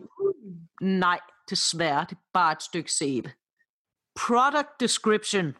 Nej, 0.81 1.19
desværre, 1.49 2.05
det 2.09 2.15
er 2.15 2.21
bare 2.33 2.51
et 2.51 2.63
stykke 2.63 2.91
sæbe. 2.93 3.31
Product 4.15 4.79
description. 4.79 5.55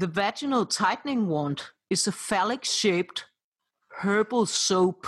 The 0.00 0.10
vaginal 0.14 0.66
tightening 0.66 1.28
wand 1.28 1.56
is 1.90 2.08
a 2.08 2.10
phallic-shaped 2.10 3.24
herbal 4.02 4.46
soap. 4.46 5.06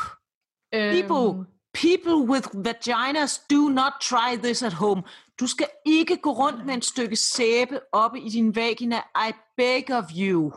People, 0.73 1.38
øhm, 1.38 1.46
people 1.75 2.16
with 2.33 2.49
vaginas 2.55 3.38
do 3.51 3.68
not 3.68 3.92
try 4.01 4.37
this 4.42 4.62
at 4.62 4.73
home. 4.73 5.03
Du 5.40 5.46
skal 5.46 5.66
ikke 5.87 6.16
gå 6.16 6.33
rundt 6.33 6.66
med 6.66 6.75
en 6.75 6.83
stykke 6.83 7.16
sæbe 7.16 7.81
oppe 7.92 8.20
i 8.20 8.29
din 8.29 8.57
vagina. 8.57 8.96
I 9.29 9.33
beg 9.57 9.90
of 9.90 10.05
you. 10.18 10.53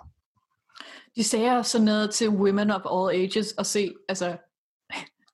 De 1.15 1.23
sagde 1.23 1.63
sådan 1.63 1.85
noget 1.85 2.11
til 2.11 2.29
women 2.29 2.71
of 2.71 2.81
all 2.91 3.21
ages 3.23 3.51
og 3.51 3.65
se, 3.65 3.93
altså, 4.09 4.37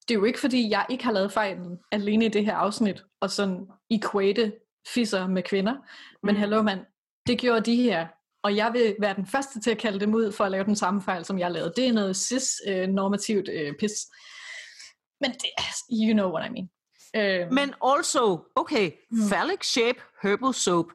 det 0.07 0.15
er 0.15 0.19
jo 0.19 0.23
ikke 0.23 0.39
fordi, 0.39 0.69
jeg 0.69 0.85
ikke 0.89 1.03
har 1.03 1.11
lavet 1.11 1.31
fejlen 1.31 1.77
alene 1.91 2.25
i 2.25 2.29
det 2.29 2.45
her 2.45 2.55
afsnit, 2.55 3.03
og 3.21 3.29
sådan 3.31 3.67
equate 3.89 4.53
fisser 4.93 5.27
med 5.27 5.43
kvinder, 5.43 5.75
men 6.23 6.35
Mm. 6.35 6.39
hallo 6.39 6.61
mand, 6.61 6.79
det 7.27 7.39
gjorde 7.39 7.61
de 7.61 7.75
her, 7.83 8.07
og 8.43 8.55
jeg 8.55 8.73
vil 8.73 8.95
være 8.99 9.15
den 9.15 9.25
første 9.25 9.61
til 9.61 9.71
at 9.71 9.77
kalde 9.77 9.99
dem 9.99 10.13
ud 10.13 10.31
for 10.31 10.43
at 10.43 10.51
lave 10.51 10.63
den 10.63 10.75
samme 10.75 11.01
fejl, 11.01 11.25
som 11.25 11.39
jeg 11.39 11.51
lavede. 11.51 11.73
Det 11.75 11.87
er 11.87 11.93
noget 11.93 12.15
cis-normativt 12.17 13.49
øh, 13.49 13.73
pis. 13.79 13.91
Men 15.21 15.31
det, 15.31 15.49
you 15.91 16.13
know 16.13 16.31
what 16.31 16.49
I 16.49 16.51
mean. 16.51 16.69
Øh, 17.15 17.51
Men 17.53 17.73
also, 17.85 18.39
okay, 18.55 18.91
Hmm. 19.09 19.29
phallic 19.31 19.65
shape 19.65 19.99
herbal 20.23 20.53
soap 20.53 20.85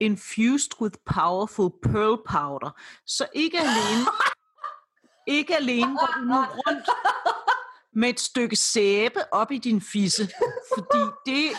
infused 0.00 0.80
with 0.80 0.98
powerful 1.04 1.70
pearl 1.82 2.16
powder. 2.28 2.70
Så 3.06 3.26
ikke 3.34 3.58
alene, 3.58 4.06
ikke 5.38 5.56
alene 5.56 5.98
går 5.98 6.08
du 6.16 6.20
nu 6.20 6.34
rundt 6.34 6.88
med 7.92 8.08
et 8.08 8.20
stykke 8.20 8.56
sæbe 8.56 9.34
op 9.34 9.50
i 9.50 9.58
din 9.58 9.80
fisse, 9.80 10.28
fordi 10.74 11.02
det, 11.26 11.50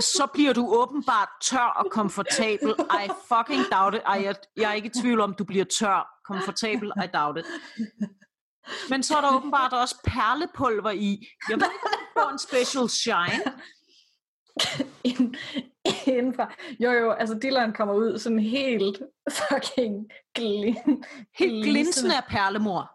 så 0.00 0.28
bliver 0.32 0.52
du 0.52 0.66
åbenbart 0.68 1.28
tør 1.40 1.72
og 1.76 1.90
komfortabel. 1.90 2.74
I 2.78 3.08
fucking 3.28 3.64
doubt 3.72 3.94
it. 3.94 4.00
Ej, 4.06 4.22
jeg, 4.24 4.34
jeg 4.56 4.70
er 4.70 4.74
ikke 4.74 4.86
i 4.86 5.00
tvivl 5.00 5.20
om, 5.20 5.34
du 5.34 5.44
bliver 5.44 5.64
tør, 5.64 6.08
komfortabel. 6.24 6.92
I 7.04 7.06
doubt 7.14 7.38
it. 7.38 7.46
Men 8.90 9.02
så 9.02 9.16
er 9.16 9.20
der 9.20 9.36
åbenbart 9.36 9.72
også 9.72 9.96
perlepulver 10.04 10.90
i. 10.90 11.26
Jeg 11.48 11.60
ved 11.60 11.66
ikke, 11.66 12.32
en 12.32 12.38
special 12.38 12.88
shine. 12.88 13.52
ind, 15.04 15.34
indenfor. 16.06 16.52
Jo 16.84 16.90
jo, 16.92 17.10
altså 17.10 17.38
dilleren 17.42 17.72
kommer 17.72 17.94
ud 17.94 18.18
sådan 18.18 18.38
helt 18.38 19.02
fucking 19.30 20.10
glin, 20.34 21.04
Helt 21.38 21.64
glinsende 21.64 22.16
af 22.16 22.24
perlemor. 22.28 22.90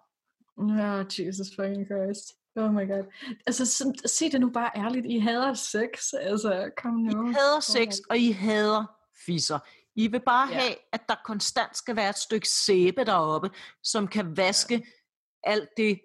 Oh, 0.58 1.06
Jesus 1.20 1.48
fucking 1.56 1.86
Christ. 1.88 2.24
Oh 2.56 2.74
my 2.74 2.88
god. 2.88 3.04
Altså, 3.48 3.66
sådan, 3.66 3.96
sig 4.06 4.32
det 4.32 4.42
nu 4.42 4.50
bare 4.50 4.70
ærligt. 4.76 5.06
I 5.06 5.20
hader 5.20 5.54
sex. 5.54 6.14
Altså, 6.20 6.70
kom 6.78 6.94
nu. 6.94 7.30
I 7.30 7.34
hader 7.34 7.56
Oh 7.56 7.62
sex, 7.62 7.96
my- 7.98 8.02
og 8.10 8.18
I 8.18 8.32
hader 8.32 8.86
fisser. 9.26 9.60
I 9.96 10.08
vil 10.08 10.22
bare 10.26 10.48
Ja. 10.52 10.60
have, 10.60 10.76
at 10.94 11.02
der 11.10 11.16
konstant 11.26 11.78
skal 11.78 11.96
være 11.96 12.10
et 12.10 12.18
stykke 12.18 12.50
sæbe 12.50 13.06
deroppe, 13.06 13.50
som 13.84 14.08
kan 14.08 14.38
vaske 14.38 14.86
alt 15.44 15.70
det 15.78 16.00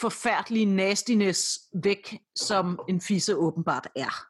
forfærdelige 0.00 0.64
nastiness 0.64 1.58
væk, 1.84 2.18
som 2.36 2.80
en 2.88 3.00
fisse 3.00 3.36
åbenbart 3.36 3.88
er. 3.96 4.26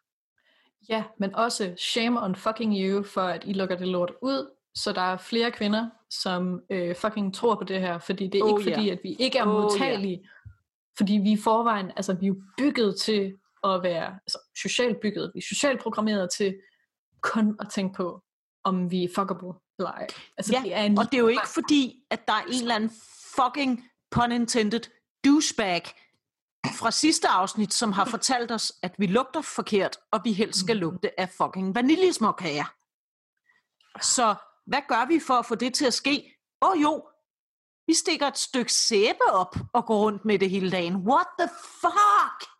Ja, 0.91 1.05
men 1.19 1.35
også 1.35 1.75
shame 1.77 2.23
on 2.23 2.35
fucking 2.35 2.75
you, 2.79 3.03
for 3.03 3.21
at 3.21 3.43
I 3.47 3.53
lukker 3.53 3.77
det 3.77 3.89
lort 3.89 4.13
ud, 4.23 4.51
så 4.75 4.93
der 4.93 5.01
er 5.01 5.17
flere 5.17 5.51
kvinder, 5.51 5.89
som 6.11 6.61
øh, 6.71 6.95
fucking 6.97 7.35
tror 7.35 7.55
på 7.55 7.65
det 7.65 7.81
her, 7.81 7.99
fordi 7.99 8.27
det 8.27 8.39
er 8.39 8.45
Oh, 8.45 8.61
ikke 8.61 8.71
fordi, 8.71 8.87
ja. 8.87 8.93
at 8.93 8.99
vi 9.03 9.17
ikke 9.19 9.39
er 9.39 9.47
Oh, 9.47 9.53
modtagelige, 9.53 10.29
fordi 10.97 11.13
vi 11.13 11.33
i 11.33 11.37
forvejen, 11.37 11.91
altså 11.97 12.15
vi 12.15 12.27
er 12.27 12.29
jo 12.29 12.37
bygget 12.59 12.97
til 13.01 13.37
at 13.65 13.83
være 13.83 14.07
altså, 14.07 14.39
socialt 14.63 15.01
bygget, 15.01 15.31
vi 15.35 15.39
er 15.39 15.47
socialt 15.49 15.81
programmeret 15.83 16.31
til 16.31 16.55
kun 17.23 17.57
at 17.61 17.69
tænke 17.69 17.97
på, 17.97 18.23
om 18.65 18.91
vi 18.91 19.05
er 19.05 19.09
fuckable 19.15 19.53
eller 19.79 19.91
ej. 19.91 20.07
Altså, 20.37 20.53
Ja, 20.53 20.63
det 20.63 20.75
er 20.75 20.83
en 20.83 20.99
Og 20.99 21.05
det 21.05 21.15
er 21.15 21.19
jo 21.19 21.29
ikke 21.29 21.49
fordi, 21.55 22.03
at 22.11 22.29
der 22.29 22.35
er 22.35 22.43
en 22.43 22.61
eller 22.61 22.75
anden 22.75 22.91
fucking 23.37 23.85
pun 24.11 24.33
intended 24.33 24.81
douchebag 25.25 25.83
fra 26.67 26.91
sidste 26.91 27.29
afsnit, 27.29 27.75
som 27.75 27.93
har 27.93 28.05
fortalt 28.05 28.51
os, 28.51 28.73
at 28.83 28.95
vi 28.99 29.07
lugter 29.07 29.41
forkert, 29.41 29.97
og 30.11 30.21
vi 30.25 30.33
helst 30.33 30.61
skal 30.61 30.77
lugte 30.77 31.21
af 31.21 31.29
fucking 31.29 31.75
vaniljesmåkager. 31.75 32.75
Så 34.03 34.35
hvad 34.67 34.81
gør 34.89 35.07
vi 35.09 35.21
for 35.27 35.35
at 35.35 35.47
få 35.47 35.55
det 35.55 35.75
til 35.75 35.87
at 35.87 35.95
ske? 35.95 36.37
Åh 36.63 36.71
oh, 36.71 36.83
jo, 36.83 37.09
vi 37.87 37.95
stikker 37.95 38.27
et 38.27 38.39
stykke 38.39 38.73
sæbe 38.73 39.25
op 39.33 39.57
og 39.73 39.87
går 39.87 39.99
rundt 39.99 40.25
med 40.25 40.39
det 40.39 40.51
hele 40.51 40.71
dagen. 40.71 40.97
What 40.97 41.27
the 41.39 41.49
fuck? 41.81 42.51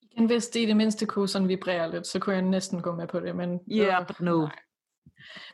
Igen, 0.00 0.26
hvis 0.26 0.48
det 0.48 0.60
i 0.60 0.66
det 0.66 0.76
mindste 0.76 1.06
kunne 1.06 1.28
sådan 1.28 1.48
vibrere 1.48 1.90
lidt, 1.90 2.06
så 2.06 2.18
kunne 2.18 2.34
jeg 2.34 2.42
næsten 2.42 2.82
gå 2.82 2.94
med 2.94 3.06
på 3.06 3.20
det, 3.20 3.36
men... 3.36 3.60
Yeah, 3.72 4.00
øh, 4.00 4.06
but 4.06 4.20
no. 4.20 4.40
nej. 4.40 4.58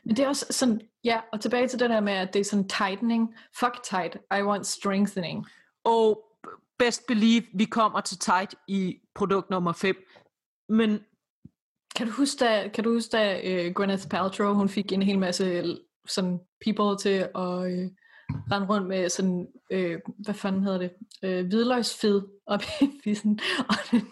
Men 0.03 0.15
det 0.15 0.23
er 0.23 0.27
også 0.27 0.45
sådan, 0.49 0.81
ja, 1.03 1.21
og 1.33 1.41
tilbage 1.41 1.67
til 1.67 1.79
det 1.79 1.89
der 1.89 1.99
med, 1.99 2.13
at 2.13 2.33
det 2.33 2.39
er 2.39 2.43
sådan 2.43 2.69
tightening. 2.69 3.35
Fuck 3.59 3.83
tight, 3.83 4.15
I 4.15 4.41
want 4.41 4.67
strengthening. 4.67 5.47
Og 5.83 6.26
best 6.79 7.07
believe, 7.07 7.43
vi 7.53 7.65
kommer 7.65 8.01
til 8.01 8.19
tight 8.19 8.55
i 8.67 8.95
produkt 9.15 9.49
nummer 9.49 9.73
5. 9.73 9.95
Men 10.69 10.99
Kan 11.95 12.07
du 12.07 12.13
huske, 12.13 12.45
da, 12.45 12.69
kan 12.73 12.83
du 12.83 12.93
huske, 12.93 13.11
da 13.17 13.39
uh, 13.67 13.73
Gwyneth 13.73 14.07
Paltrow, 14.07 14.53
hun 14.53 14.69
fik 14.69 14.91
en 14.91 15.01
hel 15.03 15.19
masse 15.19 15.61
l- 15.63 16.03
sådan 16.07 16.39
people 16.65 16.97
til 16.97 17.09
at 17.19 17.29
uh, 17.35 17.91
rende 18.51 18.67
rundt 18.67 18.87
med 18.87 19.09
sådan, 19.09 19.47
uh, 19.73 19.95
hvad 20.25 20.33
fanden 20.33 20.63
hedder 20.63 20.77
det, 20.77 20.91
uh, 21.23 21.47
hvidløgsfed 21.47 22.21
op 22.47 22.61
i 22.81 22.89
fissen. 23.03 23.39
Og 23.69 23.75
det, 23.91 24.03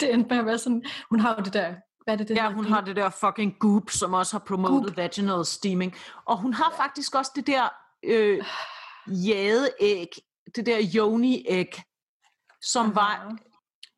det 0.00 0.12
endte 0.14 0.28
med 0.28 0.38
at 0.38 0.46
være 0.46 0.58
sådan, 0.58 0.84
hun 1.10 1.20
har 1.20 1.34
jo 1.38 1.44
det 1.44 1.52
der, 1.52 1.74
hvad 2.04 2.14
er 2.14 2.18
det, 2.18 2.28
det 2.28 2.34
Ja, 2.36 2.52
hun 2.52 2.64
har 2.64 2.80
det 2.80 2.96
der 2.96 3.10
fucking 3.10 3.58
goop, 3.58 3.90
som 3.90 4.14
også 4.14 4.34
har 4.38 4.44
promotet 4.46 4.96
vaginal 4.96 5.44
steaming. 5.44 5.94
Og 6.24 6.38
hun 6.38 6.52
har 6.54 6.74
faktisk 6.76 7.14
også 7.14 7.32
det 7.36 7.46
der 7.46 7.68
øh, 8.04 8.44
jadeæg, 9.28 10.08
det 10.56 10.66
der 10.66 10.78
yoni-æg, 10.96 11.82
som 12.72 12.86
Aha. 12.86 12.94
var 12.94 13.36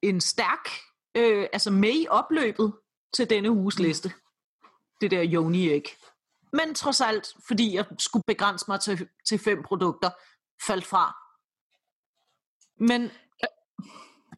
en 0.03 0.21
stærk, 0.21 0.69
øh, 1.17 1.47
altså 1.53 1.71
med 1.71 1.93
i 1.95 2.07
opløbet 2.11 2.73
til 3.15 3.31
denne 3.31 3.51
uges 3.51 3.79
liste. 3.79 4.13
Det 5.01 5.11
der 5.11 5.25
yoni-æg. 5.33 5.97
Men 6.53 6.75
trods 6.75 7.01
alt, 7.01 7.29
fordi 7.49 7.75
jeg 7.75 7.85
skulle 7.99 8.23
begrænse 8.27 8.65
mig 8.69 8.81
til, 8.81 9.09
til 9.29 9.39
fem 9.39 9.63
produkter, 9.63 10.11
faldt 10.67 10.85
fra. 10.87 11.17
Men 12.85 13.11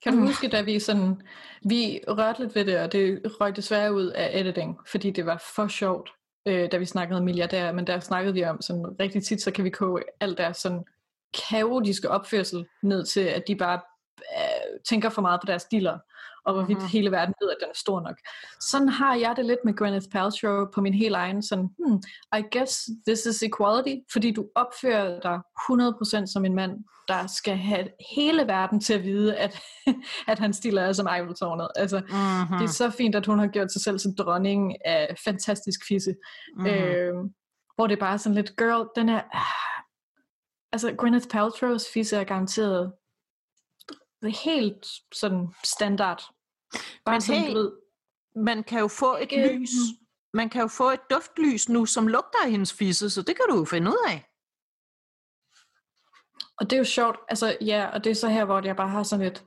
Kan 0.02 0.12
du 0.12 0.18
Mm. 0.20 0.26
huske, 0.26 0.48
da 0.48 0.62
vi 0.62 0.80
sådan, 0.80 1.22
vi 1.64 2.00
rørte 2.08 2.40
lidt 2.42 2.54
ved 2.54 2.64
det, 2.64 2.78
og 2.80 2.92
det 2.92 3.20
røg 3.40 3.56
desværre 3.56 3.94
ud 3.94 4.06
af 4.06 4.40
editing, 4.40 4.78
fordi 4.90 5.10
det 5.10 5.26
var 5.26 5.42
for 5.54 5.68
sjovt, 5.68 6.10
øh, 6.46 6.72
da 6.72 6.76
vi 6.76 6.84
snakkede 6.84 7.18
om 7.18 7.24
milliardærer, 7.24 7.72
men 7.72 7.86
der 7.86 8.00
snakkede 8.00 8.34
vi 8.34 8.44
om 8.44 8.62
sådan 8.62 8.96
rigtig 9.00 9.24
tit, 9.24 9.42
så 9.42 9.50
kan 9.50 9.64
vi 9.64 9.70
koge 9.70 10.02
alt 10.20 10.38
deres 10.38 10.56
sådan 10.56 10.84
kaotiske 11.48 12.10
opførsel 12.10 12.66
ned 12.82 13.06
til, 13.06 13.20
at 13.20 13.44
de 13.48 13.56
bare 13.56 13.80
øh, 14.38 14.80
tænker 14.88 15.08
for 15.08 15.22
meget 15.22 15.40
på 15.40 15.46
deres 15.46 15.64
dealer, 15.64 15.98
og 16.44 16.52
hvorvidt 16.54 16.68
Mhm. 16.68 16.78
mm-hmm. 16.78 16.88
hele 16.92 17.10
verden 17.10 17.34
ved, 17.42 17.50
at 17.50 17.56
den 17.60 17.68
er 17.68 17.78
stor 17.78 18.00
nok. 18.00 18.16
Sådan 18.70 18.88
har 18.88 19.14
jeg 19.14 19.34
det 19.36 19.44
lidt 19.46 19.58
med 19.64 19.74
Gwyneth 19.76 20.06
Paltrow 20.12 20.66
på 20.74 20.80
min 20.80 20.94
helt 20.94 21.14
egen, 21.14 21.42
sådan, 21.42 21.68
hmm, 21.78 22.02
I 22.38 22.42
guess 22.52 22.88
this 23.06 23.26
is 23.26 23.42
equality, 23.42 23.94
fordi 24.12 24.30
du 24.32 24.46
opfører 24.54 25.20
dig 25.20 25.38
100% 26.22 26.32
som 26.32 26.44
en 26.44 26.54
mand, 26.54 26.72
der 27.08 27.26
skal 27.26 27.56
have 27.56 27.88
hele 28.16 28.46
verden 28.46 28.80
til 28.80 28.94
at 28.94 29.02
vide, 29.04 29.36
at, 29.36 29.60
at 30.32 30.38
hans 30.38 30.56
stil 30.56 30.76
er 30.76 30.92
som 30.92 31.06
Eiffeltårnet. 31.16 31.68
Altså, 31.76 31.98
mm-hmm. 31.98 32.58
det 32.58 32.64
er 32.64 32.72
så 32.72 32.90
fint, 32.90 33.14
at 33.14 33.26
hun 33.26 33.38
har 33.38 33.46
gjort 33.46 33.72
sig 33.72 33.82
selv 33.82 33.98
til 33.98 34.10
dronning 34.18 34.86
af 34.86 35.16
fantastisk 35.24 35.80
fisse. 35.88 36.14
mm-hmm. 36.56 36.66
Øh, 36.72 37.14
hvor 37.74 37.86
det 37.86 37.94
er 37.96 38.00
bare 38.00 38.18
sådan 38.18 38.34
lidt, 38.34 38.56
girl, 38.56 38.88
den 38.96 39.08
er... 39.08 39.22
Altså, 40.72 40.94
Gwyneth 40.98 41.26
Paltrow's 41.34 41.92
fisse 41.94 42.16
er 42.16 42.24
garanteret 42.24 42.84
er 42.84 42.90
helt 44.22 44.86
sådan 45.14 45.48
standard. 45.64 46.22
Bare 47.04 47.14
Men 47.14 47.20
sådan, 47.20 47.40
hey, 47.42 47.50
du 47.50 47.58
ved, 47.58 47.72
man 48.36 48.64
kan 48.64 48.80
jo 48.80 48.88
få 48.88 49.16
et 49.16 49.20
Ikke- 49.32 49.58
lys. 49.58 49.70
Man 50.34 50.48
kan 50.50 50.60
jo 50.60 50.66
få 50.68 50.90
et 50.90 51.00
duftlys 51.10 51.68
nu, 51.68 51.86
som 51.86 52.06
lugter 52.08 52.38
af 52.44 52.50
hendes 52.50 52.72
fisse, 52.72 53.10
så 53.10 53.22
det 53.22 53.36
kan 53.36 53.44
du 53.50 53.58
jo 53.58 53.64
finde 53.64 53.90
ud 53.90 54.04
af. 54.08 54.24
Og 56.58 56.70
det 56.70 56.72
er 56.72 56.78
jo 56.78 56.84
sjovt, 56.84 57.18
altså 57.28 57.56
ja, 57.60 57.86
og 57.86 58.04
det 58.04 58.10
er 58.10 58.14
så 58.14 58.28
her, 58.28 58.44
hvor 58.44 58.62
jeg 58.64 58.76
bare 58.76 58.88
har 58.88 59.02
sådan 59.02 59.26
et 59.26 59.44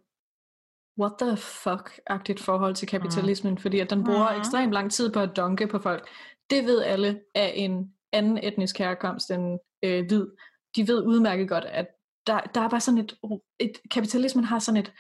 what 1.00 1.14
the 1.22 1.32
fuck-agtigt 1.38 2.44
forhold 2.44 2.76
til 2.76 2.88
kapitalismen, 2.88 3.58
fordi 3.58 3.80
at 3.80 3.90
den 3.90 4.04
bruger 4.04 4.32
Mhm. 4.32 4.40
ekstremt 4.40 4.74
lang 4.74 4.92
tid 4.92 5.12
på 5.12 5.20
at 5.20 5.36
dunke 5.36 5.68
på 5.68 5.80
folk. 5.80 6.10
Det 6.50 6.66
ved 6.66 6.84
alle 6.84 7.22
af 7.36 7.54
en 7.56 7.96
anden 8.14 8.38
etnisk 8.44 8.78
herkomst 8.78 9.32
end 9.32 9.60
øh, 9.84 10.06
hvid. 10.08 10.28
De 10.76 10.88
ved 10.88 11.04
udmærket 11.06 11.50
godt, 11.50 11.66
at 11.66 11.88
der, 12.28 12.40
der 12.40 12.62
er 12.62 12.70
bare 12.70 12.82
sådan 12.82 12.98
et, 12.98 13.16
et, 13.60 13.72
kapitalismen 13.92 14.44
har 14.44 14.60
sådan 14.60 14.80
et, 14.82 14.92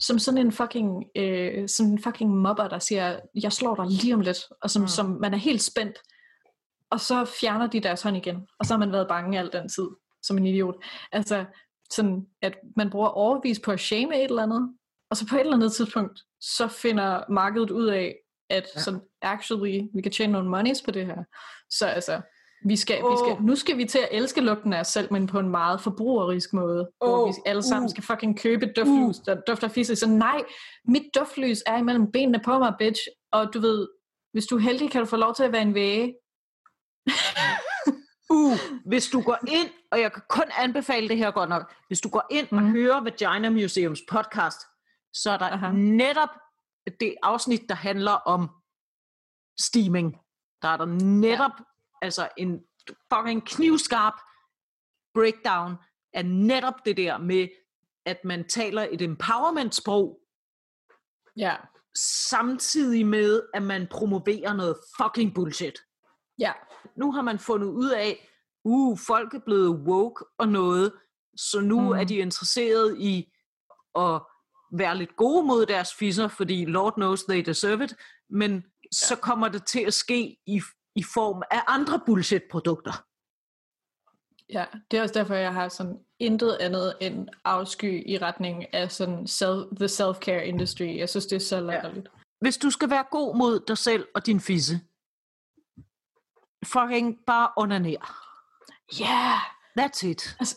som 0.00 0.18
sådan 0.18 0.38
en 0.38 0.52
fucking, 0.52 1.04
øh, 1.16 1.68
som 1.68 1.86
en 1.86 2.02
fucking 2.02 2.30
mobber, 2.30 2.68
der 2.68 2.78
siger, 2.78 3.20
jeg 3.42 3.52
slår 3.52 3.74
dig 3.74 3.86
lige 3.86 4.14
om 4.14 4.20
lidt, 4.20 4.38
og 4.62 4.70
som, 4.70 4.82
Mm. 4.82 4.88
som 4.88 5.06
man 5.06 5.34
er 5.34 5.38
helt 5.38 5.62
spændt, 5.62 5.98
og 6.90 7.00
så 7.00 7.24
fjerner 7.24 7.66
de 7.66 7.80
deres 7.80 8.02
hånd 8.02 8.16
igen, 8.16 8.46
og 8.58 8.66
så 8.66 8.74
har 8.74 8.78
man 8.78 8.92
været 8.92 9.08
bange 9.08 9.38
al 9.38 9.50
den 9.52 9.68
tid, 9.68 9.88
som 10.22 10.38
en 10.38 10.46
idiot. 10.46 10.74
Altså, 11.12 11.44
sådan, 11.90 12.26
at 12.42 12.54
man 12.76 12.90
bruger 12.90 13.08
overvis 13.08 13.60
på 13.60 13.72
at 13.72 13.80
shame 13.80 14.16
et 14.16 14.24
eller 14.30 14.42
andet, 14.42 14.74
og 15.10 15.16
så 15.16 15.26
på 15.26 15.36
et 15.36 15.40
eller 15.40 15.54
andet 15.54 15.72
tidspunkt, 15.72 16.20
så 16.40 16.68
finder 16.68 17.24
markedet 17.30 17.70
ud 17.70 17.86
af, 17.86 18.16
at 18.50 18.66
ja. 18.76 18.80
sådan, 18.80 19.00
actually, 19.22 19.80
vi 19.94 20.02
kan 20.02 20.12
tjene 20.12 20.32
nogle 20.32 20.48
monies 20.48 20.82
på 20.82 20.90
det 20.90 21.06
her. 21.06 21.24
Så 21.70 21.86
altså, 21.86 22.20
vi 22.64 22.76
skal, 22.76 22.96
vi 22.96 23.02
Åh. 23.02 23.18
skal, 23.18 23.42
nu 23.44 23.56
skal 23.56 23.76
vi 23.76 23.84
til 23.84 23.98
at 23.98 24.08
elske 24.12 24.40
lugten 24.40 24.72
af 24.72 24.80
os 24.80 24.88
selv, 24.88 25.12
men 25.12 25.26
på 25.26 25.38
en 25.38 25.48
meget 25.48 25.80
forbrugerisk 25.80 26.52
måde, 26.52 26.90
oh. 27.00 27.08
hvor 27.08 27.26
vi 27.26 27.32
alle 27.46 27.62
sammen 27.62 27.84
uh. 27.84 27.90
skal 27.90 28.04
fucking 28.04 28.38
købe 28.40 28.66
et 28.66 28.72
duftlys, 28.76 29.18
der 29.18 29.40
dufter 29.46 29.68
fisse. 29.68 29.96
Så 29.96 30.08
nej, 30.08 30.42
mit 30.84 31.02
duftlys 31.14 31.62
er 31.66 31.78
imellem 31.78 32.12
benene 32.12 32.40
på 32.44 32.58
mig, 32.58 32.74
bitch. 32.78 33.00
Og 33.32 33.54
du 33.54 33.60
ved, 33.60 33.88
hvis 34.32 34.46
du 34.46 34.56
er 34.56 34.60
heldig, 34.60 34.90
kan 34.90 35.00
du 35.00 35.06
få 35.06 35.16
lov 35.16 35.34
til 35.34 35.42
at 35.42 35.52
være 35.52 35.62
en 35.62 35.74
væge. 35.74 36.14
Uh, 38.32 38.58
hvis 38.86 39.08
du 39.08 39.20
går 39.22 39.38
ind, 39.48 39.68
og 39.92 40.00
jeg 40.00 40.12
kan 40.12 40.22
kun 40.28 40.44
anbefale 40.58 41.08
det 41.08 41.16
her 41.16 41.30
godt 41.30 41.48
nok, 41.48 41.74
hvis 41.86 42.00
du 42.00 42.08
går 42.08 42.26
ind 42.30 42.48
mm. 42.50 42.58
og 42.58 42.62
Mhm. 42.64 42.72
hører 42.72 43.00
Vagina 43.00 43.50
Museums 43.50 44.00
podcast, 44.10 44.60
så 45.14 45.30
er 45.30 45.38
der. 45.38 45.46
Aha. 45.46 45.72
netop 45.72 46.28
det 47.00 47.14
afsnit, 47.22 47.60
der 47.68 47.74
handler 47.74 48.12
om 48.12 48.48
steaming. 49.60 50.16
Der 50.62 50.68
er 50.68 50.76
der 50.76 50.84
netop 51.04 51.50
ja. 51.58 51.64
Altså 52.00 52.28
en 52.36 52.60
fucking 53.14 53.46
knivskarp 53.46 54.14
breakdown 55.14 55.74
af 56.12 56.26
netop 56.26 56.74
det 56.84 56.96
der 56.96 57.18
med, 57.18 57.48
at 58.06 58.24
man 58.24 58.48
taler 58.48 58.88
et 58.90 59.02
empowerment-sprog, 59.02 60.20
Ja, 61.36 61.56
samtidig 62.28 63.06
med, 63.06 63.42
at 63.54 63.62
man 63.62 63.86
promoverer 63.90 64.54
noget 64.54 64.76
fucking 64.96 65.34
bullshit. 65.34 65.78
ja. 66.38 66.52
nu 66.96 67.12
har 67.12 67.22
man 67.22 67.38
fundet 67.38 67.68
ud 67.68 67.90
af, 67.90 68.28
uh, 68.64 68.98
folk 68.98 69.34
er 69.34 69.38
blevet 69.38 69.70
woke 69.70 70.24
og 70.38 70.48
noget, 70.48 70.92
så 71.36 71.60
nu 71.60 71.80
mm. 71.80 71.88
Er 71.88 72.04
de 72.04 72.16
interesseret 72.16 72.98
i 72.98 73.32
at 73.98 74.20
være 74.72 74.96
lidt 74.96 75.16
gode 75.16 75.46
mod 75.46 75.66
deres 75.66 75.94
fisser, 75.94 76.28
fordi 76.28 76.64
Lord 76.64 76.94
knows 76.94 77.24
they 77.24 77.40
deserve 77.40 77.84
it, 77.84 77.94
men 78.30 78.52
ja. 78.54 78.62
så 78.92 79.16
kommer 79.16 79.48
det 79.48 79.66
til 79.66 79.80
at 79.80 79.94
ske 79.94 80.36
i, 80.46 80.60
i 81.00 81.04
form 81.14 81.42
af 81.50 81.62
andre 81.66 82.00
bullshit-produkter. 82.06 83.04
Ja, 84.52 84.64
det 84.90 84.98
er 84.98 85.02
også 85.02 85.14
derfor, 85.14 85.34
jeg 85.34 85.54
har 85.54 85.68
sådan 85.68 85.98
intet 86.18 86.56
andet 86.60 86.96
end 87.00 87.28
afsky 87.44 88.08
i 88.08 88.18
retning 88.18 88.74
af 88.74 88.92
sådan 88.92 89.26
self, 89.26 89.66
the 89.76 89.86
self-care 89.86 90.42
industry. 90.52 90.96
Jeg 90.98 91.08
synes, 91.08 91.26
det 91.26 91.36
er 91.36 91.40
så 91.40 91.60
latterligt. 91.60 92.08
Hvis 92.40 92.56
du 92.58 92.70
skal 92.70 92.90
være 92.90 93.04
god 93.10 93.36
mod 93.36 93.60
dig 93.68 93.78
selv 93.78 94.08
og 94.14 94.26
din 94.26 94.40
fisse, 94.40 94.80
fucking 96.64 97.18
bare 97.26 97.50
onaner. 97.56 98.06
Ja, 99.00 99.04
yeah. 99.04 99.40
That's 99.80 100.06
it. 100.06 100.36
altså, 100.40 100.56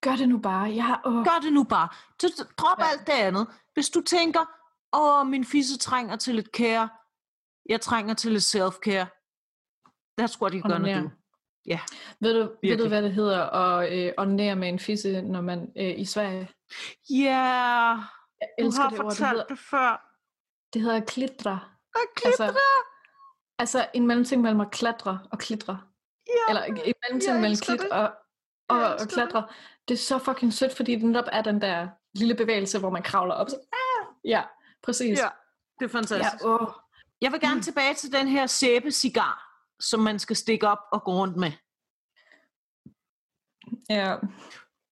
gør 0.00 0.16
det 0.16 0.28
nu 0.28 0.38
bare. 0.38 0.74
Jeg, 0.74 1.00
åh. 1.04 1.24
Gør 1.24 1.38
det 1.42 1.52
nu 1.52 1.64
bare. 1.64 1.88
Så 2.20 2.46
drop 2.58 2.78
Ja. 2.78 2.84
ja. 2.84 2.90
alt 2.90 3.06
det 3.06 3.12
andet. 3.12 3.46
Hvis 3.74 3.90
du 3.90 4.00
tænker, 4.00 4.44
åh, 4.92 5.26
min 5.26 5.44
fisse 5.44 5.78
trænger 5.78 6.16
til 6.16 6.34
lidt 6.34 6.48
care, 6.56 6.88
jeg 7.68 7.80
trænger 7.80 8.14
til 8.14 8.32
lidt 8.32 8.44
self-care, 8.54 9.23
that's 10.20 10.40
what 10.42 10.52
you're 10.54 10.68
gonna 10.68 11.02
do. 11.02 11.10
Ja, 11.66 11.80
Ved 12.20 12.32
du, 12.34 12.38
ved 12.38 12.46
du, 12.48 12.56
Virkelig. 12.62 12.88
hvad 12.88 13.02
det 13.02 13.12
hedder 13.12 13.50
at 13.50 13.92
øh, 13.98 14.12
onanere 14.18 14.56
med 14.56 14.68
en 14.68 14.78
fisse, 14.78 15.22
når 15.22 15.40
man 15.40 15.72
øh, 15.76 15.98
i 16.00 16.04
Sverige? 16.04 16.50
yeah, 17.12 17.98
Jeg 18.40 18.48
du 18.60 18.66
elsker 18.66 18.82
har 18.82 18.90
det 18.90 18.98
ord. 19.00 19.10
Det 19.10 19.16
fortalt 19.18 19.30
hedder, 19.30 19.46
det 19.46 19.58
før. 19.58 20.18
det 20.72 20.82
hedder 20.82 21.00
klitra. 21.00 21.58
Og 21.94 22.00
klitre. 22.16 22.44
Altså, 22.46 22.58
altså 23.58 23.86
en 23.94 24.06
mellemting 24.06 24.42
mellem 24.42 24.60
at 24.60 24.70
klatre 24.70 25.20
og 25.32 25.38
klitre. 25.38 25.80
ja. 26.26 26.32
Eller 26.48 26.62
en 26.64 26.94
mellemting 27.02 27.32
mellem 27.34 27.50
elsker 27.50 27.66
klit 27.76 27.80
det. 27.80 27.90
og, 27.90 28.12
og, 28.68 28.76
og 28.78 28.92
elsker 28.92 29.04
det. 29.04 29.12
klatre. 29.14 29.46
Det 29.88 29.94
er 29.94 29.98
så 29.98 30.18
fucking 30.18 30.52
sødt, 30.52 30.76
fordi 30.76 30.94
det 30.94 31.02
netop 31.04 31.24
er 31.32 31.42
den 31.42 31.60
der 31.60 31.88
lille 32.14 32.34
bevægelse, 32.34 32.78
hvor 32.78 32.90
man 32.90 33.02
kravler 33.02 33.34
op. 33.34 33.48
Så, 33.50 33.56
ah, 33.72 34.06
ja, 34.24 34.42
præcis. 34.82 35.18
Ja, 35.18 35.28
det 35.80 35.84
er 35.84 35.88
ja 35.92 35.98
fantastisk. 35.98 36.44
åh. 36.44 36.66
Jeg 37.20 37.32
vil 37.32 37.40
gerne 37.40 37.62
tilbage 37.62 37.94
til 37.94 38.12
den 38.12 38.28
her 38.28 38.46
sæbe 38.46 38.90
cigar, 38.90 39.53
som 39.90 40.00
man 40.00 40.18
skal 40.18 40.36
stikke 40.36 40.68
op 40.68 40.78
og 40.92 41.02
gå 41.04 41.12
rundt 41.12 41.36
med. 41.36 41.52
ja. 43.90 44.16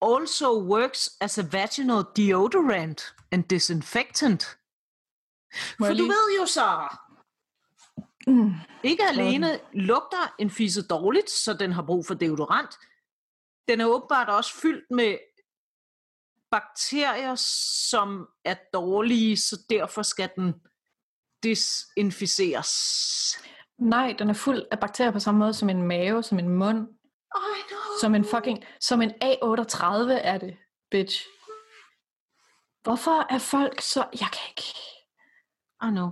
Also 0.03 0.62
works 0.62 1.11
as 1.20 1.38
a 1.38 1.43
vaginal 1.53 2.05
deodorant 2.16 3.14
and 3.32 3.45
disinfectant. 3.45 4.59
Må 5.78 5.86
For 5.86 5.95
du 5.95 6.03
ved 6.03 6.36
jo, 6.40 6.47
Sara, 6.47 6.99
Mm. 8.26 8.53
ikke 8.84 9.03
alene 9.09 9.61
lugter 9.72 10.34
en 10.38 10.51
fisse 10.51 10.82
dårligt, 10.86 11.30
så 11.30 11.53
den 11.53 11.72
har 11.72 11.82
brug 11.82 12.07
for 12.07 12.14
deodorant. 12.14 12.78
Den 13.68 13.80
er 13.80 13.86
åbenbart 13.86 14.28
også 14.28 14.55
fyldt 14.55 14.90
med 14.90 15.18
bakterier, 16.51 17.34
som 17.99 18.28
er 18.45 18.55
dårlige, 18.72 19.36
så 19.36 19.57
derfor 19.70 20.03
skal 20.03 20.30
den 20.36 20.55
desinficeres. 21.43 22.72
Nej, 23.82 24.14
den 24.18 24.30
er 24.30 24.34
fuld 24.34 24.62
af 24.70 24.80
bakterier 24.80 25.10
på 25.10 25.18
samme 25.18 25.38
måde 25.38 25.54
som 25.54 25.70
en 25.70 25.82
mave, 25.82 26.22
som 26.22 26.38
en 26.38 26.48
mund, 26.48 26.78
I 26.78 27.62
know. 27.68 27.98
som 28.00 28.14
en 28.14 28.24
fucking, 28.24 28.64
som 28.80 29.02
en 29.02 29.10
A38 29.10 29.86
er 30.10 30.38
det, 30.38 30.56
bitch. 30.90 31.26
Hvorfor 32.82 33.32
er 33.32 33.38
folk 33.38 33.80
så, 33.80 34.00
jeg 34.20 34.28
kan 34.32 34.48
ikke, 34.48 34.78
I 35.82 35.90
know. 35.90 36.10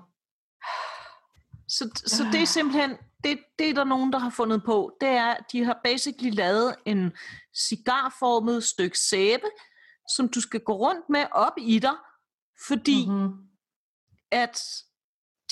Så, 1.69 1.91
så 2.07 2.25
det 2.33 2.43
er 2.43 2.47
simpelthen, 2.47 2.91
det, 3.25 3.39
det 3.59 3.71
er 3.71 3.75
der 3.75 3.85
nogen, 3.85 4.13
der 4.13 4.19
har 4.19 4.31
fundet 4.31 4.65
på. 4.65 4.97
Det 5.01 5.09
er, 5.09 5.37
de 5.53 5.65
har 5.65 5.81
basically 5.85 6.31
lavet 6.35 6.75
en 6.87 7.13
cigarformet 7.57 8.65
stykke 8.65 8.99
sæbe, 8.99 9.47
som 10.17 10.29
du 10.29 10.41
skal 10.41 10.61
gå 10.61 10.73
rundt 10.73 11.09
med 11.09 11.27
op 11.33 11.53
i 11.59 11.79
dig, 11.79 11.97
fordi 12.67 13.07
mm-hmm. 13.07 13.23
mm-hmm. 13.23 13.49
at 14.31 14.63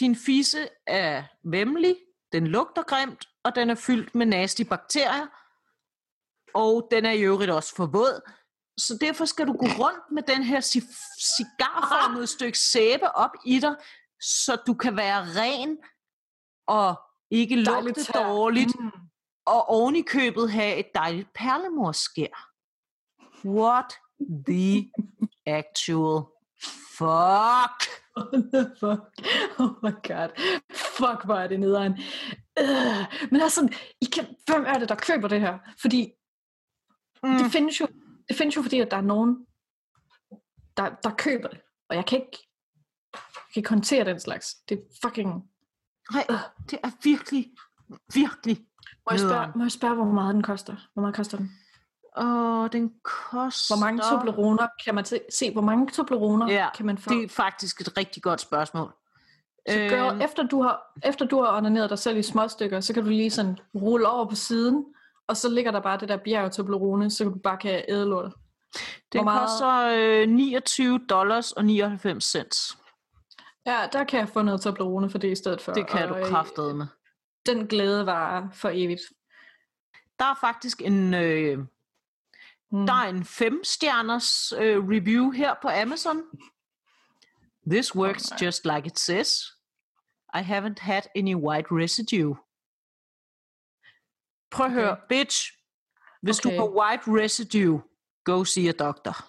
din 0.01 0.17
fisse 0.17 0.69
er 0.87 1.25
vemmelig, 1.45 1.97
den 2.33 2.47
lugter 2.47 2.83
grimt, 2.83 3.29
og 3.45 3.55
den 3.55 3.71
er 3.71 3.75
fyldt 3.75 4.15
med 4.15 4.27
nasty 4.27 4.63
bakterier, 4.63 5.27
og 6.55 6.89
den 6.91 7.05
er 7.05 7.11
i 7.11 7.21
øvrigt 7.23 7.51
også 7.51 7.75
for 7.77 7.87
våd. 7.87 8.31
Så 8.79 8.99
derfor 9.01 9.25
skal 9.25 9.47
du 9.47 9.53
gå 9.53 9.67
rundt 9.67 10.13
med 10.13 10.23
den 10.23 10.43
her 10.43 10.61
ci- 10.61 11.17
cigarformede 11.37 12.27
stykke 12.27 12.59
sæbe 12.59 13.11
op 13.17 13.31
i 13.45 13.59
dig, 13.61 13.77
så 14.21 14.57
du 14.67 14.75
kan 14.75 14.97
være 14.97 15.21
ren 15.41 15.79
og 16.67 16.95
ikke 17.31 17.57
lugte 17.57 18.13
dårligt, 18.15 18.81
Mm. 18.81 18.91
og 19.47 19.69
oven 19.69 19.97
i 19.97 20.03
købet 20.03 20.51
have 20.53 20.77
et 20.77 20.87
dejligt 20.95 21.29
perlemorskær. 21.35 22.51
What 23.45 23.95
the 24.47 24.91
actual 25.61 26.23
fuck? 26.97 27.79
Fuck? 28.81 29.01
Oh 29.61 29.71
my 29.83 29.91
god. 30.09 30.29
Fuck, 30.75 31.25
hvor 31.25 31.35
er 31.35 31.49
det 31.49 31.61
nederen. 31.61 31.93
Øh, 32.61 33.29
men 33.31 33.41
altså, 33.41 33.69
I 34.01 34.05
kan, 34.05 34.27
hvem 34.47 34.65
er 34.67 34.79
det, 34.79 34.89
der 34.89 34.95
køber 34.95 35.29
det 35.29 35.41
her? 35.41 35.59
Fordi 35.81 36.13
Mm. 37.23 37.31
det 37.43 37.53
findes 37.53 37.81
jo, 37.81 37.87
det 38.29 38.37
findes 38.37 38.57
jo 38.57 38.63
fordi, 38.63 38.81
at 38.81 38.91
der 38.91 38.97
er 38.97 39.01
nogen, 39.01 39.47
der, 40.77 40.95
der 41.03 41.15
køber 41.19 41.49
det. 41.49 41.61
Og 41.89 41.97
jeg 41.97 42.07
kan 42.07 42.19
ikke, 42.19 42.39
jeg 43.13 43.21
kan 43.55 43.61
ikke 43.61 43.69
håndtere 43.69 44.05
den 44.05 44.21
slags. 44.21 44.55
Det 44.69 44.79
er 44.79 44.83
fucking... 45.05 45.31
Nej, 46.13 46.27
det 46.71 46.79
er 46.85 46.91
virkelig, 47.05 47.51
virkelig 48.15 48.57
Må 49.07 49.11
jeg, 49.11 49.21
spørge, 49.21 49.53
må 49.57 49.65
jeg 49.65 49.73
spørge, 49.73 49.95
hvor 49.95 50.05
meget 50.05 50.35
den 50.35 50.43
koster? 50.43 50.77
Hvor 50.93 51.01
meget 51.01 51.17
koster 51.17 51.37
den? 51.37 51.51
Åh, 52.21 52.69
den 52.73 52.93
koster... 53.05 53.77
Hvor 53.77 53.85
mange 53.87 54.03
Tobleroner 54.11 54.67
kan 54.85 54.95
man 54.95 55.05
se? 55.05 55.21
se 55.31 55.53
hvor 55.53 55.63
mange 55.63 55.87
Tobleroner 55.91 56.53
Ja, 56.53 56.69
kan 56.77 56.87
man 56.87 56.99
få? 56.99 57.11
Det 57.11 57.25
er 57.25 57.29
faktisk 57.29 57.81
et 57.81 57.97
rigtig 57.99 58.23
godt 58.23 58.41
spørgsmål. 58.41 58.93
Så 59.69 59.75
girl, 59.79 60.13
Øhm, 60.13 60.21
efter 60.21 60.43
du 60.43 60.63
har, 60.63 60.83
efter 61.05 61.25
du 61.27 61.43
har 61.43 61.57
onaneret 61.57 61.91
dig 61.91 61.99
selv 61.99 62.17
i 62.19 62.23
små 62.23 62.49
stykker, 62.49 62.81
så 62.81 62.95
kan 62.95 63.03
du 63.05 63.09
lige 63.09 63.31
sådan 63.31 63.59
rulle 63.75 64.09
over 64.09 64.29
på 64.29 64.35
siden, 64.35 64.85
og 65.27 65.37
så 65.37 65.49
ligger 65.49 65.71
der 65.71 65.81
bare 65.81 65.99
det 66.01 66.09
der 66.09 66.17
bjerg 66.17 66.53
Toblerone, 66.53 67.11
så 67.11 67.25
du 67.25 67.35
bare 67.45 67.57
kan 67.57 67.85
æde 67.89 68.07
lortet. 68.07 68.33
den 69.13 69.25
meget- 69.25 69.41
koster 69.41 70.23
øh, 70.23 70.29
29 70.29 71.01
dollars 71.11 71.53
og 71.53 71.65
99 71.65 72.25
cents. 72.25 72.79
Ja, 73.67 73.87
der 73.93 74.05
kan 74.05 74.21
jeg 74.21 74.29
få 74.29 74.43
noget 74.43 74.61
Toblerone 74.61 75.11
for 75.11 75.19
det 75.19 75.31
i 75.31 75.35
stedet 75.35 75.61
for. 75.61 75.73
Det 75.73 75.87
kan 75.87 76.03
og, 76.03 76.09
du 76.09 76.15
øh, 76.15 76.27
kraftede 76.27 76.75
med. 76.75 76.87
Den 77.47 77.67
glæde 77.67 78.07
var 78.07 78.49
for 78.53 78.71
evigt. 78.73 79.01
Der 80.19 80.25
er 80.25 80.35
faktisk 80.41 80.83
en, 80.83 81.15
øh, 81.15 81.59
Mm. 82.73 82.87
der 82.87 82.93
er 82.95 83.09
en 83.09 83.25
fem-stjerners 83.25 84.53
øh, 84.53 84.89
review 84.89 85.31
her 85.31 85.55
på 85.63 85.69
Amazon. 85.69 86.23
This 87.71 87.95
works 87.97 88.31
nej. 88.31 88.39
just 88.43 88.65
like 88.65 88.87
it 88.87 88.99
says. 88.99 89.43
I 90.35 90.39
haven't 90.39 90.79
had 90.81 91.03
any 91.17 91.35
white 91.35 91.67
residue. 91.71 92.37
Prøv 94.51 94.67
at 94.67 94.73
Okay. 94.73 94.81
høre, 94.81 94.97
bitch. 95.09 95.53
Hvis 96.23 96.39
Okay. 96.39 96.57
du 96.57 96.61
har 96.61 96.69
white 96.69 97.25
residue, 97.25 97.83
go 98.25 98.45
see 98.45 98.69
a 98.69 98.73
doctor. 98.73 99.25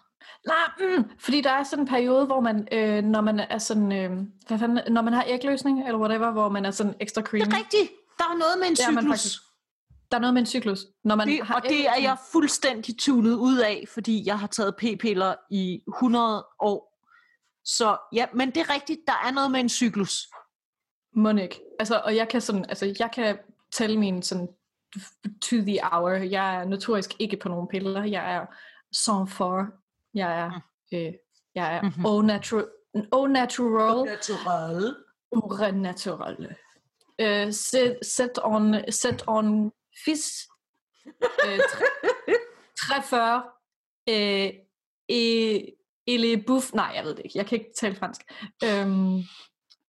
Nej, 0.48 0.98
mm, 0.98 1.04
fordi 1.20 1.42
der 1.42 1.52
er 1.52 1.64
sådan 1.64 1.84
en 1.84 1.88
periode, 1.90 2.26
hvor 2.26 2.40
man, 2.40 2.68
øh, 2.72 3.04
når 3.04 3.22
man 3.22 3.40
er 3.40 3.58
sådan, 3.58 3.92
øh, 3.92 4.12
hvad 4.48 4.60
fanden, 4.60 4.94
når 4.94 5.02
man 5.02 5.14
har 5.14 5.24
ægløsning, 5.28 5.86
eller 5.88 6.00
whatever, 6.00 6.32
hvor 6.32 6.50
man 6.50 6.66
er 6.66 6.72
sådan 6.72 6.96
ekstra 7.00 7.22
creamy. 7.22 7.46
Det 7.46 7.54
er 7.54 7.58
rigtigt. 7.58 7.92
Der 8.18 8.24
er 8.24 8.38
noget 8.38 8.60
med 8.60 8.68
en 8.68 8.74
Det 8.76 8.86
er 8.86 8.92
man 8.92 9.04
cyklus. 9.04 9.14
faktisk. 9.20 9.42
Der 10.12 10.18
er 10.18 10.22
noget 10.22 10.34
med 10.34 10.42
en 10.42 10.46
cyklus. 10.46 10.80
Når 11.04 11.16
man 11.16 11.28
Det, 11.28 11.44
har 11.44 11.56
og 11.56 11.64
det 11.64 11.88
er 11.88 11.96
jeg 12.02 12.18
fuldstændig 12.32 13.00
tunet 13.00 13.34
ud 13.34 13.58
af, 13.58 13.86
fordi 13.94 14.24
jeg 14.26 14.40
har 14.40 14.48
taget 14.48 14.76
p-piller 14.76 15.36
i 15.52 15.82
100 15.88 16.46
år. 16.60 16.90
Så 17.66 17.98
ja, 18.14 18.26
men 18.34 18.48
det 18.52 18.58
er 18.58 18.74
rigtigt, 18.74 19.00
der 19.08 19.14
er 19.28 19.32
noget 19.32 19.52
med 19.52 19.60
en 19.60 19.70
cyklus. 19.70 20.28
Monik. 21.16 21.60
Altså, 21.80 22.02
og 22.06 22.16
jeg 22.16 22.28
kan 22.28 22.42
sådan, 22.42 22.66
altså, 22.70 22.96
jeg 23.00 23.10
kan 23.14 23.38
tælle 23.72 24.00
min 24.00 24.22
sådan 24.22 24.48
to 25.42 25.56
the 25.56 25.80
hour. 25.84 26.10
Jeg 26.10 26.56
er 26.56 26.66
notorisk 26.66 27.16
ikke 27.20 27.38
på 27.38 27.50
nogen 27.50 27.68
piller. 27.68 28.04
Jeg 28.04 28.34
er 28.36 28.46
sans 28.92 29.34
for. 29.34 29.68
Jeg 30.14 30.40
er, 30.40 30.52
øh, 30.94 31.14
jeg 31.56 31.76
er 31.76 31.82
Mhm. 31.82 31.86
mm-hmm. 31.92 32.06
au, 32.06 32.22
natural, 32.22 32.68
au 33.12 33.28
natural. 33.28 34.06
Natural. 34.06 34.96
Ure 35.32 35.72
naturelle. 35.72 36.56
Øh, 37.20 37.54
set, 37.54 37.98
set 38.02 38.32
on, 38.44 38.76
set 38.92 39.24
on 39.28 39.72
fis. 40.06 40.48
Øh, 41.46 41.60
tre- 41.72 42.36
43. 42.88 43.44
Øh, 44.10 44.54
et, 45.08 45.76
et 46.08 46.46
buff. 46.48 46.74
Nej, 46.74 46.92
jeg 46.96 47.04
ved 47.04 47.16
det 47.16 47.22
ikke. 47.26 47.38
Jeg 47.38 47.46
kan 47.46 47.58
ikke 47.60 47.72
tale 47.78 47.96
fransk. 47.96 48.22
Øhm, 48.64 49.18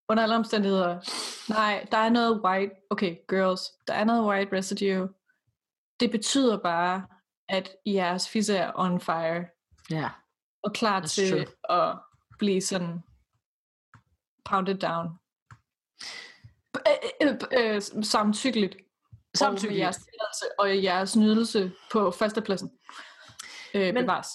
under 0.09 0.23
alle 0.23 0.35
omstændigheder. 0.37 1.01
Nej, 1.53 1.87
der 1.93 1.99
er 1.99 2.09
noget 2.11 2.41
white. 2.45 2.73
Okay, 2.91 3.17
girls. 3.29 3.61
Der 3.87 3.95
er 3.95 4.05
noget 4.05 4.25
white 4.27 4.57
residue. 4.57 5.09
Det 6.01 6.11
betyder 6.11 6.59
bare, 6.63 7.07
at 7.49 7.77
jeres 7.87 8.29
fisse 8.29 8.57
er 8.57 8.73
on 8.75 9.01
fire. 9.01 9.45
Ja. 9.91 10.11
Og 10.63 10.73
klar 10.73 11.01
That's 11.01 11.07
til 11.07 11.31
true. 11.31 11.81
at 11.91 11.99
blive 12.39 12.61
sådan 12.61 12.99
pounded 14.45 14.75
down. 14.75 15.09
Øh, 16.87 17.29
øh, 17.29 17.35
øh, 17.53 17.75
øh, 17.77 17.83
samtykkeligt. 19.35 19.81
Og 19.81 19.85
jeres 19.85 19.97
tilladelse 19.97 20.45
og 20.59 20.83
jeres 20.85 21.16
nydelse 21.16 21.72
på 21.93 22.11
førstepladsen. 22.11 22.70
Øh, 23.74 23.81
Men- 23.83 23.95
bevares. 23.95 24.28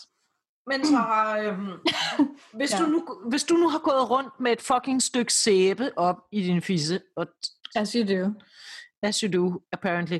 Men 0.68 0.86
så 0.86 0.98
øhm, 1.44 1.68
hvis, 2.58 2.72
Ja. 2.72 2.78
ja. 2.78 2.84
du 2.84 2.90
nu, 2.90 3.08
hvis 3.30 3.44
du 3.44 3.54
nu 3.54 3.70
har 3.70 3.80
gået 3.80 4.10
rundt 4.10 4.40
med 4.40 4.52
et 4.52 4.62
fucking 4.62 5.04
stykke 5.04 5.34
sæbe 5.34 5.98
op 5.98 6.16
i 6.32 6.42
din 6.44 6.62
fisse, 6.62 7.02
og 7.16 7.28
As 7.76 7.92
you 7.92 8.04
do. 8.24 8.30
as 9.04 9.20
you 9.20 9.32
do, 9.44 9.62
apparently, 9.72 10.18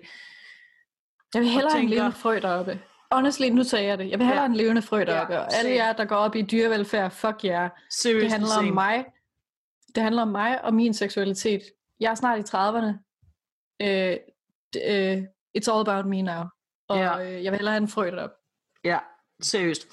Jeg 1.34 1.42
vil 1.42 1.50
hellere 1.50 1.72
have 1.72 1.82
en 1.82 1.88
tænker- 1.88 1.96
levende 1.96 2.18
frø 2.18 2.40
deroppe. 2.40 2.82
Honestly, 3.12 3.48
nu 3.50 3.64
tager 3.64 3.84
jeg 3.84 3.98
det. 3.98 4.10
Jeg 4.10 4.20
vil 4.20 4.28
hellere 4.28 4.44
Ja. 4.46 4.50
en 4.50 4.56
levende 4.56 4.82
frø 4.82 4.98
Ja, 4.98 5.06
deroppe. 5.06 5.40
og 5.40 5.54
alle 5.54 5.72
jer, 5.72 5.94
der 5.94 6.06
går 6.06 6.16
op 6.16 6.36
i 6.36 6.42
dyrevelfærd, 6.42 7.12
fuck 7.12 7.44
jer. 7.44 7.70
seriously 7.92 8.24
Det 8.24 8.32
handler 8.32 8.58
om 8.58 8.66
mig. 8.74 9.06
Det 9.96 10.04
handler 10.04 10.22
om 10.22 10.28
mig 10.28 10.62
og 10.66 10.74
min 10.74 10.94
seksualitet. 10.94 11.62
Jeg 12.00 12.12
er 12.12 12.16
snart 12.16 12.40
i 12.40 12.42
30'erne. 12.42 12.94
Øh, 13.82 14.18
øh, 14.88 15.18
it's 15.58 15.72
all 15.72 15.90
about 15.90 16.06
me 16.06 16.22
now. 16.22 16.44
Og 16.90 16.98
Ja. 16.98 17.20
øh, 17.24 17.44
jeg 17.44 17.52
vil 17.52 17.58
hellere 17.58 17.74
have 17.74 17.82
en 17.82 17.88
frø 17.90 18.12
deroppe. 18.12 18.36
Ja, 18.84 19.00
seriøst. 19.42 19.88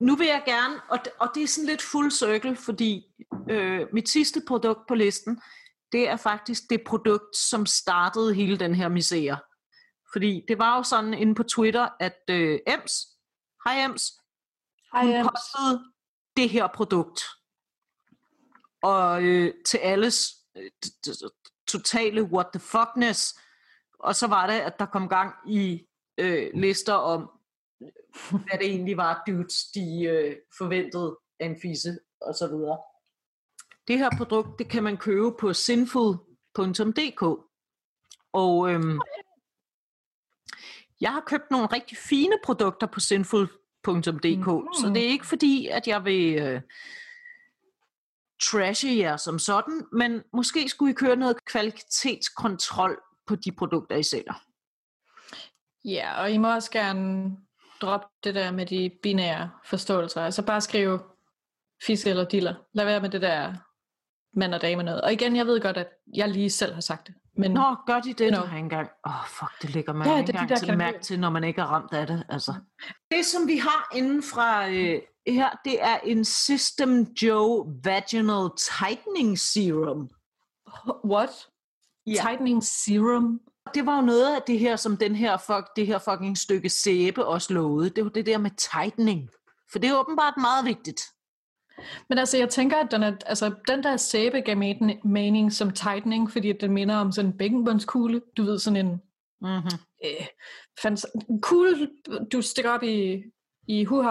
Nu 0.00 0.16
vil 0.16 0.26
jeg 0.26 0.42
gerne, 0.46 0.80
og 0.88 0.98
det, 1.04 1.12
og 1.20 1.28
det 1.34 1.42
er 1.42 1.46
sådan 1.46 1.66
lidt 1.66 1.82
full 1.82 2.10
circle, 2.10 2.56
fordi 2.56 3.04
øh, 3.50 3.86
mit 3.92 4.08
sidste 4.08 4.42
produkt 4.48 4.80
på 4.88 4.94
listen, 4.94 5.40
det 5.92 6.08
er 6.08 6.16
faktisk 6.16 6.62
det 6.70 6.82
produkt, 6.86 7.36
som 7.36 7.66
startede 7.66 8.34
hele 8.34 8.56
den 8.56 8.74
her 8.74 8.88
misære. 8.88 9.38
Fordi 10.12 10.44
det 10.48 10.58
var 10.58 10.76
jo 10.76 10.82
sådan 10.82 11.14
inde 11.14 11.34
på 11.34 11.42
Twitter, 11.42 11.88
at 12.00 12.18
øh, 12.30 12.58
Ems, 12.66 12.92
hej 13.66 13.84
Ems, 13.84 14.12
hun 14.94 15.10
Ej, 15.10 15.22
postede 15.22 15.84
det 16.36 16.50
her 16.50 16.66
produkt. 16.66 17.24
Og 18.82 19.22
øh, 19.22 19.54
til 19.66 19.78
alles 19.78 20.30
øh, 20.56 20.70
totale 21.68 22.22
what 22.22 22.46
the 22.54 22.60
fuckness. 22.60 23.38
Og 23.98 24.14
så 24.14 24.26
var 24.26 24.46
det, 24.46 24.60
at 24.60 24.78
der 24.78 24.86
kom 24.86 25.08
gang 25.08 25.34
i 25.46 25.86
øh, 26.18 26.50
lister 26.54 26.92
om, 26.92 27.30
hvad 28.30 28.58
det 28.58 28.66
egentlig 28.66 28.96
var, 28.96 29.22
dudes, 29.26 29.64
de 29.74 30.04
øh, 30.04 30.36
forventede 30.58 31.18
af 31.40 31.46
en 31.46 31.60
fisse, 31.62 31.98
og 32.20 32.34
så 32.34 32.46
videre. 32.46 32.78
Det 33.88 33.98
her 33.98 34.10
produkt, 34.16 34.58
det 34.58 34.68
kan 34.68 34.82
man 34.82 34.96
købe 34.96 35.32
på 35.40 35.52
sinful.dk. 35.52 37.22
Og 38.32 38.70
øhm, 38.70 39.00
jeg 41.00 41.12
har 41.12 41.20
købt 41.26 41.50
nogle 41.50 41.66
rigtig 41.66 41.98
fine 41.98 42.38
produkter 42.44 42.86
på 42.86 43.00
sinful.dk, 43.00 44.46
mm. 44.46 44.72
så 44.80 44.90
det 44.94 45.04
er 45.04 45.08
ikke 45.08 45.26
fordi, 45.26 45.66
at 45.66 45.86
jeg 45.86 46.04
vil 46.04 46.38
øh, 46.38 46.60
trashe 48.42 48.96
jer 48.98 49.16
som 49.16 49.38
sådan, 49.38 49.86
men 49.92 50.22
måske 50.32 50.68
skulle 50.68 50.90
I 50.92 50.94
køre 50.94 51.16
noget 51.16 51.44
kvalitetskontrol 51.44 53.02
på 53.28 53.36
de 53.36 53.52
produkter, 53.52 53.96
I 53.96 54.02
sælger. 54.02 54.44
Ja, 55.84 56.20
og 56.20 56.30
I 56.30 56.38
må 56.38 56.54
også 56.54 56.70
gerne 56.70 57.36
droppe 57.80 58.06
det 58.24 58.34
der 58.34 58.50
med 58.50 58.66
de 58.66 58.90
binære 59.02 59.50
forståelser. 59.64 60.22
Altså 60.22 60.42
bare 60.42 60.60
skrive 60.60 61.00
fiske 61.86 62.10
eller 62.10 62.24
diller. 62.24 62.54
Lad 62.72 62.84
være 62.84 63.00
med 63.00 63.10
det 63.10 63.22
der 63.22 63.54
mand 64.32 64.54
og 64.54 64.62
dame 64.62 64.82
noget. 64.82 65.00
Og 65.00 65.12
igen, 65.12 65.36
jeg 65.36 65.46
ved 65.46 65.60
godt, 65.60 65.76
at 65.76 65.88
jeg 66.14 66.28
lige 66.28 66.50
selv 66.50 66.74
har 66.74 66.80
sagt 66.80 67.06
det. 67.06 67.14
Men 67.36 67.50
Nå, 67.50 67.76
gør 67.86 68.00
de 68.00 68.12
det? 68.12 68.32
Nå. 68.32 68.38
har 68.38 68.58
engang. 68.58 68.88
Åh, 69.06 69.20
oh, 69.20 69.26
fuck, 69.28 69.62
det 69.62 69.70
ligger 69.70 69.92
man 69.92 70.08
Ja, 70.08 70.18
ikke 70.18 70.26
de 70.26 70.32
engang 70.32 70.48
der 70.48 70.56
til 70.56 70.78
mærke 70.78 71.00
til, 71.00 71.20
når 71.20 71.30
man 71.30 71.44
ikke 71.44 71.60
er 71.60 71.64
ramt 71.66 71.92
af 71.92 72.06
det. 72.06 72.26
Altså. 72.28 72.54
Det, 73.10 73.24
som 73.24 73.48
vi 73.48 73.56
har 73.56 73.96
inden 73.96 74.22
fra 74.22 74.68
øh, 74.68 75.00
her, 75.26 75.50
det 75.64 75.82
er 75.82 75.98
en 75.98 76.24
System 76.24 77.02
Joe 77.22 77.80
Vaginal 77.84 78.50
Tightening 78.58 79.38
Serum. 79.38 80.10
what? 81.04 81.30
Ja. 82.14 82.22
Tightening 82.28 82.64
serum? 82.64 83.40
Det 83.74 83.86
var 83.86 83.96
jo 83.96 84.02
noget 84.02 84.36
af 84.36 84.42
det 84.46 84.58
her, 84.58 84.76
som 84.76 84.96
den 84.96 85.14
her, 85.14 85.36
fuck, 85.36 85.66
det 85.76 85.86
her 85.86 85.98
fucking 85.98 86.38
stykke 86.38 86.68
sæbe 86.68 87.26
også 87.26 87.52
lovede. 87.54 87.90
Det 87.90 88.04
var 88.04 88.10
det 88.10 88.26
der 88.26 88.38
med 88.38 88.50
tightening. 88.50 89.30
For 89.72 89.78
det 89.78 89.90
er 89.90 90.00
åbenbart 90.00 90.34
meget 90.36 90.64
vigtigt. 90.64 91.00
Men 92.08 92.18
altså, 92.18 92.38
jeg 92.38 92.48
tænker, 92.48 92.76
at 92.76 92.90
den, 92.90 93.02
er, 93.02 93.12
altså, 93.26 93.54
den 93.68 93.82
der 93.82 93.96
sæbe 93.96 94.40
gav 94.40 94.56
men- 94.56 95.00
mening 95.04 95.52
som 95.52 95.70
tightening, 95.70 96.30
fordi 96.32 96.52
den 96.52 96.72
minder 96.72 96.96
om 96.96 97.12
sådan 97.12 97.30
en 97.30 97.38
bækkenbundskugle. 97.38 98.20
Du 98.36 98.42
ved, 98.44 98.58
sådan 98.58 98.86
en, 98.86 99.02
Mm-hmm. 99.40 99.78
øh, 100.04 100.26
fandt, 100.82 101.06
en 101.30 101.40
kugle, 101.40 101.88
du 102.32 102.42
stikker 102.42 102.70
op 102.70 102.82
i, 102.82 103.22
i 103.68 103.84
huha. 103.84 104.10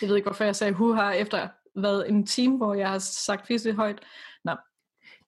Jeg 0.00 0.08
ved 0.08 0.16
ikke, 0.16 0.26
hvorfor 0.26 0.44
jeg 0.44 0.56
sagde 0.56 0.72
huha 0.72 1.10
efter 1.10 1.48
hvad, 1.80 2.04
en 2.08 2.26
time, 2.26 2.56
hvor 2.56 2.74
jeg 2.74 2.88
har 2.90 2.98
sagt 2.98 3.46
fisse 3.46 3.72
højt. 3.72 3.98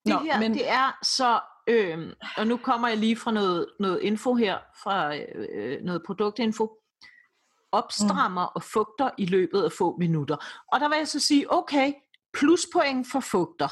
Det 0.07 0.15
Nå, 0.15 0.19
her, 0.19 0.39
men... 0.39 0.55
det 0.55 0.69
er 0.69 0.99
så, 1.03 1.41
øh, 1.67 2.13
og 2.37 2.47
nu 2.47 2.57
kommer 2.57 2.89
jeg 2.89 2.97
lige 2.97 3.17
fra 3.17 3.31
noget, 3.31 3.67
noget 3.81 4.01
info 4.03 4.35
her, 4.35 4.59
fra 4.83 5.17
øh, 5.17 5.83
noget 5.83 6.03
produktinfo, 6.07 6.77
opstrammer 7.73 8.47
mm. 8.47 8.53
og 8.55 8.63
fugter 8.63 9.11
i 9.19 9.27
løbet 9.27 9.63
af 9.63 9.73
få 9.73 9.97
minutter. 9.99 10.65
Og 10.73 10.81
der 10.81 10.89
vil 10.89 10.99
jeg 10.99 11.09
så 11.09 11.21
sige, 11.21 11.53
okay, 11.53 11.93
pluspoint 12.33 13.07
for 13.13 13.21
fugter. 13.21 13.69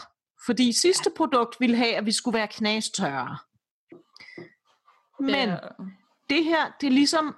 Fordi 0.46 0.72
sidste 0.72 1.10
produkt 1.16 1.60
ville 1.60 1.76
have, 1.76 1.94
at 1.94 2.06
vi 2.06 2.12
skulle 2.12 2.38
være 2.38 2.48
knastørre. 2.48 3.38
Men 5.20 5.48
Ja. 5.48 5.56
det 6.30 6.44
her, 6.44 6.72
det 6.80 6.86
er 6.86 6.90
ligesom, 6.90 7.36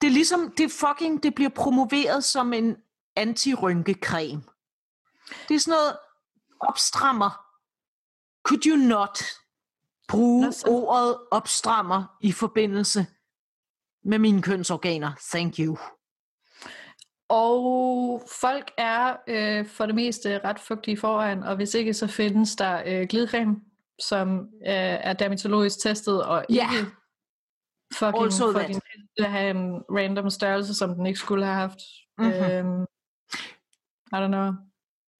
det 0.00 0.06
er 0.06 0.12
ligesom, 0.12 0.52
det 0.52 0.70
fucking, 0.72 1.22
det 1.22 1.34
bliver 1.34 1.50
promoveret 1.50 2.24
som 2.24 2.52
en 2.52 2.76
anti-rynkecreme. 3.16 4.42
Det 5.48 5.54
er 5.54 5.58
sådan 5.58 5.78
noget 5.78 5.96
opstrammer. 6.60 7.30
Could 8.44 8.66
you 8.66 8.76
not 8.76 9.18
bruge 10.08 10.44
Nå, 10.44 10.50
så- 10.50 10.68
ordet 10.68 11.16
opstrammer 11.30 12.16
i 12.20 12.32
forbindelse 12.32 13.06
med 14.04 14.18
mine 14.18 14.42
kønsorganer? 14.42 15.12
Thank 15.32 15.54
you. 15.58 15.78
Og 17.28 18.22
folk 18.40 18.70
er 18.78 19.16
øh, 19.28 19.66
for 19.66 19.86
det 19.86 19.94
meste 19.94 20.38
ret 20.44 20.60
fugtige 20.60 20.96
foran, 20.96 21.42
og 21.42 21.56
hvis 21.56 21.74
ikke, 21.74 21.94
så 21.94 22.06
findes 22.06 22.56
der 22.56 22.82
øh, 22.86 23.06
glidecreme, 23.08 23.56
som 24.00 24.38
øh, 24.40 24.48
er 24.66 25.12
dermatologisk 25.12 25.78
testet, 25.82 26.24
og 26.24 26.44
Ja. 26.50 26.68
ikke 26.72 26.90
fucking, 27.94 28.24
Also 28.24 28.52
fucking 28.52 28.80
at 29.18 29.30
have 29.30 29.50
en 29.50 29.82
random 29.90 30.30
størrelse, 30.30 30.74
som 30.74 30.94
den 30.94 31.06
ikke 31.06 31.18
skulle 31.18 31.44
have 31.44 31.56
haft. 31.56 31.78
Mhm. 32.18 32.28
Øhm, 32.32 32.82
I 34.12 34.14
don't 34.14 34.26
know. 34.26 34.52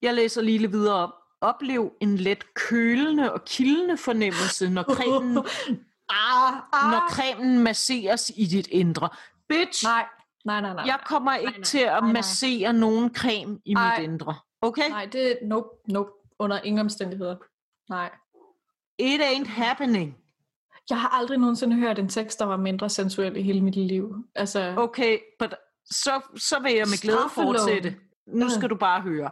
Jeg 0.01 0.13
læser 0.13 0.41
lige 0.41 0.57
lidt 0.57 0.71
videre 0.71 0.95
op. 0.95 1.09
Oplev 1.43 1.91
en 2.01 2.17
let 2.17 2.53
kølende 2.53 3.33
og 3.33 3.45
kildende 3.45 3.97
fornemmelse, 3.97 4.69
når 4.69 4.83
cremen, 4.83 5.37
ah, 6.09 6.53
ah. 6.73 6.91
når 6.91 7.09
cremen 7.09 7.59
masseres 7.63 8.31
i 8.37 8.45
dit 8.45 8.67
indre. 8.67 9.09
Bitch, 9.49 9.83
Nej, 9.85 10.05
nej, 10.45 10.61
nej, 10.61 10.73
nej. 10.73 10.83
jeg 10.85 10.99
kommer 11.05 11.35
ikke 11.35 11.51
nej, 11.51 11.63
til 11.63 11.79
at 11.79 11.87
nej, 11.91 11.99
nej. 12.01 12.11
massere 12.11 12.73
nogen 12.73 13.15
creme 13.15 13.59
i 13.65 13.73
Ej. 13.73 13.99
mit 13.99 14.09
indre. 14.09 14.35
Okay? 14.61 14.89
Nej, 14.89 15.05
det 15.05 15.31
er 15.31 15.35
nope, 15.47 15.67
nope. 15.87 16.09
Under 16.39 16.61
ingen 16.61 16.79
omstændigheder. 16.79 17.35
Nej. 17.89 18.09
It 18.99 19.21
ain't 19.21 19.49
happening. 19.49 20.17
Jeg 20.89 21.01
har 21.01 21.09
aldrig 21.09 21.37
nogensinde 21.37 21.75
hørt 21.75 21.99
en 21.99 22.09
tekst, 22.09 22.39
der 22.39 22.45
var 22.45 22.57
mindre 22.57 22.89
sensuel 22.89 23.35
i 23.37 23.41
hele 23.41 23.61
mit 23.61 23.75
liv. 23.75 24.15
Altså, 24.35 24.73
Okay, 24.77 25.19
but 25.39 25.53
så, 25.85 26.21
så 26.37 26.59
vil 26.59 26.73
jeg 26.73 26.87
med 26.87 27.01
glæde 27.01 27.17
fortsætte. 27.29 27.95
Nu 28.27 28.49
skal 28.49 28.61
Mm. 28.63 28.69
du 28.69 28.75
bare 28.75 29.01
høre. 29.01 29.29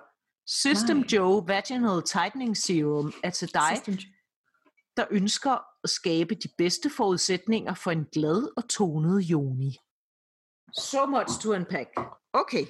System 0.47 0.97
Nej. 0.97 1.07
Joe 1.13 1.47
Vaginal 1.47 2.03
Tightening 2.03 2.57
Serum 2.57 3.13
er 3.23 3.29
til 3.29 3.53
dig, 3.53 3.77
System- 3.77 3.97
der 4.97 5.05
ønsker 5.11 5.51
at 5.83 5.89
skabe 5.89 6.35
de 6.35 6.49
bedste 6.57 6.89
forudsætninger 6.89 7.73
for 7.73 7.91
en 7.91 8.05
glad 8.13 8.47
og 8.57 8.69
tonet 8.69 9.19
joni. 9.19 9.77
So 10.73 11.05
much 11.05 11.41
to 11.41 11.53
unpack. 11.53 11.89
Okay. 12.33 12.65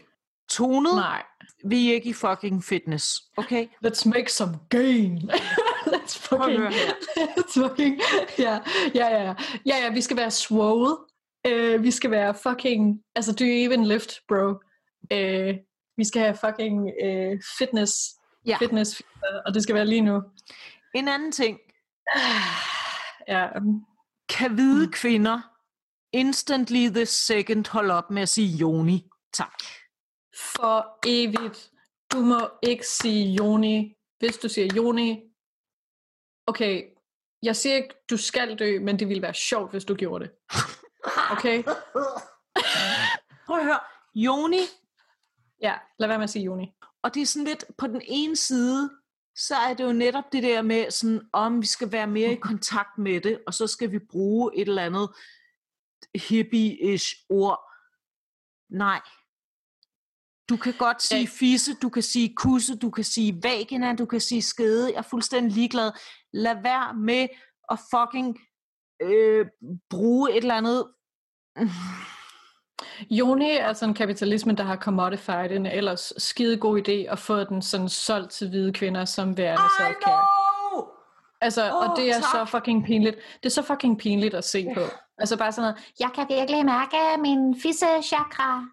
Tonet, 0.49 0.95
Nej. 0.95 1.24
vi 1.65 1.89
er 1.89 1.93
ikke 1.93 2.09
i 2.09 2.13
fucking 2.13 2.63
fitness. 2.63 3.22
Okay? 3.38 3.67
Let's 3.86 4.09
make 4.09 4.32
some 4.32 4.59
gain. 4.69 5.32
Let's 5.93 6.17
fucking... 6.17 6.59
Let's 7.38 7.53
fucking... 7.61 7.99
Ja, 8.39 8.59
ja, 8.95 9.07
ja. 9.07 9.24
Ja, 9.24 9.36
ja, 9.65 9.78
ja 9.78 9.89
vi 9.89 10.01
skal 10.01 10.17
være 10.17 10.32
swole. 10.32 10.97
Uh, 11.47 11.84
vi 11.84 11.91
skal 11.91 12.11
være 12.11 12.36
fucking... 12.36 12.99
Altså, 13.15 13.32
do 13.32 13.43
you 13.45 13.65
even 13.65 13.86
lift, 13.86 14.19
bro? 14.28 14.49
Uh, 15.13 15.55
vi 16.02 16.06
skal 16.08 16.22
have 16.22 16.38
fucking 16.45 16.78
uh, 17.06 17.39
fitness. 17.58 17.93
Ja. 18.45 18.58
Fitness. 18.60 19.02
Og 19.45 19.54
det 19.54 19.64
skal 19.64 19.76
være 19.76 19.86
lige 19.86 20.02
nu. 20.02 20.22
En 20.95 21.08
anden 21.08 21.32
ting. 21.32 21.60
Ja, 23.28 23.47
Kan 24.30 24.54
hvide 24.54 24.86
Mm. 24.86 24.91
kvinder 24.91 25.39
instantly 26.14 26.88
the 26.89 27.06
second 27.06 27.70
holde 27.72 27.93
op 27.93 28.12
med 28.12 28.22
at 28.22 28.30
sige 28.30 28.58
joni? 28.58 29.08
Tak. 29.34 29.54
for 30.54 30.99
evigt. 31.08 31.70
Du 32.12 32.20
må 32.20 32.49
ikke 32.64 32.88
sige 32.88 33.34
Joni. 33.34 33.93
Hvis 34.20 34.38
du 34.38 34.49
siger 34.49 34.68
Joni, 34.76 35.22
okay, 36.47 36.84
jeg 37.43 37.56
siger 37.56 37.76
ikke, 37.76 37.95
du 38.10 38.18
skal 38.18 38.60
dø, 38.60 38.80
men 38.80 38.99
det 38.99 39.08
ville 39.08 39.22
være 39.22 39.34
sjovt, 39.34 39.72
hvis 39.72 39.86
du 39.86 39.95
gjorde 39.95 40.24
det. 40.26 40.32
Okay? 41.32 41.64
Prøv 43.45 43.58
at 43.58 43.66
høre. 43.66 43.80
Joni, 44.16 44.60
Ja, 45.62 45.76
lad 45.99 46.07
være 46.07 46.18
med 46.18 46.24
at 46.24 46.30
sige 46.30 46.45
Joni. 46.45 46.74
og 47.03 47.14
det 47.14 47.22
er 47.22 47.26
sådan 47.26 47.47
lidt, 47.47 47.66
på 47.78 47.88
den 47.88 48.01
ene 48.05 48.36
side, 48.36 48.89
så 49.36 49.55
er 49.55 49.74
det 49.74 49.84
jo 49.84 49.93
netop 49.93 50.24
det 50.32 50.43
der 50.43 50.62
med, 50.62 50.91
sådan, 50.91 51.22
om 51.34 51.62
vi 51.62 51.68
skal 51.68 51.91
være 51.91 52.07
mere 52.07 52.32
i 52.32 52.39
kontakt 52.49 52.97
med 52.97 53.22
det, 53.22 53.41
og 53.47 53.53
så 53.53 53.68
skal 53.68 53.91
vi 53.91 53.99
bruge 53.99 54.55
et 54.55 54.68
eller 54.68 54.86
andet 54.86 55.09
hippie-ish 56.18 57.26
ord. 57.30 57.59
Nej. 58.70 59.01
Du 60.49 60.57
kan 60.57 60.74
godt 60.80 61.01
sige 61.01 61.28
fisse, 61.28 61.76
du 61.76 61.89
kan 61.89 62.03
sige 62.03 62.36
kusse, 62.36 62.78
du 62.78 62.89
kan 62.89 63.03
sige 63.03 63.39
vagina, 63.43 63.95
du 63.95 64.05
kan 64.05 64.20
sige 64.20 64.41
skede. 64.41 64.91
Jeg 64.91 64.97
er 64.97 65.01
fuldstændig 65.01 65.51
ligeglad. 65.51 65.91
Lad 66.34 66.62
være 66.62 66.93
med 66.93 67.28
at 67.70 67.80
fucking 67.91 68.39
øh, 69.01 69.45
bruge 69.89 70.32
et 70.32 70.38
eller 70.38 70.55
andet... 70.55 70.93
Joni 73.10 73.50
er 73.52 73.74
sådan 73.74 73.94
kapitalismen, 73.96 74.58
der 74.58 74.64
har 74.64 74.76
commodified 74.76 75.52
en 75.52 75.66
ellers 75.66 76.14
skide 76.18 76.58
god 76.58 76.88
idé 76.88 77.12
og 77.12 77.20
fået 77.20 77.50
den 77.50 77.62
sådan 77.62 77.89
solgt 77.89 78.32
til 78.32 78.50
hvide 78.50 78.74
kvinder 78.74 79.06
som 79.06 79.38
værende 79.38 79.64
self-care. 79.64 80.28
know! 80.72 80.86
Altså, 81.42 81.72
Åh, 81.72 81.89
og 81.89 81.98
det 81.98 82.10
er 82.10 82.14
tak. 82.14 82.24
så 82.24 82.46
fucking 82.46 82.86
pinligt. 82.86 83.16
Det 83.44 83.46
er 83.46 83.50
så 83.50 83.62
fucking 83.62 84.00
pinligt 84.00 84.34
at 84.34 84.44
se 84.44 84.68
på. 84.76 84.82
Altså 85.18 85.38
bare 85.38 85.52
sådan 85.52 85.62
noget, 85.70 85.92
jeg 86.00 86.10
kan 86.16 86.26
virkelig 86.30 86.66
mærke 86.66 86.98
min 87.22 87.56
fisse-chakra, 87.62 88.66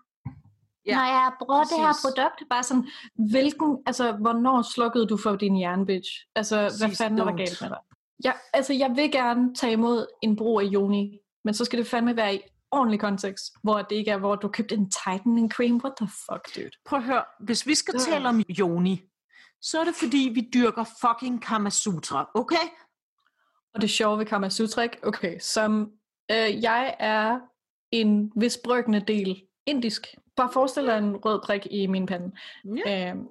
Ja, 0.86 0.94
når 0.94 1.02
jeg 1.02 1.32
bruger 1.38 1.64
det 1.64 1.78
her 1.78 1.86
præcis. 1.86 2.02
produkt. 2.04 2.42
Bare 2.50 2.62
sådan, 2.62 2.86
hvilken, 3.30 3.78
altså, 3.86 4.12
hvornår 4.12 4.62
slukkede 4.62 5.06
du 5.06 5.16
for 5.16 5.36
din 5.36 5.54
hjernebitch? 5.56 6.10
Altså, 6.36 6.56
hvad 6.56 6.70
Præcis, 6.88 6.98
fanden 6.98 7.18
er 7.18 7.24
der 7.24 7.36
galt 7.36 7.60
med 7.60 7.68
dig? 7.68 7.78
Ja, 8.24 8.32
altså, 8.52 8.72
jeg 8.72 8.90
vil 8.96 9.12
gerne 9.12 9.54
tage 9.54 9.72
imod 9.72 10.06
en 10.22 10.36
brug 10.36 10.60
af 10.60 10.64
Joni, 10.64 11.18
men 11.44 11.54
så 11.54 11.64
skal 11.64 11.78
det 11.78 11.86
fandme 11.86 12.16
være 12.16 12.34
i 12.34 12.40
ordentlig 12.70 13.00
kontekst, 13.00 13.54
hvor 13.62 13.82
det 13.82 13.96
ikke 13.96 14.10
er, 14.10 14.18
hvor 14.18 14.34
du 14.34 14.48
købte 14.48 14.74
en 14.74 14.90
tightening 14.90 15.52
cream. 15.52 15.80
What 15.84 15.92
the 15.96 16.08
fuck, 16.08 16.56
dude? 16.56 16.70
Prøv 16.84 16.98
at 16.98 17.04
høre, 17.04 17.24
hvis 17.40 17.66
vi 17.66 17.74
skal 17.74 17.98
tale 17.98 18.28
om 18.28 18.42
Joni, 18.48 19.02
så 19.62 19.80
er 19.80 19.84
det 19.84 19.94
fordi, 19.94 20.30
vi 20.34 20.48
dyrker 20.54 20.84
fucking 21.00 21.42
Kama 21.42 21.70
Sutra, 21.70 22.30
okay? 22.34 22.66
Og 23.74 23.80
det 23.80 23.90
sjove 23.90 24.18
ved 24.18 24.26
Kama 24.26 24.48
Sutra, 24.48 24.86
okay, 25.02 25.38
som 25.38 25.92
øh, 26.30 26.62
jeg 26.62 26.96
er 26.98 27.40
en 27.90 28.32
vis 28.36 28.58
brøkende 28.64 29.00
del 29.00 29.42
indisk. 29.66 30.06
Bare 30.36 30.50
forestil 30.52 30.86
dig 30.86 30.98
en 30.98 31.16
rød 31.16 31.40
prik 31.44 31.66
i 31.70 31.86
min 31.86 32.06
pande. 32.06 32.36
Ja. 32.86 33.12
Um, 33.12 33.28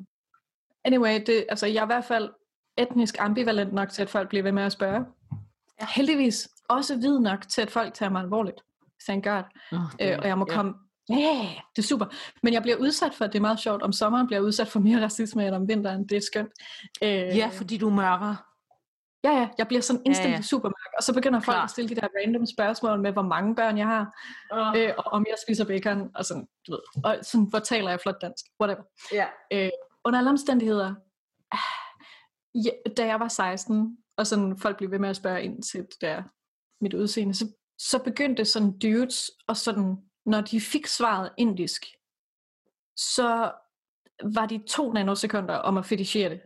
anyway, 0.84 1.24
det, 1.26 1.46
altså, 1.50 1.68
jeg 1.68 1.80
er 1.80 1.86
i 1.86 1.86
hvert 1.86 2.06
fald 2.06 2.30
etnisk 2.78 3.16
ambivalent 3.20 3.74
nok 3.74 3.90
til, 3.90 4.02
at 4.02 4.10
folk 4.10 4.30
bliver 4.30 4.44
ved 4.44 4.52
med 4.52 4.64
at 4.64 4.72
spørge. 4.72 5.06
Ja. 5.82 5.88
Heldigvis 5.96 6.50
også 6.70 6.96
vid 6.96 7.20
nok 7.20 7.48
til, 7.48 7.62
at 7.62 7.72
folk 7.72 7.94
tager 7.94 8.10
mig 8.10 8.22
alvorligt. 8.22 8.64
Thank 9.06 9.24
God. 9.24 9.44
Oh, 9.72 9.80
Øh, 10.02 10.18
og 10.20 10.28
jeg 10.28 10.38
må 10.38 10.46
komme... 10.46 10.74
Ja, 11.10 11.16
yeah, 11.16 11.56
det 11.76 11.82
er 11.82 11.88
super. 11.88 12.06
Men 12.44 12.54
jeg 12.54 12.62
bliver 12.62 12.78
udsat 12.78 13.14
for, 13.14 13.26
det 13.28 13.36
er 13.36 13.40
meget 13.42 13.60
sjovt, 13.60 13.82
om 13.82 13.92
sommeren 13.92 14.28
bliver 14.28 14.40
jeg 14.40 14.46
udsat 14.46 14.68
for 14.68 14.80
mere 14.80 15.04
racisme 15.04 15.48
end 15.48 15.56
om 15.56 15.68
vinteren. 15.68 16.08
Det 16.10 16.18
er 16.18 16.22
skønt. 16.22 16.52
Øh, 17.04 17.10
Ja, 17.10 17.50
fordi 17.54 17.78
du 17.78 17.88
er 17.90 17.94
mørkere. 17.94 18.38
Ja, 19.24 19.32
ja, 19.32 19.48
jeg 19.58 19.68
bliver 19.68 19.82
sådan 19.82 20.02
instantly 20.06 20.28
ja, 20.28 20.32
ja. 20.32 20.36
ja. 20.38 20.42
supermark, 20.42 20.94
og 20.98 21.04
så 21.04 21.14
begynder 21.14 21.40
folk 21.40 21.56
Klar. 21.56 21.64
at 21.64 21.70
stille 21.70 21.90
de 21.90 21.96
der 21.96 22.08
random 22.22 22.46
spørgsmål 22.46 23.02
med, 23.02 23.12
hvor 23.12 23.22
mange 23.22 23.56
børn 23.56 23.78
jeg 23.78 23.88
har, 23.88 24.14
Uh, 24.54 24.80
øh, 24.82 24.94
og 24.98 25.06
om 25.06 25.26
jeg 25.30 25.36
spiser 25.48 25.66
bacon, 25.66 26.12
og 26.16 26.26
sådan, 26.26 26.48
du 26.68 26.72
ved, 26.72 26.80
og 27.04 27.18
sådan, 27.22 27.46
hvor 27.50 27.60
taler 27.60 27.90
jeg 27.90 28.00
flot 28.00 28.22
dansk, 28.22 28.46
whatever. 28.62 28.84
ja. 29.14 29.26
Under 30.06 30.20
alle 30.20 30.30
omstændigheder, 30.30 30.96
ah, 31.52 31.60
ja, 32.66 32.70
da 32.98 33.06
jeg 33.06 33.20
var 33.20 33.28
16, 33.28 33.98
og 34.18 34.28
sådan 34.28 34.58
folk 34.58 34.78
blev 34.78 34.92
ved 34.92 35.00
med 35.00 35.10
at 35.10 35.16
spørge 35.16 35.44
ind 35.44 35.64
til 35.64 35.82
det 35.82 36.02
der, 36.02 36.24
mit 36.82 36.94
udseende, 36.94 37.34
så, 37.34 37.46
så 37.80 38.00
begyndte 38.04 38.46
sådan 38.46 38.80
dudes, 38.80 39.32
og 39.48 39.58
sådan, 39.58 39.98
når 40.26 40.42
de 40.42 40.62
fik 40.62 40.88
svaret 40.88 41.30
indisk, 41.38 41.86
så 42.96 43.52
var 44.24 44.46
de 44.46 44.64
to 44.68 44.94
nanosekunder 44.94 45.56
om 45.56 45.78
at 45.78 45.86
fetishere 45.86 46.30
det. 46.30 46.42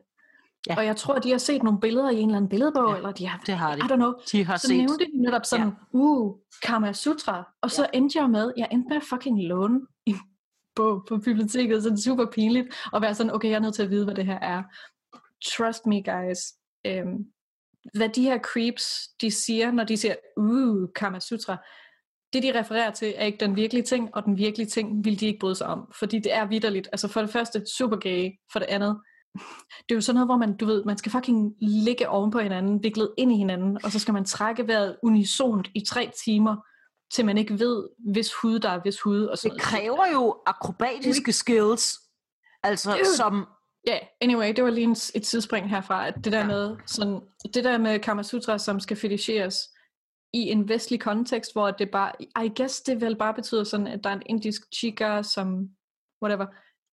Ja. 0.69 0.77
Og 0.77 0.85
jeg 0.85 0.95
tror, 0.95 1.19
de 1.19 1.31
har 1.31 1.37
set 1.37 1.63
nogle 1.63 1.79
billeder 1.79 2.09
i 2.09 2.19
en 2.19 2.29
eller 2.29 2.37
anden 2.37 2.49
billedbog, 2.49 2.89
Ja, 2.89 2.95
eller 2.95 3.11
de 3.11 3.27
har, 3.27 3.43
det 3.45 3.55
har 3.55 3.75
de. 3.75 3.77
I 3.77 3.81
don't 3.81 3.95
know, 3.95 4.13
De 4.31 4.45
har 4.45 4.57
så 4.57 4.67
set. 4.67 4.77
nævnte 4.77 5.05
de 5.05 5.21
netop 5.21 5.45
sådan, 5.45 5.67
ja. 5.67 5.73
uh, 5.91 6.35
Kama 6.63 6.93
Sutra, 6.93 7.53
og 7.61 7.71
så 7.71 7.81
ja. 7.81 7.97
endte 7.97 8.19
jeg 8.19 8.29
med, 8.29 8.53
jeg 8.57 8.67
endte 8.71 8.89
med 8.89 8.97
at 8.97 9.03
fucking 9.03 9.43
låne 9.43 9.81
en 10.05 10.15
bog 10.75 11.05
på 11.09 11.17
biblioteket, 11.17 11.83
så 11.83 11.89
det 11.89 11.97
er 11.97 12.01
super 12.01 12.25
pinligt, 12.25 12.67
og 12.93 13.01
være 13.01 13.15
sådan, 13.15 13.33
okay, 13.33 13.49
jeg 13.49 13.55
er 13.55 13.59
nødt 13.59 13.75
til 13.75 13.83
at 13.83 13.89
vide, 13.89 14.05
hvad 14.05 14.15
det 14.15 14.25
her 14.25 14.39
er. 14.39 14.63
Trust 15.45 15.85
me, 15.85 16.03
guys. 16.03 16.39
Øhm, 16.85 17.25
hvad 17.93 18.09
de 18.09 18.23
her 18.23 18.39
creeps, 18.39 19.07
de 19.21 19.31
siger, 19.31 19.71
når 19.71 19.83
de 19.83 19.97
siger, 19.97 20.15
uh, 20.37 20.89
Kama 20.95 21.19
Sutra, 21.19 21.57
det 22.33 22.43
de 22.43 22.59
refererer 22.59 22.91
til, 22.91 23.13
er 23.17 23.25
ikke 23.25 23.37
den 23.37 23.55
virkelige 23.55 23.83
ting, 23.83 24.15
og 24.15 24.25
den 24.25 24.37
virkelige 24.37 24.67
ting 24.67 25.05
vil 25.05 25.19
de 25.19 25.25
ikke 25.25 25.39
bryde 25.39 25.55
sig 25.55 25.67
om, 25.67 25.91
fordi 25.99 26.19
det 26.19 26.33
er 26.33 26.45
vidderligt. 26.45 26.89
Altså 26.91 27.07
for 27.07 27.21
det 27.21 27.29
første, 27.29 27.65
super 27.77 27.97
gay, 27.97 28.29
for 28.51 28.59
det 28.59 28.65
andet, 28.65 29.01
det 29.89 29.91
er 29.91 29.95
jo 29.95 30.01
sådan 30.01 30.15
noget, 30.15 30.27
hvor 30.27 30.37
man, 30.37 30.57
du 30.57 30.65
ved, 30.65 30.83
man 30.83 30.97
skal 30.97 31.11
fucking 31.11 31.53
ligge 31.61 32.09
oven 32.09 32.31
på 32.31 32.39
hinanden, 32.39 32.83
viklet 32.83 33.13
ind 33.17 33.31
i 33.31 33.37
hinanden, 33.37 33.77
og 33.83 33.91
så 33.91 33.99
skal 33.99 34.13
man 34.13 34.25
trække 34.25 34.67
vejret 34.67 34.97
unisont 35.03 35.69
i 35.75 35.85
tre 35.87 36.11
timer, 36.25 36.55
til 37.13 37.25
man 37.25 37.37
ikke 37.37 37.59
ved, 37.59 37.89
hvis 38.11 38.33
hud 38.33 38.59
der 38.59 38.69
er 38.69 38.81
hvis 38.81 39.01
hud, 39.01 39.25
og 39.25 39.37
sådan 39.37 39.55
Det 39.57 39.63
kræver 39.63 40.11
jo 40.13 40.41
akrobatiske 40.45 41.31
skills. 41.31 41.99
Altså, 42.63 42.91
Dude. 42.91 43.15
som... 43.15 43.47
Ja, 43.87 43.91
yeah, 43.91 44.01
anyway, 44.21 44.53
det 44.55 44.63
var 44.63 44.69
lige 44.69 44.83
en, 44.83 44.91
et 44.91 45.23
tidsspring 45.23 45.69
herfra, 45.69 46.07
at 46.07 46.15
det 46.15 46.31
der 46.33 46.45
med, 46.45 46.77
sådan, 46.85 47.21
det 47.53 47.63
der 47.63 47.77
med 47.77 47.99
Kama 47.99 48.23
Sutra, 48.23 48.57
som 48.57 48.79
skal 48.79 48.97
fetisheres 48.97 49.69
i 50.33 50.39
en 50.39 50.69
vestlig 50.69 50.99
kontekst, 50.99 51.53
hvor 51.53 51.71
det 51.71 51.91
bare, 51.91 52.11
I 52.45 52.51
guess 52.55 52.81
det 52.81 53.01
vel 53.01 53.15
bare 53.15 53.33
betyder 53.33 53.63
sådan, 53.63 53.87
at 53.87 54.03
der 54.03 54.09
er 54.09 54.13
en 54.13 54.21
indisk 54.25 54.61
chica, 54.75 55.21
som, 55.23 55.69
whatever, 56.23 56.45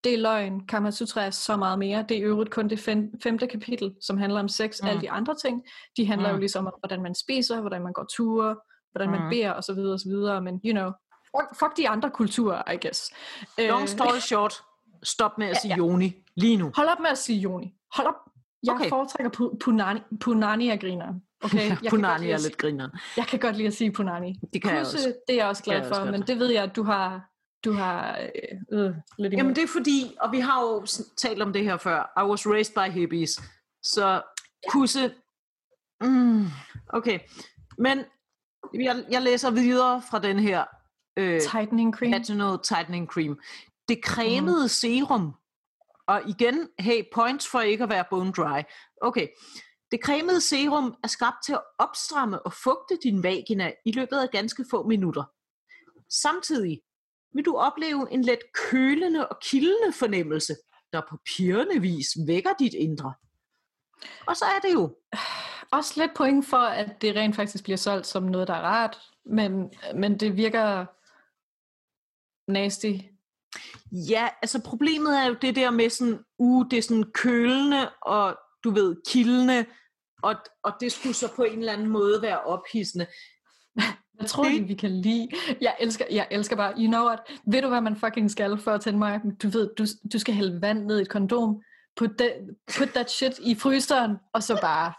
det 0.05 0.15
er 0.15 0.19
løgn. 0.19 0.67
Kama 0.67 0.91
Sutra 0.91 1.23
er 1.25 1.31
så 1.31 1.57
meget 1.57 1.79
mere. 1.79 2.05
Det 2.09 2.11
er 2.11 2.19
i 2.19 2.23
øvrigt 2.23 2.51
kun 2.51 2.69
det 2.69 2.79
fem, 2.79 3.21
femte 3.23 3.47
kapitel, 3.47 3.95
som 4.01 4.19
handler 4.19 4.41
om 4.41 4.49
sex. 4.49 4.83
Mm. 4.83 4.89
Alle 4.89 5.01
de 5.01 5.11
andre 5.11 5.35
ting, 5.35 5.63
de 5.97 6.07
handler 6.07 6.29
mm. 6.29 6.35
Jo 6.35 6.41
ligesom 6.41 6.67
om, 6.67 6.73
hvordan 6.81 7.03
man 7.03 7.15
spiser, 7.15 7.61
hvordan 7.61 7.83
man 7.83 7.93
går 7.93 8.07
ture, 8.17 8.57
hvordan 8.93 9.11
man 9.11 9.23
Mm. 9.23 9.31
beder, 9.31 9.51
og 9.51 9.65
så 9.65 9.75
videre, 9.75 9.93
og 9.93 10.01
så 10.01 10.09
videre. 10.09 10.43
Men, 10.43 10.61
you 10.65 10.73
know, 10.73 10.91
fuck, 11.37 11.59
fuck 11.59 11.77
de 11.77 11.89
andre 11.89 12.11
kulturer, 12.11 12.73
I 12.73 12.77
guess. 12.77 13.11
Long 13.59 13.83
Øh, 13.83 13.89
story 13.89 14.19
short, 14.19 14.55
stop 15.03 15.39
med 15.39 15.47
at 15.47 15.55
Ja, 15.55 15.61
sige 15.61 15.71
ja. 15.73 15.77
Joni 15.77 16.13
lige 16.41 16.57
nu. 16.57 16.73
Hold 16.77 16.89
op 16.89 17.01
med 17.01 17.11
at 17.11 17.19
sige 17.19 17.39
Joni. 17.39 17.75
Hold 17.95 18.09
op. 18.09 18.15
Jeg 18.63 18.75
Okay. 18.75 18.89
foretrækker 18.89 19.31
pu- 19.41 19.57
punani, 19.65 20.01
punani 20.21 20.71
af 20.71 20.81
griner. 20.81 21.15
Okay? 21.45 21.71
Jeg 21.83 21.91
Punani 21.91 22.23
lide 22.25 22.33
er 22.33 22.39
lidt 22.39 22.57
grineren. 22.59 22.91
jeg 23.17 23.27
kan 23.27 23.39
godt 23.39 23.57
lide 23.57 23.67
at 23.67 23.75
sige 23.75 23.93
punani. 23.93 24.35
Det 24.53 24.63
kan 24.63 24.71
jeg 24.75 24.81
Kusse, 24.81 24.97
også. 24.97 25.15
det 25.29 25.33
er 25.35 25.37
jeg 25.39 25.47
også 25.47 25.63
jeg 25.67 25.73
glad 25.77 25.81
også 25.91 25.95
for, 26.01 26.05
godt. 26.07 26.11
men 26.19 26.23
det 26.27 26.39
ved 26.39 26.51
jeg, 26.51 26.63
at 26.63 26.77
du 26.77 26.83
har, 26.83 27.31
du 27.65 27.73
har 27.73 28.19
øh, 28.19 28.79
øh, 28.79 28.95
lidt 29.19 29.33
imod. 29.33 29.39
Jamen 29.41 29.57
det 29.57 29.63
er 29.65 29.69
fordi, 29.69 30.17
og 30.21 30.33
vi 30.33 30.41
har 30.41 30.63
jo 30.63 30.87
talt 31.17 31.43
om 31.43 31.53
det 31.53 31.65
her 31.65 31.77
før, 31.77 32.21
I 32.21 32.25
was 32.31 32.47
raised 32.47 32.75
by 32.75 32.93
hippies, 32.93 33.41
så 33.83 34.23
kusse, 34.69 35.15
mm, 36.01 36.47
okay, 36.89 37.19
men 37.79 37.99
jeg, 38.75 39.05
jeg 39.11 39.23
læser 39.23 39.51
videre 39.51 40.03
fra 40.11 40.19
den 40.19 40.39
her 40.39 40.65
øh, 41.17 41.41
Tightening 41.41 41.95
cream. 41.95 42.13
vaginal 42.13 42.59
tightening 42.65 43.07
cream. 43.09 43.39
Det 43.89 43.99
cremede 44.05 44.63
mm. 44.65 44.69
serum, 44.69 45.35
og 46.09 46.29
igen, 46.29 46.69
hey, 46.79 47.03
points 47.15 47.49
for 47.49 47.61
ikke 47.61 47.85
at 47.85 47.91
være 47.91 48.05
bone 48.11 48.33
dry. 48.33 48.63
Okay, 49.03 49.29
det 49.91 50.01
cremede 50.03 50.41
serum 50.41 50.95
er 51.05 51.09
skabt 51.09 51.37
til 51.47 51.53
at 51.53 51.63
opstramme 51.79 52.47
og 52.47 52.53
fugte 52.53 52.99
din 53.03 53.23
vagina 53.23 53.73
i 53.85 53.93
løbet 53.93 54.17
af 54.17 54.31
ganske 54.31 54.65
få 54.71 54.87
minutter. 54.87 55.25
Samtidig 56.23 56.81
vil 57.35 57.45
du 57.45 57.57
opleve 57.57 58.13
en 58.13 58.23
let 58.23 58.41
kølende 58.55 59.29
og 59.29 59.39
kildende 59.43 59.93
fornemmelse, 59.93 60.57
der 60.93 61.03
på 61.11 61.19
pirrende 61.37 61.81
vis 61.81 62.07
vækker 62.27 62.51
dit 62.59 62.75
indre. 62.75 63.15
Og 64.27 64.37
så 64.37 64.45
er 64.45 64.59
det 64.69 64.75
jo, 64.75 64.97
Også 65.71 66.01
lidt 66.01 66.15
point 66.17 66.47
for, 66.47 66.57
at 66.57 67.03
det 67.03 67.17
rent 67.17 67.37
faktisk 67.37 67.65
bliver 67.65 67.77
solgt 67.77 68.07
som 68.07 68.23
noget, 68.23 68.49
der 68.49 68.55
er 68.55 68.63
rart, 68.63 68.99
men, 69.25 69.73
men 69.95 70.21
det 70.21 70.37
virker 70.37 70.87
nasty 72.51 72.93
ja, 73.93 74.29
altså 74.43 74.63
problemet 74.63 75.19
er 75.19 75.27
jo 75.27 75.37
det 75.43 75.57
der 75.57 75.71
med 75.71 75.91
sådan, 75.91 76.19
uh, 76.39 76.67
det 76.71 76.79
er 76.79 76.83
sådan 76.83 77.13
kølende 77.15 77.91
og 78.03 78.37
du 78.65 78.71
ved, 78.71 78.97
kildende, 79.09 79.65
og, 80.23 80.35
og 80.65 80.73
det 80.81 80.93
skulle 80.93 81.15
så 81.15 81.29
på 81.37 81.43
en 81.43 81.59
eller 81.59 81.73
anden 81.73 81.89
måde 81.89 82.23
være 82.23 82.41
ophidsende. 82.41 83.07
Jeg 84.21 84.27
tror 84.27 84.45
det, 84.45 84.69
vi 84.69 84.75
kan 84.75 84.91
lide. 84.91 85.29
Jeg 85.61 85.77
elsker, 85.81 86.05
jeg 86.11 86.29
elsker 86.31 86.57
bare, 86.57 86.75
you 86.79 86.87
know 86.87 87.07
what? 87.07 87.19
Ved 87.47 87.63
du, 87.63 87.69
hvad 87.69 87.81
man 87.81 87.97
fucking 87.97 88.31
skal 88.31 88.59
for 88.59 88.71
at 88.71 88.81
tænde 88.81 88.99
mig? 88.99 89.21
Du 89.43 89.49
ved, 89.49 89.71
du, 89.79 89.85
du 90.13 90.19
skal 90.19 90.35
hælde 90.35 90.63
vand 90.63 90.85
ned 90.85 90.99
i 90.99 91.03
et 91.03 91.09
kondom, 91.09 91.63
put, 91.97 92.11
that, 92.19 92.33
put 92.79 92.89
that 92.89 93.11
shit 93.11 93.39
i 93.39 93.55
fryseren, 93.55 94.17
og 94.35 94.43
så 94.43 94.59
bare, 94.63 94.93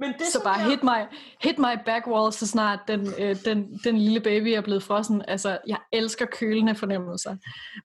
Men 0.00 0.12
det, 0.18 0.26
så 0.32 0.40
bare 0.44 0.58
jeg- 0.58 0.70
hit 0.70 0.82
my, 0.82 1.16
hit 1.42 1.58
my 1.58 1.84
back 1.86 2.06
wall, 2.06 2.32
så 2.32 2.46
snart 2.46 2.80
den, 2.88 3.06
øh, 3.18 3.36
den, 3.44 3.78
den 3.84 3.98
lille 3.98 4.20
baby 4.20 4.46
er 4.46 4.60
blevet 4.60 4.82
frossen. 4.82 5.22
Altså, 5.28 5.58
jeg 5.66 5.78
elsker 5.92 6.26
kølende 6.26 6.74
fornemmelser. 6.74 7.36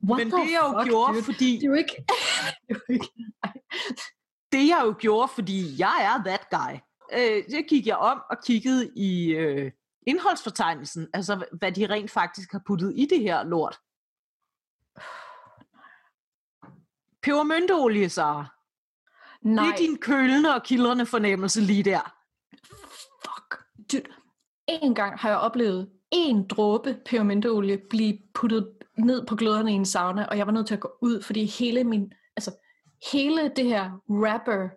What 0.10 0.18
Men 0.18 0.32
det 0.32 0.52
jeg 0.52 0.60
jo 0.64 0.80
fuck, 0.80 0.90
gjorde, 0.90 1.14
dude? 1.14 1.24
fordi 1.24 1.56
Det 1.56 1.64
er 1.64 1.68
jo 1.68 1.74
ikke... 1.74 1.96
det 2.68 2.70
er 2.70 2.76
jo 2.80 2.94
ikke 2.94 3.10
det 4.52 4.68
jeg 4.68 4.82
jo 4.86 4.96
gjorde, 5.00 5.28
fordi 5.28 5.76
jeg 5.80 6.16
er 6.16 6.24
that 6.24 6.50
guy, 6.50 6.74
øh, 7.20 7.44
så 7.50 7.62
gik 7.70 7.88
jeg 7.88 7.98
om 7.98 8.22
og 8.30 8.38
kiggede 8.46 8.92
i 8.96 9.28
øh, 9.32 9.72
indholdsfortegnelsen, 10.08 11.08
altså 11.14 11.46
hvad 11.60 11.72
de 11.72 11.88
rent 11.90 12.12
faktisk 12.12 12.52
har 12.52 12.62
puttet 12.68 12.94
i 12.96 13.08
det 13.10 13.20
her 13.20 13.44
lort. 13.44 13.78
Pebermynteolie, 17.24 18.10
Sara. 18.10 18.55
Nej, 19.46 19.66
Det 19.66 19.74
er 19.74 19.78
din 19.78 19.98
kølende 19.98 20.56
og 20.56 20.64
kildrende 20.64 21.06
fornemmelse 21.06 21.62
lige 21.62 21.84
der. 21.84 22.14
fuck. 23.26 23.64
Dude, 23.92 24.04
en 24.68 24.96
gang 24.96 25.20
har 25.20 25.30
jeg 25.30 25.38
oplevet 25.38 25.90
en 26.12 26.48
dråbe 26.48 26.98
pebermynteolie 27.06 27.82
blive 27.90 28.18
puttet 28.34 28.72
ned 28.98 29.26
på 29.28 29.36
gløderne 29.36 29.72
i 29.72 29.76
en 29.76 29.86
sauna, 29.86 30.26
og 30.26 30.38
jeg 30.38 30.46
var 30.48 30.54
nødt 30.54 30.68
til 30.68 30.74
at 30.74 30.80
gå 30.80 30.92
ud, 31.02 31.22
fordi 31.22 31.46
hele 31.46 31.84
min, 31.84 32.12
altså 32.38 32.52
hele 33.12 33.52
det 33.56 33.66
her 33.66 33.92
wrapper 34.10 34.70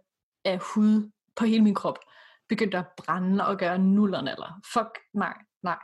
af 0.45 0.59
hud 0.75 1.11
på 1.37 1.45
hele 1.45 1.65
min 1.65 1.75
krop 1.75 1.99
begyndte 2.49 2.79
at 2.79 2.87
brænde 2.97 3.47
og 3.47 3.59
gøre 3.59 3.79
nullerne, 3.79 4.31
eller 4.31 4.61
fuck, 4.73 4.99
nej, 5.15 5.35
nej. 5.63 5.79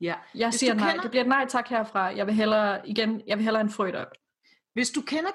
Ja. 0.00 0.14
Jeg 0.34 0.48
Hvis 0.48 0.60
siger 0.60 0.74
nej, 0.74 0.90
kender- 0.90 1.02
det 1.02 1.10
bliver 1.10 1.24
nej 1.24 1.46
tak 1.48 1.68
herfra. 1.68 2.00
Jeg 2.16 2.26
vil 2.26 2.34
hellere, 2.34 2.88
igen, 2.88 3.22
jeg 3.26 3.36
vil 3.38 3.44
hellere 3.44 3.60
en 3.62 3.70
frødt 3.70 3.96
op. 3.96 4.06
Hvis 4.74 4.90
du 4.90 5.00
kender 5.02 5.30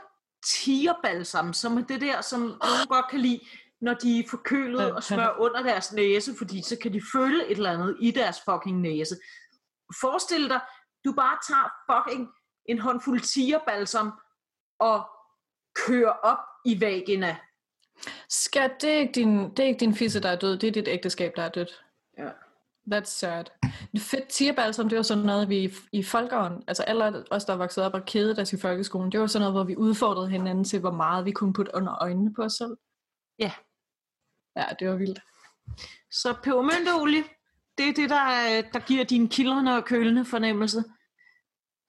tigerbalsam, 0.46 1.54
som 1.54 1.78
er 1.78 1.82
det 1.82 2.02
der, 2.02 2.22
som 2.22 2.42
nogen 2.42 2.88
godt 2.90 3.06
kan 3.10 3.20
lide, 3.20 3.40
når 3.82 3.94
de 3.94 4.20
er 4.20 4.24
forkølet 4.30 4.94
og 4.94 5.04
smør 5.04 5.36
under 5.40 5.64
deres 5.64 5.94
næse, 5.94 6.36
fordi 6.38 6.62
så 6.62 6.78
kan 6.82 6.94
de 6.94 7.02
føle 7.14 7.46
et 7.46 7.56
eller 7.56 7.72
andet 7.72 7.98
i 8.02 8.12
deres 8.12 8.42
fucking 8.50 8.82
næse. 8.82 9.16
Forestil 10.02 10.50
dig, 10.50 10.60
du 11.06 11.14
bare 11.14 11.38
tager 11.48 11.70
fucking 11.92 12.30
en 12.66 12.80
håndfuld 12.80 13.20
tigerbalsam 13.20 14.12
og 14.80 15.04
kører 15.76 16.12
op 16.12 16.38
i 16.66 16.82
vagina. 16.82 17.38
Skat, 18.30 18.82
det 18.82 18.94
er, 18.94 19.00
ikke 19.00 19.14
din, 19.14 19.50
det 19.50 19.60
er 19.60 19.68
ikke 19.68 19.80
din 19.80 19.96
fisse, 19.96 20.22
der 20.22 20.30
er 20.30 20.36
død. 20.36 20.58
Det 20.58 20.68
er 20.68 20.72
dit 20.72 20.88
ægteskab, 20.88 21.36
der 21.36 21.44
er 21.44 21.50
dødt. 21.50 21.84
Ja. 22.18 22.30
That's 22.88 23.06
sad. 23.10 23.46
Fedt 23.98 24.28
tierbalsam, 24.28 24.90
det 24.90 24.96
var 24.98 25.02
sådan 25.04 25.24
noget, 25.24 25.50
vi 25.50 25.74
i, 25.92 26.04
folkeånd, 26.04 26.64
altså 26.68 26.84
alle 26.84 27.24
os, 27.32 27.46
der 27.46 27.54
er 27.54 27.58
vokset 27.58 27.84
op 27.84 27.94
og 27.94 28.06
kedede 28.06 28.42
os 28.42 28.54
i 28.54 28.58
folkeskolen, 28.58 29.12
det 29.12 29.20
var 29.20 29.28
sådan 29.28 29.42
noget, 29.42 29.54
hvor 29.54 29.64
vi 29.64 29.76
udfordrede 29.76 30.30
hinanden 30.30 30.64
til, 30.66 30.80
hvor 30.80 30.92
meget 30.92 31.26
vi 31.26 31.32
kunne 31.32 31.54
putte 31.54 31.72
under 31.76 32.02
øjnene 32.02 32.34
på 32.34 32.42
os 32.42 32.54
selv. 32.54 32.78
Ja. 33.40 33.52
Ja, 34.56 34.66
det 34.80 34.90
var 34.90 34.96
vildt. 34.96 35.20
Så 36.12 36.34
pebermynteolie, 36.44 37.24
det 37.78 37.90
er 37.90 37.94
det, 37.94 38.10
der, 38.10 38.16
er- 38.16 38.62
der 38.74 38.80
giver 38.80 39.04
din 39.04 39.28
kildrende 39.30 39.76
og 39.78 39.86
kølende 39.86 40.26
fornemmelse. 40.26 40.84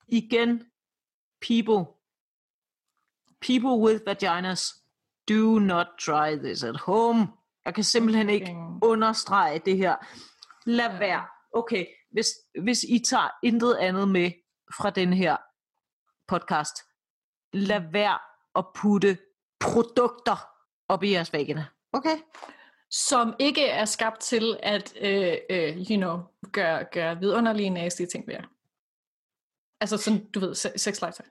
Igen, 0.09 0.62
people. 1.49 1.93
People 3.40 3.76
with 3.84 4.01
vaginas, 4.07 4.72
do 5.28 5.59
not 5.59 5.86
try 6.01 6.36
this 6.45 6.62
at 6.64 6.76
home. 6.80 7.28
Jeg 7.64 7.74
kan 7.74 7.84
simpelthen 7.84 8.30
ikke 8.30 8.57
understrege 8.82 9.59
det 9.64 9.76
her. 9.76 9.97
Lad 10.66 10.90
Ja. 10.90 10.98
være. 10.98 11.24
Okay, 11.54 11.86
hvis, 12.10 12.26
hvis 12.62 12.82
I 12.88 12.98
tager 12.98 13.28
intet 13.42 13.74
andet 13.74 14.08
med 14.08 14.30
fra 14.78 14.90
den 14.90 15.12
her 15.12 15.36
podcast, 16.28 16.76
lad 17.52 17.80
være 17.92 18.18
at 18.58 18.64
putte 18.74 19.18
produkter 19.60 20.36
op 20.88 21.02
i 21.02 21.12
jeres 21.12 21.32
vagina. 21.32 21.66
Okay? 21.92 22.16
Som 22.90 23.34
ikke 23.38 23.66
er 23.66 23.84
skabt 23.84 24.20
til 24.20 24.58
at, 24.62 24.94
øh, 25.00 25.36
øh, 25.50 25.76
you 25.90 25.96
know, 25.96 26.18
gøre, 26.52 26.84
gøre 26.92 27.18
vidunderlige 27.18 27.70
nasty 27.70 28.02
ting 28.12 28.26
ved 28.26 28.34
jer. 28.34 28.44
Altså 29.80 29.96
sådan, 29.96 30.30
du 30.30 30.40
ved, 30.40 30.54
se- 30.54 30.78
sexlegetøj. 30.78 31.26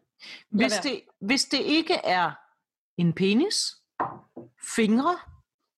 Hvis 0.50 0.74
det, 0.74 1.02
hvis 1.22 1.46
det 1.46 1.60
ikke 1.60 1.94
er 1.94 2.32
en 2.98 3.14
penis, 3.14 3.76
fingre, 4.76 5.20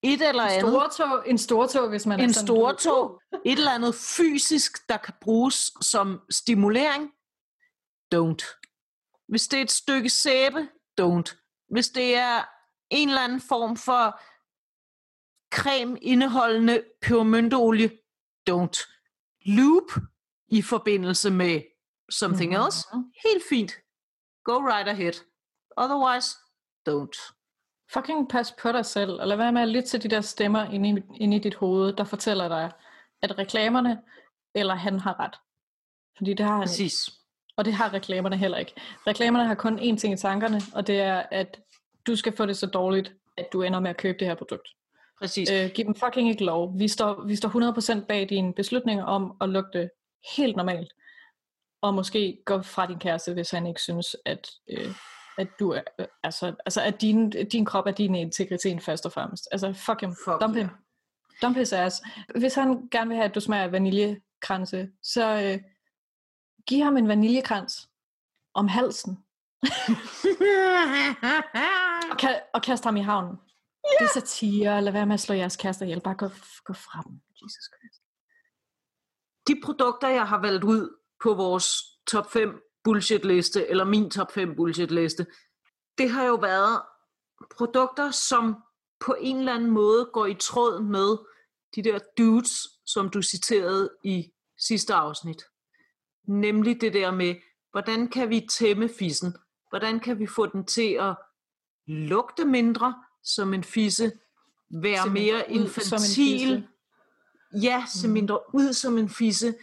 et 0.03 0.21
eller 0.29 0.43
andet, 0.43 0.71
Stortog, 0.71 1.29
en 1.29 1.37
stortog, 1.37 1.89
hvis 1.89 2.05
man 2.05 2.19
er 2.19 2.23
en 2.23 2.33
sådan, 2.33 2.47
du 2.47 2.53
ved, 2.53 2.77
stortog, 2.79 3.21
et 3.45 3.51
eller 3.57 3.71
andet 3.71 3.95
fysisk, 3.95 4.89
der 4.89 4.97
kan 4.97 5.13
bruges 5.21 5.71
som 5.81 6.21
stimulering, 6.29 7.11
don't. 8.15 8.59
Hvis 9.27 9.47
det 9.47 9.57
er 9.57 9.63
et 9.63 9.71
stykke 9.71 10.09
sæbe, 10.09 10.69
don't. 11.01 11.35
Hvis 11.69 11.89
det 11.89 12.15
er 12.15 12.43
en 12.89 13.09
eller 13.09 13.21
anden 13.21 13.41
form 13.41 13.77
for 13.77 14.19
creme 15.55 15.99
indeholdende 15.99 16.83
pebermynteolie, 17.01 17.91
don't. 18.49 18.89
Loop 19.45 19.91
i 20.47 20.61
forbindelse 20.61 21.31
med 21.31 21.61
something 22.11 22.51
Mhm. 22.53 22.61
else, 22.65 22.87
helt 23.25 23.43
fint. 23.49 23.71
Go 24.43 24.57
right 24.57 24.87
ahead. 24.89 25.13
Otherwise, 25.77 26.27
don't. 26.89 27.42
Fucking 27.93 28.29
pas 28.29 28.55
på 28.61 28.71
dig 28.71 28.85
selv, 28.85 29.11
og 29.11 29.27
lad 29.27 29.37
være 29.37 29.51
med 29.51 29.61
at 29.61 29.67
lytte 29.67 29.89
til 29.89 30.03
de 30.03 30.07
der 30.07 30.21
stemmer 30.21 30.65
inde 30.65 30.89
i, 30.89 31.21
inde 31.23 31.37
i 31.37 31.39
dit 31.39 31.55
hoved, 31.55 31.93
der 31.93 32.03
fortæller 32.03 32.47
dig, 32.47 32.71
at 33.21 33.37
reklamerne, 33.37 34.01
eller 34.55 34.75
han 34.75 34.99
har 34.99 35.19
ret. 35.19 35.35
Fordi 36.17 36.33
det 36.33 36.45
har 36.45 36.53
han 36.53 36.61
ikke. 36.61 36.69
Præcis. 36.69 37.09
Og 37.57 37.65
det 37.65 37.73
har 37.73 37.93
reklamerne 37.93 38.37
heller 38.37 38.57
ikke. 38.57 38.73
Reklamerne 39.07 39.45
har 39.45 39.55
kun 39.55 39.79
én 39.79 39.97
ting 39.97 40.13
i 40.13 40.17
tankerne, 40.17 40.61
og 40.75 40.87
det 40.87 41.01
er, 41.01 41.23
at 41.31 41.59
du 42.07 42.15
skal 42.15 42.35
få 42.35 42.45
det 42.45 42.57
så 42.57 42.65
dårligt, 42.65 43.13
at 43.37 43.47
du 43.53 43.61
ender 43.61 43.79
med 43.79 43.89
at 43.89 43.97
købe 43.97 44.19
det 44.19 44.27
her 44.27 44.35
produkt. 44.35 44.67
Præcis. 45.19 45.51
Øh, 45.51 45.69
giv 45.69 45.85
dem 45.85 45.95
fucking 45.95 46.29
ikke 46.29 46.43
lov. 46.43 46.79
Vi 46.79 46.87
står, 46.87 47.23
vi 47.23 47.35
står 47.35 47.99
100% 47.99 48.05
bag 48.05 48.29
dine 48.29 48.53
beslutninger 48.53 49.05
om 49.05 49.37
at 49.41 49.49
lugte 49.49 49.89
helt 50.37 50.55
normalt. 50.55 50.93
Og 51.81 51.93
måske 51.93 52.37
gå 52.45 52.61
fra 52.61 52.87
din 52.87 52.99
kæreste, 52.99 53.33
hvis 53.33 53.51
han 53.51 53.67
ikke 53.67 53.81
synes, 53.81 54.15
at, 54.25 54.49
øh, 54.69 54.87
at 55.38 55.47
du 55.59 55.69
er, 55.71 55.81
øh, 55.99 56.05
altså, 56.23 56.55
altså 56.65 56.81
at 56.81 57.01
din, 57.01 57.29
din 57.29 57.65
krop 57.65 57.86
er 57.88 57.91
din 57.91 58.15
integritet 58.15 58.84
først 58.84 59.05
og 59.05 59.11
fremmest. 59.11 59.47
Altså 59.51 59.73
fuck 59.73 60.01
him. 60.01 60.15
Fuck 60.25 60.41
Dump 60.41 60.55
him. 60.55 60.65
yeah. 60.65 60.75
Dump 61.41 61.57
his 61.57 61.73
ass. 61.73 62.01
Hvis 62.39 62.55
han 62.55 62.88
gerne 62.91 63.07
vil 63.07 63.17
have, 63.17 63.29
at 63.29 63.36
du 63.36 63.39
smager 63.39 63.67
vaniljekranse, 63.67 64.89
så 65.03 65.41
øh, 65.43 65.59
giv 66.67 66.84
ham 66.84 66.97
en 66.97 67.07
vaniljekrans 67.07 67.89
om 68.53 68.67
halsen. 68.67 69.17
Og, 72.11 72.17
ka- 72.23 72.49
og 72.53 72.61
kast 72.61 72.84
ham 72.84 72.97
i 72.97 73.01
havnen. 73.01 73.31
Yeah. 73.31 73.99
Det 73.99 74.05
er 74.05 74.19
satire. 74.19 74.81
Lad 74.81 74.93
være 74.93 75.05
med 75.05 75.13
at 75.13 75.19
slå 75.19 75.36
jeres 75.36 75.57
kærester 75.57 75.86
ihjel. 75.86 76.01
Bare 76.01 76.15
gå, 76.15 76.27
gå 76.65 76.73
fra 76.73 77.01
dem. 77.07 77.21
Jesus 77.43 77.63
Christ. 77.73 78.01
de 79.47 79.61
produkter, 79.65 80.07
jeg 80.09 80.27
har 80.27 80.38
valgt 80.41 80.63
ud 80.63 80.97
på 81.23 81.34
vores 81.34 81.67
top 82.07 82.31
5 82.31 82.61
bullshit 82.84 83.25
liste, 83.25 83.67
eller 83.67 83.84
min 83.84 84.09
top 84.09 84.31
5 84.31 84.55
bullshit 84.55 84.91
liste, 84.91 85.25
det 85.97 86.09
har 86.09 86.23
jo 86.23 86.36
været 86.36 86.81
produkter, 87.55 88.11
som 88.11 88.55
på 88.99 89.15
en 89.19 89.38
eller 89.39 89.53
anden 89.53 89.71
måde 89.71 90.09
går 90.13 90.25
i 90.25 90.36
tråd 90.39 90.81
med 90.81 91.17
de 91.75 91.84
der 91.84 91.99
dudes, 92.17 92.67
som 92.86 93.09
du 93.09 93.21
citerede 93.21 93.89
i 94.03 94.31
sidste 94.57 94.93
afsnit. 94.93 95.43
Nemlig 96.27 96.81
det 96.81 96.93
der 96.93 97.11
med, 97.11 97.36
hvordan 97.71 98.07
kan 98.07 98.29
vi 98.29 98.47
tæmme 98.51 98.89
fissen? 98.99 99.36
Hvordan 99.69 99.99
kan 99.99 100.19
vi 100.19 100.27
få 100.27 100.45
den 100.45 100.65
til 100.65 100.97
at 101.01 101.15
lugte 101.88 102.45
mindre 102.45 103.03
som 103.23 103.53
en 103.53 103.63
fisse, 103.63 104.11
være 104.69 105.09
mere 105.09 105.51
infantil, 105.51 106.67
ja, 107.61 107.86
se 107.88 108.07
Mhm. 108.07 108.13
mindre 108.13 108.39
ud 108.53 108.73
som 108.73 108.97
en 108.97 109.09
fisse, 109.09 109.55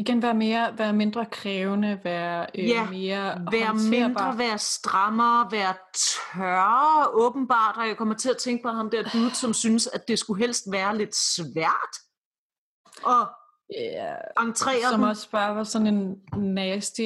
Igen, 0.00 0.22
være, 0.22 0.34
mere, 0.34 0.78
være 0.78 0.92
mindre 0.92 1.26
krævende, 1.26 2.00
være 2.04 2.46
øh, 2.58 2.68
Ja, 2.68 2.90
mere 2.90 3.46
være 3.52 3.74
mindre, 3.74 4.38
være 4.38 4.58
strammere, 4.58 5.48
være 5.52 5.74
tørre, 5.96 7.08
åbenbart. 7.12 7.76
Og 7.76 7.88
jeg 7.88 7.96
kommer 7.96 8.14
til 8.14 8.30
at 8.30 8.36
tænke 8.36 8.62
på 8.62 8.68
ham 8.68 8.90
der 8.90 9.02
dude, 9.12 9.34
som 9.34 9.54
synes, 9.54 9.86
at 9.86 10.08
det 10.08 10.18
skulle 10.18 10.44
helst 10.44 10.64
være 10.72 10.96
lidt 10.98 11.14
svært. 11.16 11.94
Og 13.02 13.26
Ja, 13.74 14.14
entrere 14.42 14.90
som 14.90 15.00
den. 15.00 15.08
også 15.08 15.30
bare 15.30 15.56
var 15.56 15.64
sådan 15.64 15.86
en 15.86 16.16
nasty... 16.54 17.00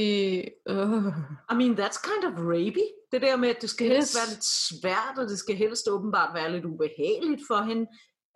Øh. 0.69 1.05
I 1.53 1.55
mean, 1.61 1.73
that's 1.81 2.01
kind 2.11 2.25
of 2.29 2.33
rapey. 2.39 2.87
Det 3.13 3.23
der 3.23 3.37
med, 3.37 3.49
at 3.49 3.63
det 3.63 3.71
skal 3.71 3.89
helst 3.89 4.13
Yes. 4.13 4.17
være 4.21 4.29
lidt 4.35 4.45
svært, 4.45 5.19
og 5.19 5.25
det 5.31 5.39
skal 5.39 5.57
helst 5.57 5.89
åbenbart 5.91 6.35
være 6.35 6.53
lidt 6.53 6.65
ubehageligt 6.65 7.43
for 7.49 7.63
hende. 7.63 7.87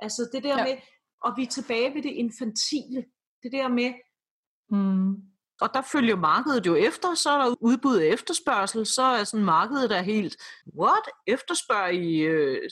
Altså 0.01 0.29
det 0.33 0.45
der 0.45 0.59
Ja. 0.59 0.65
med, 0.65 0.77
og 1.25 1.33
vi 1.37 1.43
er 1.43 1.47
tilbage 1.59 1.95
ved 1.95 2.03
det 2.03 2.13
infantile. 2.25 3.05
Det 3.43 3.53
der 3.53 3.69
med, 3.69 3.91
Hmm. 4.71 5.17
Og 5.61 5.71
der 5.75 5.83
følger 5.83 6.17
markedet 6.17 6.67
jo 6.67 6.75
efter, 6.75 7.15
så 7.15 7.31
er 7.31 7.39
der 7.39 7.55
udbud 7.61 7.97
og 7.97 8.05
efterspørgsel, 8.07 8.87
så 8.87 9.03
er 9.03 9.25
sådan 9.25 9.45
markedet 9.45 9.91
der 9.91 10.03
helt, 10.03 10.37
what? 10.79 11.03
Efterspørger 11.27 11.89
I 11.89 12.19
øh, 12.19 12.71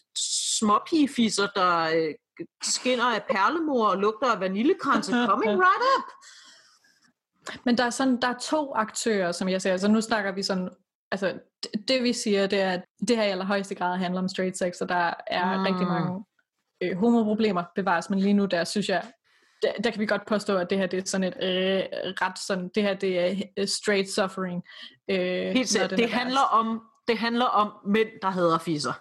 småpigefisser, 0.58 1.46
der 1.56 1.80
øh, 1.96 2.14
skinner 2.62 3.04
af 3.04 3.22
perlemor 3.30 3.86
og 3.86 3.96
lugter 3.96 4.32
af 4.32 4.40
vaniljekranse? 4.40 5.12
Coming 5.12 5.52
right 5.66 5.82
up! 5.98 6.12
Men 7.64 7.78
der 7.78 7.84
er, 7.84 7.90
sådan, 7.90 8.20
der 8.20 8.28
er 8.28 8.38
to 8.38 8.74
aktører, 8.74 9.32
som 9.32 9.48
jeg 9.48 9.62
siger. 9.62 9.72
Altså 9.72 9.88
nu 9.88 10.00
snakker 10.00 10.32
vi 10.32 10.42
sådan... 10.42 10.70
Altså, 11.10 11.38
det, 11.62 11.88
det 11.88 12.02
vi 12.02 12.12
siger, 12.12 12.46
det 12.46 12.60
er, 12.60 12.70
at 12.70 12.84
det 13.08 13.16
her 13.16 13.24
i 13.24 13.30
allerhøjeste 13.30 13.74
grad 13.74 13.98
handler 13.98 14.20
om 14.20 14.28
straight 14.28 14.58
sex, 14.58 14.80
og 14.80 14.88
der 14.88 15.14
er 15.26 15.56
Mm. 15.56 15.60
mm. 15.60 15.66
rigtig 15.66 15.86
mange 15.86 16.24
øh, 16.82 16.96
homoproblemer 16.96 17.64
bevares, 17.74 18.10
men 18.10 18.18
lige 18.18 18.34
nu 18.34 18.44
der 18.46 18.64
synes 18.64 18.88
jeg, 18.88 19.10
der, 19.62 19.72
der 19.84 19.90
kan 19.90 20.00
vi 20.00 20.06
godt 20.06 20.26
påstå, 20.26 20.56
at 20.56 20.70
det 20.70 20.78
her 20.78 20.86
det 20.86 20.98
er 20.98 21.02
sådan 21.06 21.24
et 21.24 21.36
øh, 21.42 21.82
ret 22.22 22.38
sådan, 22.38 22.70
det 22.74 22.82
her 22.82 22.94
det 22.94 23.18
er 23.18 23.34
øh, 23.56 23.68
straight 23.68 24.08
suffering. 24.10 24.62
Øh, 25.10 25.18
Helt 25.52 25.76
den 25.80 25.98
Det 25.98 26.04
er 26.04 26.08
handler, 26.08 26.40
om, 26.40 26.82
det 27.08 27.18
handler 27.18 27.44
om 27.44 27.72
mænd, 27.86 28.08
der 28.22 28.30
hader 28.30 28.58
fisser. 28.58 28.92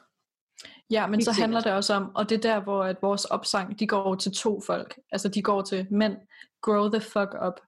Ja, 0.89 1.07
men 1.07 1.13
Helt 1.13 1.25
så 1.25 1.31
handler 1.31 1.59
sikkert. 1.59 1.71
det 1.71 1.77
også 1.77 1.93
om, 1.93 2.15
og 2.15 2.29
det 2.29 2.35
er 2.45 2.53
der, 2.53 2.59
hvor 2.59 2.83
at 2.83 2.97
vores 3.01 3.25
opsang, 3.25 3.79
de 3.79 3.87
går 3.87 4.15
til 4.15 4.31
to 4.31 4.61
folk. 4.61 4.99
Altså 5.11 5.29
de 5.29 5.41
går 5.41 5.61
til 5.61 5.87
mænd, 5.91 6.17
grow 6.61 6.89
the 6.89 7.01
fuck 7.01 7.35
up. 7.47 7.59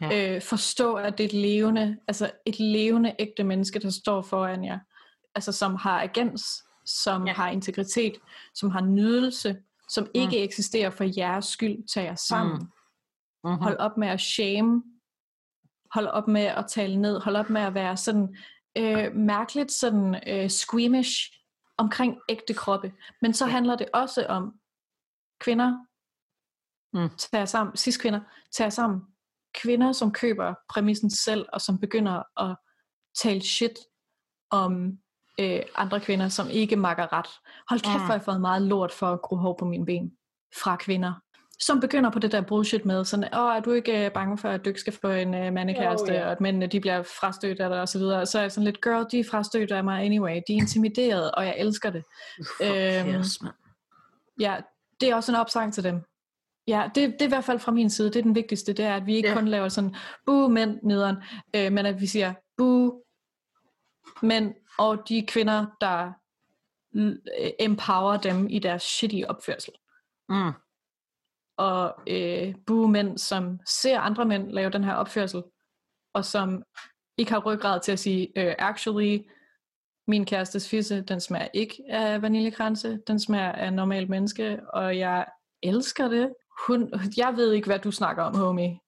Ja. 0.00 0.34
Øh, 0.34 0.42
forstå, 0.42 0.94
at 0.94 1.18
det 1.18 1.24
er 1.24 1.28
et 1.28 1.34
levende, 1.34 1.96
altså 2.08 2.30
et 2.46 2.60
levende 2.60 3.14
ægte 3.18 3.44
menneske, 3.44 3.78
der 3.78 3.90
står 3.90 4.22
foran 4.22 4.64
jer. 4.64 4.78
Altså 5.34 5.52
som 5.52 5.74
har 5.74 6.02
agens, 6.02 6.64
som 6.86 7.26
ja. 7.26 7.32
har 7.32 7.50
integritet, 7.50 8.14
som 8.54 8.70
har 8.70 8.80
nydelse, 8.80 9.56
som 9.90 10.04
mm. 10.04 10.10
ikke 10.14 10.42
eksisterer 10.42 10.90
for 10.90 11.04
jeres 11.16 11.44
skyld. 11.44 11.88
Tag 11.94 12.04
jer 12.04 12.14
sammen. 12.14 12.54
Mm. 12.54 12.68
Mm-hmm. 13.44 13.62
Hold 13.62 13.76
op 13.76 13.96
med 13.96 14.08
at 14.08 14.20
shame. 14.20 14.82
Hold 15.92 16.06
op 16.06 16.28
med 16.28 16.44
at 16.44 16.64
tale 16.68 16.96
ned. 16.96 17.20
Hold 17.20 17.36
op 17.36 17.50
med 17.50 17.60
at 17.60 17.74
være 17.74 17.96
sådan 17.96 18.36
øh, 18.78 19.14
mærkeligt 19.14 19.72
sådan 19.72 20.22
øh, 20.26 20.50
squeamish 20.50 21.32
omkring 21.76 22.18
ægte 22.28 22.54
kroppe. 22.54 22.92
Men 23.22 23.34
så 23.34 23.46
handler 23.46 23.76
det 23.76 23.88
også 23.92 24.26
om 24.26 24.54
kvinder, 25.40 25.78
Mm. 26.92 27.08
tager 27.18 27.44
sammen, 27.44 27.76
cis 27.76 27.96
kvinder, 27.96 28.20
tager 28.52 28.70
sammen. 28.70 29.00
Kvinder, 29.54 29.92
som 29.92 30.12
køber 30.12 30.54
præmissen 30.68 31.10
selv, 31.10 31.46
og 31.52 31.60
som 31.60 31.80
begynder 31.80 32.40
at 32.48 32.56
tale 33.22 33.40
shit 33.40 33.78
om 34.50 34.98
øh, 35.40 35.60
andre 35.74 36.00
kvinder, 36.00 36.28
som 36.28 36.48
ikke 36.50 36.76
makker 36.76 37.12
ret. 37.12 37.28
Hold 37.68 37.80
kæft, 37.80 37.92
hvor 37.92 37.98
har 37.98 38.12
jeg 38.12 38.22
fået 38.22 38.40
meget 38.40 38.62
lort 38.62 38.92
for 38.92 39.06
at 39.06 39.22
gro 39.22 39.36
hår 39.36 39.56
på 39.58 39.64
mine 39.64 39.86
ben 39.86 40.12
fra 40.62 40.76
kvinder. 40.76 41.12
Som 41.60 41.80
begynder 41.80 42.10
på 42.10 42.18
det 42.18 42.32
der 42.32 42.40
bullshit 42.40 42.84
med, 42.84 43.04
sådan, 43.04 43.34
åh, 43.34 43.56
er 43.56 43.60
du 43.60 43.72
ikke 43.72 44.06
øh, 44.06 44.12
bange 44.12 44.38
for, 44.38 44.48
at 44.48 44.64
du 44.64 44.70
ikke 44.70 44.80
skal 44.80 44.92
få 44.92 45.08
en 45.08 45.34
øh, 45.34 45.52
mandekæreste, 45.52 46.12
Jo, 46.12 46.18
ja. 46.18 46.24
og 46.26 46.32
at 46.32 46.40
mændene 46.40 46.66
de 46.66 46.80
bliver 46.80 47.02
frastødt 47.02 47.60
af 47.60 47.68
dig, 47.70 47.80
og 47.80 47.88
så 47.88 47.98
videre. 47.98 48.26
Så 48.26 48.38
er 48.38 48.42
jeg 48.42 48.52
sådan 48.52 48.64
lidt, 48.64 48.82
girl, 48.82 49.06
de 49.10 49.20
er 49.20 49.24
frastødt 49.30 49.70
af 49.72 49.84
mig 49.84 50.04
anyway. 50.04 50.40
De 50.48 50.52
er 50.52 50.56
intimideret, 50.56 51.30
og 51.30 51.46
jeg 51.46 51.54
elsker 51.58 51.90
det. 51.90 52.04
Fuck 52.36 52.70
Øhm, 52.70 53.08
yes. 53.08 53.38
Ja, 54.40 54.56
det 55.00 55.10
er 55.10 55.14
også 55.14 55.32
en 55.32 55.36
opsang 55.36 55.74
til 55.74 55.84
dem. 55.84 56.00
Ja, 56.68 56.90
det, 56.94 57.12
det 57.12 57.22
er 57.22 57.26
i 57.26 57.28
hvert 57.28 57.44
fald 57.44 57.58
fra 57.58 57.72
min 57.72 57.90
side, 57.90 58.08
det 58.08 58.16
er 58.16 58.22
den 58.22 58.34
vigtigste, 58.34 58.72
det 58.72 58.84
er, 58.84 58.96
at 58.96 59.06
vi 59.06 59.16
ikke 59.16 59.28
Ja. 59.28 59.34
ja. 59.34 59.40
kun 59.40 59.48
laver 59.48 59.68
sådan, 59.68 59.94
buh, 60.26 60.50
mænd 60.50 60.78
nederen, 60.82 61.16
øh, 61.56 61.72
men 61.72 61.86
at 61.86 62.00
vi 62.00 62.06
siger, 62.06 62.34
buh, 62.56 62.92
mænd 64.22 64.54
og 64.78 65.08
de 65.08 65.26
kvinder, 65.26 65.66
der 65.80 66.12
empower 67.60 68.16
dem 68.16 68.46
i 68.50 68.58
deres 68.58 68.82
shitty 68.82 69.22
opførsel. 69.28 69.74
Mm. 70.28 70.52
Og 71.56 72.00
øh, 72.06 72.54
buh, 72.66 72.90
mænd, 72.90 73.18
som 73.18 73.60
ser 73.66 74.00
andre 74.00 74.24
mænd 74.24 74.50
lave 74.50 74.70
den 74.70 74.84
her 74.84 74.94
opførsel, 74.94 75.42
og 76.12 76.24
som 76.24 76.62
ikke 77.18 77.32
har 77.32 77.38
ryggrad 77.38 77.80
til 77.80 77.92
at 77.92 77.98
sige, 77.98 78.32
øh, 78.36 78.54
actually, 78.58 79.18
min 80.06 80.24
kærestes 80.24 80.68
fisse, 80.68 81.00
den 81.00 81.20
smager 81.20 81.48
ikke 81.54 81.84
af 81.88 82.22
vaniljekranse, 82.22 82.98
den 83.06 83.20
smager 83.20 83.52
af 83.52 83.72
normalt 83.72 84.10
menneske, 84.10 84.60
og 84.68 84.98
jeg 84.98 85.26
elsker 85.62 86.08
det. 86.08 86.34
Hun, 86.66 86.92
jeg 87.16 87.36
ved 87.36 87.52
ikke, 87.52 87.66
hvad 87.66 87.78
du 87.78 87.90
snakker 87.90 88.22
om, 88.22 88.34
homie. 88.36 88.78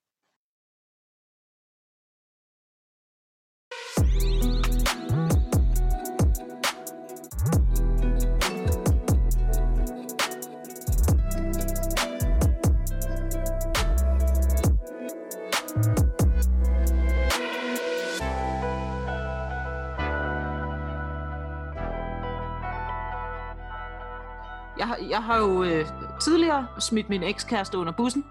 Har- 25.31 25.39
jo 25.39 25.63
øh, 25.63 25.87
tidligere 26.21 26.81
smidt 26.81 27.09
min 27.09 27.23
ekskæreste 27.23 27.79
under 27.79 27.93
bussen, 27.97 28.25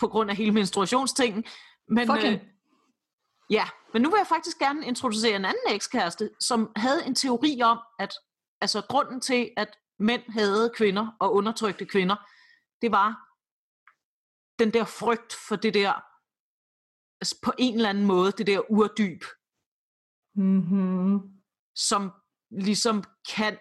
på 0.00 0.08
grund 0.08 0.30
af 0.30 0.36
hele 0.36 0.52
menstruationstingen. 0.52 1.44
Men, 1.88 2.06
Fuck 2.08 2.22
hende. 2.22 2.40
ja, 3.50 3.64
men 3.92 4.02
nu 4.02 4.10
vil 4.10 4.18
jeg 4.18 4.26
faktisk 4.26 4.58
gerne 4.58 4.86
introducere 4.86 5.36
en 5.36 5.44
anden 5.44 5.62
ekskæreste, 5.74 6.30
som 6.40 6.72
havde 6.76 7.06
en 7.06 7.14
teori 7.14 7.60
om, 7.62 7.78
at 7.98 8.14
altså, 8.60 8.82
grunden 8.88 9.20
til, 9.20 9.50
at 9.56 9.76
mænd 9.98 10.22
havde 10.28 10.72
kvinder 10.76 11.16
og 11.20 11.34
undertrykte 11.34 11.86
kvinder, 11.86 12.16
det 12.82 12.90
var 12.92 13.08
den 14.58 14.72
der 14.72 14.84
frygt 14.84 15.32
for 15.48 15.56
det 15.56 15.74
der, 15.74 15.92
altså 17.20 17.36
på 17.44 17.52
en 17.58 17.74
eller 17.74 17.88
anden 17.90 18.06
måde, 18.06 18.32
det 18.32 18.46
der 18.46 18.70
urdyb, 18.70 19.22
Mm-hmm. 20.34 21.18
som 21.74 22.10
ligesom 22.50 23.04
kan 23.36 23.58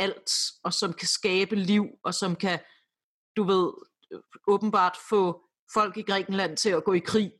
alt, 0.00 0.30
og 0.64 0.72
som 0.72 0.92
kan 0.92 1.08
skabe 1.08 1.56
liv, 1.56 1.86
og 2.04 2.14
som 2.14 2.36
kan, 2.36 2.58
du 3.36 3.44
ved, 3.44 3.72
åbenbart 4.46 4.96
få 5.08 5.46
folk 5.74 5.96
i 5.96 6.02
Grækenland 6.02 6.56
til 6.56 6.70
at 6.70 6.84
gå 6.84 6.92
i 6.92 6.98
krig. 6.98 7.32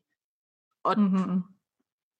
Og, 0.84 0.98
mm. 0.98 1.04
Mm-hmm. 1.04 1.42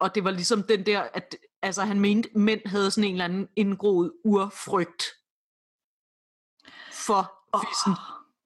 og 0.01 0.15
det 0.15 0.25
var 0.25 0.31
ligesom 0.31 0.63
den 0.63 0.87
der, 0.87 1.01
at 1.01 1.37
altså, 1.63 1.83
han 1.83 2.01
mente, 2.01 2.29
mænd 2.35 2.61
havde 2.67 2.91
sådan 2.91 3.05
en 3.09 3.15
eller 3.15 3.25
anden 3.25 3.49
indgroet 3.57 4.13
urfrygt 4.25 5.05
for 6.93 7.33
fissen, 7.61 7.93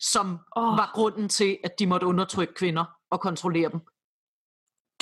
som 0.01 0.39
Åh. 0.57 0.65
var 0.65 0.91
grunden 0.95 1.29
til, 1.29 1.59
at 1.65 1.79
de 1.79 1.87
måtte 1.87 2.07
undertrykke 2.07 2.55
kvinder 2.55 2.85
og 3.11 3.21
kontrollere 3.21 3.71
dem. 3.71 3.81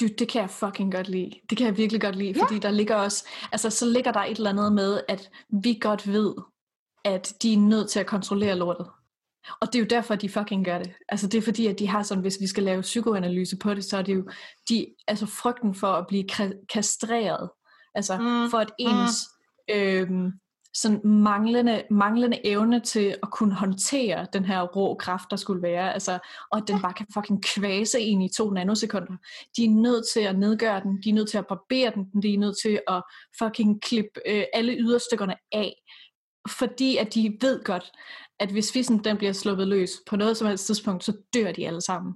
Dude, 0.01 0.15
det 0.19 0.29
kan 0.29 0.43
jeg 0.43 0.51
fucking 0.51 0.93
godt 0.93 1.09
lide. 1.09 1.41
Det 1.51 1.59
kan 1.59 1.67
jeg 1.67 1.77
virkelig 1.77 2.01
godt 2.01 2.17
lide, 2.17 2.33
Ja. 2.37 2.45
fordi 2.45 2.59
der 2.59 2.71
ligger 2.71 2.97
også, 2.97 3.29
altså 3.53 3.71
så 3.71 3.87
ligger 3.87 4.13
der 4.13 4.21
et 4.21 4.37
eller 4.37 4.51
andet 4.51 4.73
med, 4.73 5.01
at 5.09 5.31
vi 5.63 5.79
godt 5.81 6.09
ved, 6.09 6.35
at 7.05 7.35
de 7.43 7.53
er 7.53 7.59
nødt 7.59 7.91
til 7.91 8.01
at 8.01 8.07
kontrollere 8.07 8.57
lortet. 8.57 8.87
Og 9.61 9.67
det 9.67 9.75
er 9.75 9.79
jo 9.79 9.87
derfor, 9.91 10.15
de 10.15 10.29
fucking 10.29 10.65
gør 10.65 10.79
det. 10.79 10.93
Altså 11.09 11.27
det 11.27 11.39
er 11.39 11.43
fordi, 11.43 11.67
at 11.67 11.79
de 11.79 11.89
har 11.89 12.03
sådan, 12.03 12.23
hvis 12.23 12.41
vi 12.41 12.47
skal 12.47 12.63
lave 12.63 12.83
psykoanalyse 12.83 13.57
på 13.57 13.75
det, 13.75 13.85
så 13.85 13.97
er 13.97 14.03
det 14.03 14.15
jo, 14.15 14.29
de, 14.69 14.87
altså 15.09 15.27
frygten 15.27 15.75
for 15.75 15.87
at 15.87 16.07
blive 16.07 16.25
kastreret. 16.73 17.51
Altså 17.95 18.19
Mm, 18.19 18.25
mm. 18.25 18.51
for 18.51 18.59
at 18.59 18.71
ens 18.79 19.29
øhm, 19.71 20.33
sådan 20.75 21.01
manglende, 21.05 21.83
manglende 21.91 22.47
evne 22.47 22.81
til 22.81 23.17
at 23.23 23.31
kunne 23.31 23.55
håndtere 23.55 24.27
den 24.33 24.45
her 24.45 24.63
rå 24.63 24.95
kraft, 24.95 25.31
der 25.31 25.37
skulle 25.37 25.63
være, 25.63 25.93
altså, 25.93 26.19
og 26.51 26.59
at 26.59 26.69
den 26.69 26.81
bare 26.83 26.93
kan 26.93 27.07
fucking 27.15 27.43
kvæse 27.43 28.01
en 28.01 28.23
i 28.23 28.29
to 28.29 28.51
nanosekunder. 28.51 29.17
De 29.57 29.65
er 29.65 29.71
nødt 29.71 30.05
til 30.15 30.21
at 30.21 30.39
nedgøre 30.39 30.81
den, 30.81 31.03
de 31.05 31.11
er 31.11 31.15
nødt 31.15 31.31
til 31.31 31.39
at 31.39 31.47
barbere 31.47 31.93
den, 31.95 32.23
de 32.23 32.35
er 32.35 32.39
nødt 32.39 32.57
til 32.63 32.81
at 32.89 33.03
fucking 33.39 33.83
klippe 33.83 34.21
øh, 34.27 34.45
alle 34.53 34.77
yderstykkerne 34.79 35.35
af, 35.53 35.75
fordi 36.49 36.97
at 36.97 37.15
de 37.15 37.37
ved 37.41 37.65
godt, 37.65 37.93
at 38.39 38.51
hvis 38.51 38.73
fissen 38.73 39.05
den 39.05 39.17
bliver 39.17 39.33
sluppet 39.33 39.69
løs 39.69 39.91
på 40.07 40.17
noget 40.17 40.37
som 40.37 40.49
helst 40.49 40.67
tidspunkt, 40.67 41.05
så 41.05 41.13
dør 41.35 41.53
de 41.53 41.67
alle 41.67 41.81
sammen. 41.81 42.15